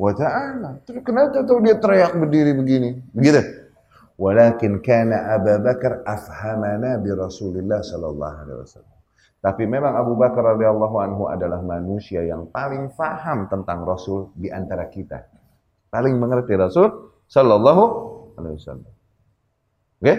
wa 0.00 0.12
taala. 0.16 0.80
Terus 0.88 1.04
kenapa 1.04 1.44
tuh 1.44 1.60
dia 1.60 1.76
teriak 1.76 2.16
berdiri 2.16 2.56
begini? 2.56 3.04
Begitu. 3.12 3.68
Walakin 4.16 4.80
kana 4.80 5.36
Abu 5.36 5.60
Bakar 5.60 6.00
afhamana 6.08 6.96
bi 6.96 7.12
Rasulillah 7.12 7.84
sallallahu 7.84 8.36
alaihi 8.48 8.58
wasallam. 8.64 8.96
Tapi 9.44 9.64
memang 9.68 9.96
Abu 9.96 10.16
Bakar 10.16 10.56
radhiyallahu 10.56 10.96
anhu 11.00 11.28
adalah 11.28 11.60
manusia 11.60 12.24
yang 12.24 12.48
paling 12.48 12.92
faham 12.96 13.48
tentang 13.48 13.84
Rasul 13.84 14.32
di 14.36 14.48
antara 14.48 14.88
kita. 14.88 15.24
Paling 15.92 16.16
mengerti 16.16 16.56
Rasul 16.56 17.09
Sallallahu 17.30 17.82
alaihi 18.34 18.58
wasallam. 18.58 18.92
Oke? 20.02 20.14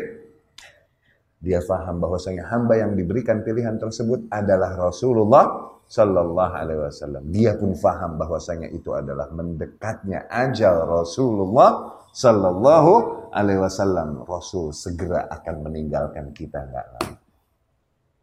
Dia 1.41 1.59
faham 1.65 1.97
bahwasanya 1.97 2.47
hamba 2.53 2.77
yang 2.77 2.93
diberikan 2.93 3.41
pilihan 3.41 3.75
tersebut 3.81 4.29
adalah 4.29 4.77
Rasulullah 4.77 5.73
Sallallahu 5.91 6.53
Alaihi 6.55 6.79
Wasallam. 6.87 7.23
Dia 7.33 7.57
pun 7.59 7.75
faham 7.75 8.15
bahwasanya 8.15 8.71
itu 8.71 8.95
adalah 8.95 9.27
mendekatnya 9.33 10.29
ajal 10.29 10.87
Rasulullah 10.87 11.97
Sallallahu 12.13 13.27
Alaihi 13.33 13.59
Wasallam. 13.59 14.23
Rasul 14.23 14.71
segera 14.71 15.27
akan 15.27 15.67
meninggalkan 15.67 16.31
kita 16.31 16.63
nggak 16.63 16.87
lama. 16.95 17.17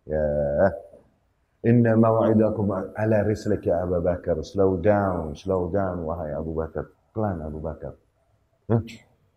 Ya, 0.08 0.24
Inna 1.68 1.92
maw'idakum 1.98 2.70
ala 2.94 3.18
rislik 3.26 3.66
ya 3.66 3.84
Abu 3.84 4.00
Bakar. 4.00 4.40
Slow 4.46 4.80
down, 4.80 5.34
slow 5.34 5.68
down 5.68 6.06
wahai 6.06 6.32
Abu 6.32 6.54
Bakar. 6.54 6.86
Pelan 7.12 7.42
Abu 7.44 7.58
Bakar. 7.60 7.92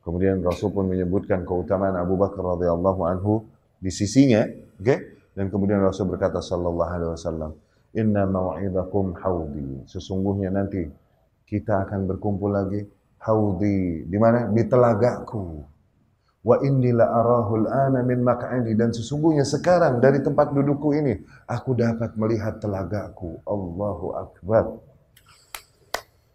Kemudian 0.02 0.44
Rasul 0.44 0.76
pun 0.76 0.92
menyebutkan 0.92 1.48
keutamaan 1.48 1.96
Abu 1.96 2.20
Bakar 2.20 2.44
radhiyallahu 2.44 3.02
anhu 3.08 3.48
di 3.80 3.88
sisinya? 3.88 4.44
Okay? 4.82 5.24
Dan 5.32 5.48
kemudian 5.48 5.80
Rasul 5.80 6.12
berkata 6.12 6.44
sallallahu 6.44 6.92
alaihi 6.92 7.12
wasallam, 7.16 7.52
"Inna 7.96 8.28
maw'idakum 8.28 9.16
haudi." 9.16 9.88
Sesungguhnya 9.88 10.52
nanti 10.52 10.84
kita 11.48 11.88
akan 11.88 12.12
berkumpul 12.12 12.52
lagi 12.52 12.84
haudi 13.24 14.04
di 14.04 14.18
mana? 14.20 14.52
Di 14.52 14.68
telagaku. 14.68 15.64
Wa 16.42 16.58
inni 16.66 16.90
la 16.90 17.06
arahul 17.06 17.70
ana 17.70 18.02
min 18.02 18.26
maq'adi 18.26 18.74
dan 18.74 18.90
sesungguhnya 18.90 19.46
sekarang 19.46 20.02
dari 20.02 20.26
tempat 20.26 20.50
dudukku 20.52 20.90
ini 20.92 21.14
aku 21.46 21.78
dapat 21.78 22.18
melihat 22.18 22.58
telagaku. 22.58 23.40
Allahu 23.46 24.08
akbar. 24.18 24.91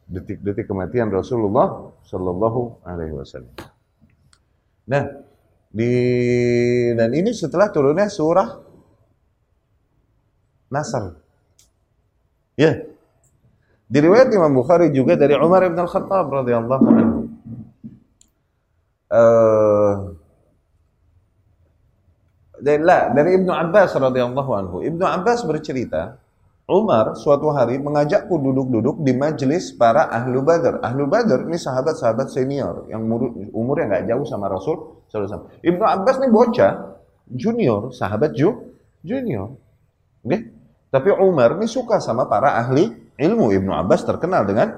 Detik-detik 0.06 0.70
kematian 0.70 1.10
Rasulullah 1.10 1.90
sallallahu 2.06 2.86
alaihi 2.86 3.14
wasallam. 3.14 3.50
Nah, 4.86 5.02
di 5.66 5.90
dan 6.94 7.10
ini 7.10 7.34
setelah 7.34 7.74
turunnya 7.74 8.06
surah 8.06 8.62
Nasr. 10.70 11.14
Ya. 12.54 12.86
Di 13.86 13.98
riwayat 14.02 14.30
Imam 14.34 14.50
Bukhari 14.50 14.90
juga 14.90 15.14
dari 15.14 15.38
Umar 15.38 15.62
bin 15.66 15.78
Al-Khattab 15.78 16.26
radhiyallahu 16.26 16.86
anhu 16.90 17.16
uh, 19.10 19.94
dari, 22.56 22.82
lah, 22.82 23.12
dari 23.12 23.36
Ibnu 23.36 23.52
Abbas 23.52 23.94
radhiyallahu 23.94 24.50
anhu. 24.56 24.76
Ibnu 24.82 25.04
Abbas 25.04 25.44
bercerita, 25.44 26.16
Umar 26.66 27.14
suatu 27.14 27.54
hari 27.54 27.78
mengajakku 27.78 28.42
duduk-duduk 28.42 28.98
di 29.06 29.14
majelis 29.14 29.70
para 29.70 30.10
ahlu 30.10 30.42
badar. 30.42 30.82
Ahlu 30.82 31.06
badar 31.06 31.46
ini 31.46 31.54
sahabat-sahabat 31.54 32.26
senior 32.26 32.90
yang 32.90 33.06
umur, 33.54 33.78
yang 33.78 33.94
nggak 33.94 34.10
jauh 34.10 34.26
sama 34.26 34.50
Rasul. 34.50 35.06
Ibnu 35.62 35.84
Abbas 35.86 36.18
ini 36.18 36.26
bocah, 36.26 36.98
junior, 37.30 37.94
sahabat 37.94 38.34
ju, 38.34 38.74
junior. 39.06 39.54
Oke? 40.26 40.26
Okay? 40.26 40.40
Tapi 40.90 41.08
Umar 41.14 41.54
ini 41.54 41.70
suka 41.70 42.02
sama 42.02 42.26
para 42.26 42.58
ahli 42.58 42.90
ilmu. 43.14 43.54
Ibnu 43.54 43.70
Abbas 43.70 44.02
terkenal 44.02 44.42
dengan 44.50 44.74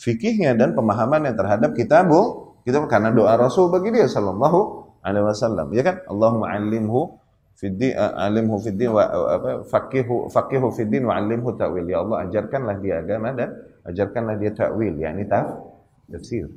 fikihnya 0.00 0.56
dan 0.56 0.72
pemahamannya 0.72 1.36
terhadap 1.36 1.76
kitabul 1.76 2.56
kita 2.64 2.80
karena 2.88 3.12
doa 3.12 3.36
Rasul 3.36 3.68
bagi 3.68 3.92
dia 3.92 4.08
sallallahu 4.08 4.60
alaihi 5.04 5.24
wasallam. 5.28 5.68
Ya 5.76 5.84
kan? 5.84 6.00
Allahumma 6.08 6.56
'allimhu 6.56 7.19
fid 7.60 7.92
alimhu 7.94 8.56
fid 8.56 8.80
wa 8.88 9.04
apa 9.36 9.50
faqihu 9.68 10.32
faqihu 10.32 10.72
fid 10.72 10.88
wa 11.04 11.20
'allimhu 11.20 11.52
ta'wil. 11.60 11.84
Ya 11.84 12.00
Allah 12.00 12.24
ajarkanlah 12.24 12.76
dia 12.80 13.04
agama 13.04 13.36
dan 13.36 13.52
ajarkanlah 13.84 14.40
dia 14.40 14.50
ta'wil, 14.56 14.96
yakni 14.96 15.28
taf, 15.28 15.60
tafsir. 16.08 16.48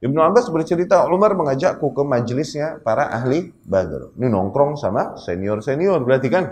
Ibnu 0.00 0.16
Abbas 0.16 0.48
bercerita 0.48 1.04
Umar 1.12 1.36
mengajakku 1.36 1.92
ke 1.92 2.02
majelisnya 2.08 2.80
para 2.80 3.12
ahli 3.12 3.52
Badr. 3.68 4.16
Ini 4.16 4.32
nongkrong 4.32 4.80
sama 4.80 5.20
senior-senior 5.20 6.00
berarti 6.00 6.32
kan? 6.32 6.48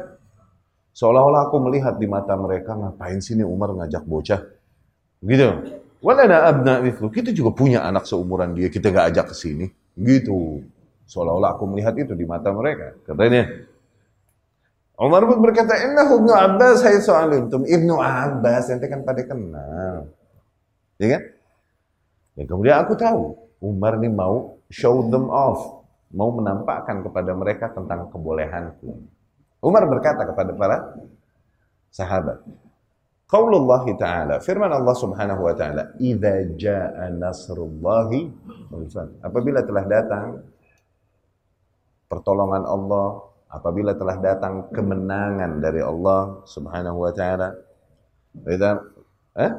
Seolah-olah 0.93 1.49
aku 1.49 1.57
melihat 1.65 1.97
di 1.97 2.05
mata 2.05 2.37
mereka 2.37 2.77
ngapain 2.77 3.25
sini 3.25 3.41
Umar 3.41 3.73
ngajak 3.73 4.05
bocah. 4.05 4.45
Gitu. 5.25 5.49
Walana 6.05 6.45
abna 6.45 6.85
mithlu. 6.85 7.09
Kita 7.09 7.33
juga 7.33 7.57
punya 7.57 7.89
anak 7.89 8.05
seumuran 8.05 8.53
dia, 8.53 8.69
kita 8.69 8.93
gak 8.93 9.17
ajak 9.17 9.33
ke 9.33 9.35
sini. 9.35 9.67
Gitu. 9.97 10.61
Seolah-olah 11.09 11.57
aku 11.57 11.65
melihat 11.65 11.97
itu 11.97 12.13
di 12.13 12.29
mata 12.29 12.53
mereka. 12.53 12.93
Katanya, 13.09 13.49
Umar 15.01 15.25
pun 15.25 15.41
berkata, 15.41 15.73
Innahu 15.89 16.21
ibnu 16.21 16.33
Abbas 16.37 16.85
hai 16.85 17.01
so'alimtum. 17.01 17.65
Ibnu 17.65 17.97
Abbas, 17.97 18.69
nanti 18.69 18.87
kan 18.93 19.01
pada 19.09 19.25
kenal. 19.25 20.13
Ya 21.01 21.17
kan? 21.17 21.23
Dan 22.37 22.45
kemudian 22.45 22.77
aku 22.85 22.93
tahu, 22.93 23.33
Umar 23.65 23.97
ini 23.97 24.13
mau 24.13 24.61
show 24.69 25.09
them 25.09 25.33
off. 25.33 25.81
Mau 26.13 26.29
menampakkan 26.29 27.01
kepada 27.01 27.33
mereka 27.33 27.73
tentang 27.73 28.13
kebolehanku. 28.13 29.01
Umar 29.65 29.89
berkata 29.89 30.29
kepada 30.29 30.53
para 30.53 30.77
sahabat, 31.89 32.45
Qaulullah 33.29 33.85
Ta'ala, 33.93 34.37
firman 34.41 34.73
Allah 34.73 34.97
Subhanahu 34.97 35.45
wa 35.45 35.53
taala, 35.53 35.93
"Idza 36.01 36.49
jaa 36.57 37.13
nasrullahi 37.13 38.25
Apabila 39.21 39.61
telah 39.61 39.85
datang 39.85 40.41
pertolongan 42.09 42.65
Allah, 42.65 43.23
apabila 43.53 43.97
telah 43.97 44.17
datang 44.21 44.69
kemenangan 44.73 45.61
dari 45.61 45.81
Allah 45.85 46.43
Subhanahu 46.45 47.05
wa 47.05 47.13
taala. 47.13 47.55
Idza 48.45 48.71
eh? 49.39 49.53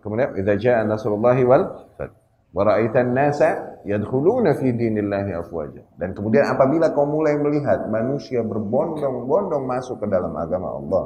Kemudian 0.00 0.34
idza 0.38 0.54
jaa 0.58 0.82
nasrullahi 0.82 1.42
wal 1.46 1.64
fath. 1.98 2.14
Wa 2.56 2.64
ra'aitan 2.64 3.12
nasa 3.12 3.80
yadkhuluna 3.84 4.56
fi 4.56 4.72
dinillahi 4.72 5.36
afwaja. 5.36 5.84
Dan 5.98 6.16
kemudian 6.16 6.48
apabila 6.48 6.90
kau 6.96 7.04
mulai 7.04 7.36
melihat 7.36 7.84
manusia 7.92 8.40
berbondong-bondong 8.40 9.64
masuk 9.68 10.00
ke 10.00 10.06
dalam 10.08 10.32
agama 10.40 10.72
Allah, 10.72 11.04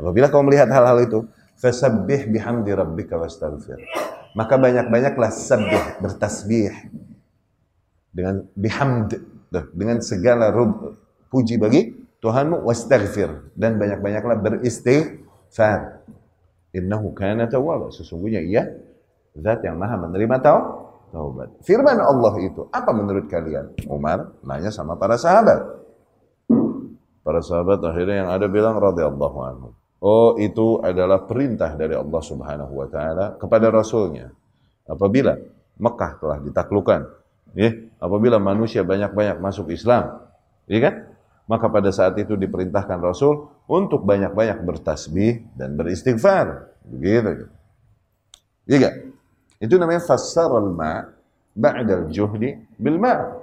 Apabila 0.00 0.26
kau 0.32 0.42
melihat 0.42 0.66
hal-hal 0.72 0.98
itu, 1.04 1.18
fasabbih 1.60 2.32
bihamdi 2.32 2.72
rabbika 2.72 3.20
wastaghfir. 3.20 3.78
Maka 4.32 4.56
banyak-banyaklah 4.56 5.28
sabih, 5.28 6.00
bertasbih 6.00 6.72
dengan 8.12 8.44
bihamd, 8.54 9.16
dengan 9.72 9.98
segala 10.04 10.52
rub, 10.52 10.94
puji 11.32 11.56
bagi 11.56 11.96
Tuhanmu 12.22 12.62
wastaghfir 12.62 13.50
dan 13.58 13.82
banyak-banyaklah 13.82 14.38
beristighfar. 14.38 16.06
Innahu 16.70 17.10
kana 17.18 17.50
tawwaba. 17.50 17.90
Sesungguhnya 17.90 18.38
ia 18.40 18.62
zat 19.34 19.66
yang 19.66 19.76
maha 19.76 19.98
menerima 19.98 20.38
taubat. 20.38 21.50
Firman 21.66 21.98
Allah 21.98 22.34
itu 22.40 22.70
apa 22.70 22.94
menurut 22.94 23.26
kalian? 23.26 23.74
Umar 23.90 24.38
nanya 24.46 24.70
sama 24.70 24.94
para 24.94 25.18
sahabat. 25.18 25.82
Para 27.26 27.42
sahabat 27.42 27.82
akhirnya 27.82 28.22
yang 28.22 28.30
ada 28.30 28.46
bilang 28.46 28.78
radhiyallahu 28.78 29.38
anhu. 29.42 29.68
Oh 30.02 30.34
itu 30.38 30.82
adalah 30.82 31.26
perintah 31.26 31.74
dari 31.78 31.94
Allah 31.94 32.22
subhanahu 32.22 32.72
wa 32.74 32.86
ta'ala 32.90 33.38
kepada 33.38 33.70
Rasulnya. 33.70 34.30
Apabila 34.86 35.38
Mekah 35.78 36.12
telah 36.18 36.38
ditaklukkan, 36.42 37.00
ya, 37.56 37.70
apabila 38.00 38.36
manusia 38.42 38.84
banyak-banyak 38.84 39.38
masuk 39.40 39.72
Islam, 39.72 40.24
ya 40.66 40.78
kan? 40.80 40.94
Maka 41.50 41.66
pada 41.68 41.90
saat 41.90 42.14
itu 42.16 42.38
diperintahkan 42.38 43.02
Rasul 43.02 43.50
untuk 43.66 44.06
banyak-banyak 44.06 44.62
bertasbih 44.62 45.42
dan 45.58 45.74
beristighfar. 45.74 46.70
Begitu. 46.86 47.50
Iya 48.66 48.90
Itu 49.58 49.74
namanya 49.78 50.02
fassar 50.06 50.50
al-ma' 50.50 51.10
ba'dal 51.52 52.08
juhdi 52.10 52.56
bil 52.78 52.98
ma' 52.98 53.42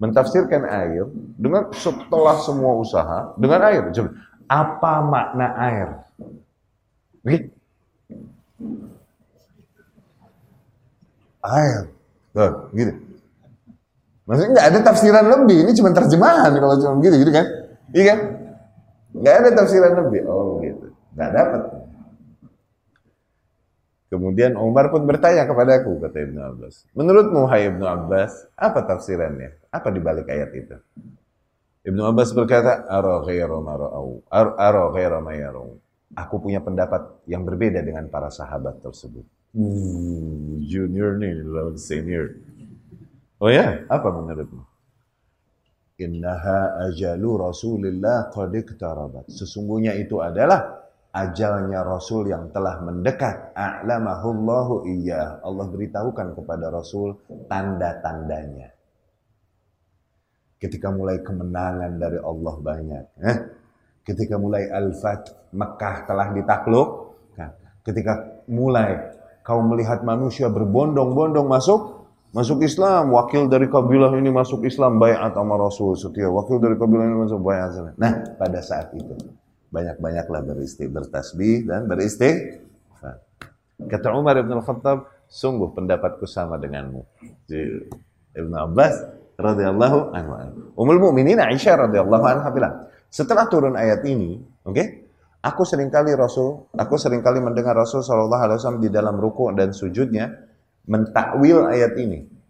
mentafsirkan 0.00 0.64
air 0.64 1.04
dengan 1.36 1.68
setelah 1.76 2.40
semua 2.40 2.72
usaha 2.80 3.36
dengan 3.36 3.60
air. 3.68 3.84
Coba, 3.92 4.10
apa 4.48 4.92
makna 5.04 5.48
air? 5.60 5.88
Air. 11.44 11.99
Tuh, 12.30 12.52
gitu. 12.74 12.92
Maksudnya 14.30 14.50
nggak 14.54 14.68
ada 14.70 14.78
tafsiran 14.86 15.26
lebih, 15.26 15.66
ini 15.66 15.72
cuma 15.74 15.90
terjemahan 15.90 16.54
kalau 16.54 16.74
cuma 16.78 17.02
gitu, 17.02 17.14
gitu 17.18 17.32
kan? 17.34 17.46
Iya 17.90 18.04
kan? 18.14 18.18
Nggak 19.10 19.34
ada 19.34 19.48
tafsiran 19.58 19.92
lebih. 20.06 20.20
Oh 20.30 20.62
gitu. 20.62 20.86
Nggak 21.18 21.30
dapat. 21.34 21.62
Kemudian 24.10 24.58
Umar 24.58 24.90
pun 24.90 25.06
bertanya 25.06 25.46
kepadaku, 25.46 26.02
kata 26.02 26.18
Ibnu 26.26 26.40
Abbas. 26.42 26.82
Menurutmu, 26.98 27.46
hai 27.46 27.70
Ibnu 27.70 27.86
Abbas, 27.86 28.50
apa 28.58 28.82
tafsirannya? 28.82 29.54
Apa 29.70 29.94
dibalik 29.94 30.26
ayat 30.26 30.50
itu? 30.50 30.74
Ibnu 31.86 32.02
Abbas 32.02 32.34
berkata. 32.34 32.90
Aku 36.10 36.34
punya 36.42 36.58
pendapat 36.58 37.22
yang 37.30 37.46
berbeda 37.46 37.86
dengan 37.86 38.10
para 38.10 38.34
sahabat 38.34 38.82
tersebut. 38.82 39.22
Uh, 39.54 40.49
junior 40.66 41.16
nih, 41.16 41.40
lawan 41.44 41.76
senior. 41.80 42.36
Oh 43.40 43.48
ya, 43.48 43.84
apa 43.88 44.08
menurutmu? 44.12 44.62
Innaha 46.00 46.88
ajalu 46.88 47.28
Rasulillah 47.36 48.32
qad 48.32 48.52
Sesungguhnya 49.28 49.92
itu 50.00 50.20
adalah 50.24 50.88
ajalnya 51.12 51.84
Rasul 51.84 52.32
yang 52.32 52.48
telah 52.48 52.80
mendekat. 52.80 53.52
A'lamahullahu 53.52 54.88
iya. 54.88 55.44
Allah 55.44 55.66
beritahukan 55.68 56.36
kepada 56.36 56.72
Rasul 56.72 57.20
tanda-tandanya. 57.48 58.72
ketika 60.60 60.92
mulai 60.92 61.24
kemenangan 61.24 61.96
dari 61.96 62.20
Allah 62.20 62.54
banyak. 62.60 63.04
Eh? 63.24 63.36
Ketika 64.04 64.36
mulai 64.36 64.68
Al-Fath, 64.68 65.56
Mekah 65.56 66.04
telah 66.04 66.36
ditakluk. 66.36 66.88
Ketika 67.80 68.44
mulai 68.44 69.08
kau 69.42 69.60
melihat 69.64 70.04
manusia 70.04 70.48
berbondong-bondong 70.52 71.46
masuk 71.48 72.00
masuk 72.30 72.62
Islam, 72.62 73.10
wakil 73.10 73.50
dari 73.50 73.66
kabilah 73.66 74.14
ini 74.14 74.30
masuk 74.30 74.62
Islam, 74.62 75.02
bayat 75.02 75.34
sama 75.34 75.58
Rasul 75.58 75.98
setia, 75.98 76.30
wakil 76.30 76.62
dari 76.62 76.78
kabilah 76.78 77.04
ini 77.06 77.16
masuk 77.26 77.42
bayat. 77.42 77.74
Nah, 77.98 78.38
pada 78.38 78.62
saat 78.62 78.94
itu 78.94 79.18
banyak-banyaklah 79.70 80.42
beristi, 80.46 80.86
bertasbih 80.86 81.66
dan 81.66 81.90
beristighfar. 81.90 83.18
Kata 83.80 84.14
Umar 84.14 84.38
bin 84.42 84.54
Al-Khattab, 84.54 85.26
sungguh 85.26 85.74
pendapatku 85.74 86.26
sama 86.26 86.58
denganmu. 86.58 87.02
Ibn 88.34 88.52
Abbas 88.62 88.94
radhiyallahu 89.34 89.98
anhu. 90.14 90.32
Ummul 90.78 91.00
Mukminin 91.02 91.42
Aisyah 91.42 91.90
radhiyallahu 91.90 92.24
anha 92.30 92.48
bilang, 92.54 92.74
setelah 93.10 93.50
turun 93.50 93.74
ayat 93.74 94.06
ini, 94.06 94.38
oke, 94.62 94.74
okay, 94.74 94.86
aku 95.40 95.62
sering 95.64 95.88
kali 95.88 96.12
Rasul, 96.16 96.70
aku 96.76 96.94
sering 97.00 97.24
kali 97.24 97.40
mendengar 97.40 97.76
Rasul 97.76 98.04
sallallahu 98.04 98.42
alaihi 98.44 98.58
wasallam 98.60 98.82
di 98.84 98.90
dalam 98.92 99.16
ruku 99.16 99.52
dan 99.56 99.72
sujudnya 99.72 100.30
mentakwil 100.88 101.68
ayat 101.68 101.96
ini 101.96 102.40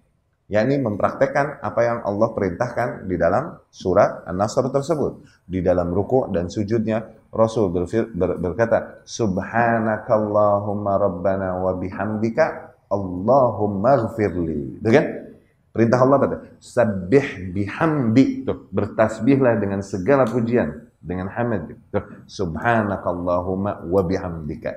yakni 0.51 0.82
mempraktekkan 0.82 1.62
apa 1.62 1.80
yang 1.86 1.99
Allah 2.03 2.34
perintahkan 2.34 3.07
di 3.07 3.14
dalam 3.14 3.55
surat 3.70 4.26
An-Nasr 4.26 4.66
tersebut. 4.74 5.22
Di 5.47 5.62
dalam 5.62 5.95
ruku 5.95 6.26
dan 6.34 6.51
sujudnya 6.51 7.07
Rasul 7.30 7.70
berfir, 7.70 8.11
ber, 8.11 8.43
berkata, 8.43 9.07
Subhanakallahumma 9.07 10.99
rabbana 10.99 11.62
wa 11.62 11.70
bihamdika 11.78 12.74
Allahumma 12.91 14.11
gfirli. 14.11 14.82
Dengan 14.82 15.30
perintah 15.70 16.03
Allah 16.03 16.18
pada 16.18 16.36
sabih 16.59 17.55
bihamdi 17.55 18.43
bertasbihlah 18.74 19.55
dengan 19.62 19.86
segala 19.86 20.26
pujian 20.26 20.89
dengan 21.01 21.32
hamid 21.32 21.80
tuh 21.88 22.05
subhanakallahumma 22.28 23.88
wa 23.88 24.03
bihamdika 24.05 24.72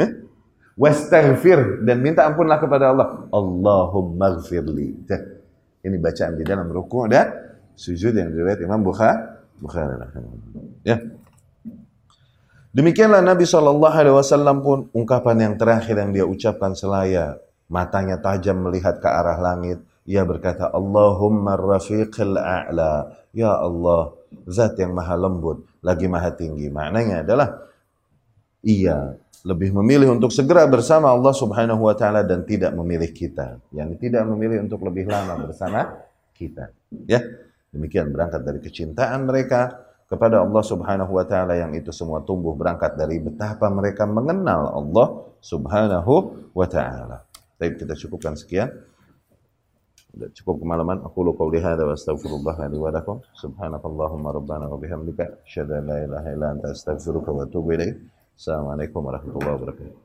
eh? 0.00 0.10
wastaghfir 0.74 1.86
dan 1.86 2.02
minta 2.02 2.26
ampunlah 2.26 2.58
kepada 2.58 2.90
Allah. 2.90 3.26
Allahumma 3.30 4.38
gfirli. 4.38 5.06
Ini 5.84 5.96
bacaan 6.00 6.34
di 6.34 6.44
dalam 6.44 6.66
ruku 6.70 7.06
dan 7.06 7.30
sujud 7.78 8.14
yang 8.14 8.30
diriwayat 8.32 8.60
Imam 8.62 8.82
Bukhari. 8.82 9.18
Bukhari. 9.58 9.94
Ya. 10.82 10.98
Demikianlah 12.74 13.22
Nabi 13.22 13.46
Shallallahu 13.46 13.94
Alaihi 13.94 14.16
Wasallam 14.18 14.56
pun 14.66 14.78
ungkapan 14.90 15.46
yang 15.46 15.54
terakhir 15.54 15.94
yang 15.94 16.10
dia 16.10 16.26
ucapkan 16.26 16.74
selaya 16.74 17.38
matanya 17.70 18.18
tajam 18.18 18.66
melihat 18.66 18.98
ke 18.98 19.06
arah 19.06 19.38
langit. 19.38 19.78
Ia 20.04 20.26
berkata, 20.26 20.68
Allahumma 20.74 21.54
rafiqil 21.56 22.36
a'la. 22.36 23.14
Ya 23.30 23.56
Allah, 23.56 24.12
zat 24.48 24.78
yang 24.80 24.92
maha 24.92 25.14
lembut, 25.18 25.66
lagi 25.84 26.06
maha 26.06 26.30
tinggi. 26.34 26.68
Maknanya 26.70 27.22
adalah, 27.22 27.48
ia 28.64 29.14
lebih 29.44 29.76
memilih 29.76 30.16
untuk 30.16 30.32
segera 30.32 30.64
bersama 30.64 31.12
Allah 31.12 31.36
Subhanahu 31.36 31.84
wa 31.84 31.92
taala 31.92 32.24
dan 32.24 32.48
tidak 32.48 32.72
memilih 32.72 33.12
kita. 33.12 33.60
Yang 33.76 34.00
tidak 34.00 34.24
memilih 34.24 34.64
untuk 34.64 34.80
lebih 34.88 35.04
lama 35.04 35.36
bersama 35.44 36.00
kita. 36.32 36.72
Ya. 37.04 37.20
Demikian 37.74 38.14
berangkat 38.14 38.46
dari 38.46 38.62
kecintaan 38.62 39.26
mereka 39.26 39.84
kepada 40.06 40.40
Allah 40.40 40.62
Subhanahu 40.62 41.12
wa 41.12 41.26
taala 41.26 41.58
yang 41.58 41.74
itu 41.74 41.90
semua 41.90 42.22
tumbuh 42.22 42.54
berangkat 42.54 42.94
dari 42.94 43.18
betapa 43.18 43.66
mereka 43.66 44.06
mengenal 44.06 44.70
Allah 44.70 45.06
Subhanahu 45.42 46.14
wa 46.54 46.66
taala. 46.70 47.26
Baik, 47.58 47.82
kita 47.82 47.98
cukupkan 47.98 48.38
sekian. 48.38 48.70
Cukup 50.14 50.62
kemalaman. 50.62 51.02
Aku 51.02 51.26
lu 51.26 51.34
qauli 51.34 51.58
hadza 51.58 51.82
wa 51.82 51.94
astaghfirullah 51.98 52.56
li 52.70 52.78
wa 52.78 52.90
lakum. 52.94 53.18
Subhanakallahumma 53.34 54.30
rabbana 54.30 54.70
wa 54.70 54.78
bihamdika 54.78 55.42
asyhadu 55.42 55.74
an 55.74 55.84
la 55.90 55.98
ilaha 56.06 56.28
anta 56.54 56.70
astaghfiruka 56.70 57.30
wa 57.34 57.42
atubu 57.46 57.74
ilaik. 57.74 57.98
Assalamualaikum 58.38 59.00
warahmatullahi 59.02 59.54
wabarakatuh. 59.58 60.03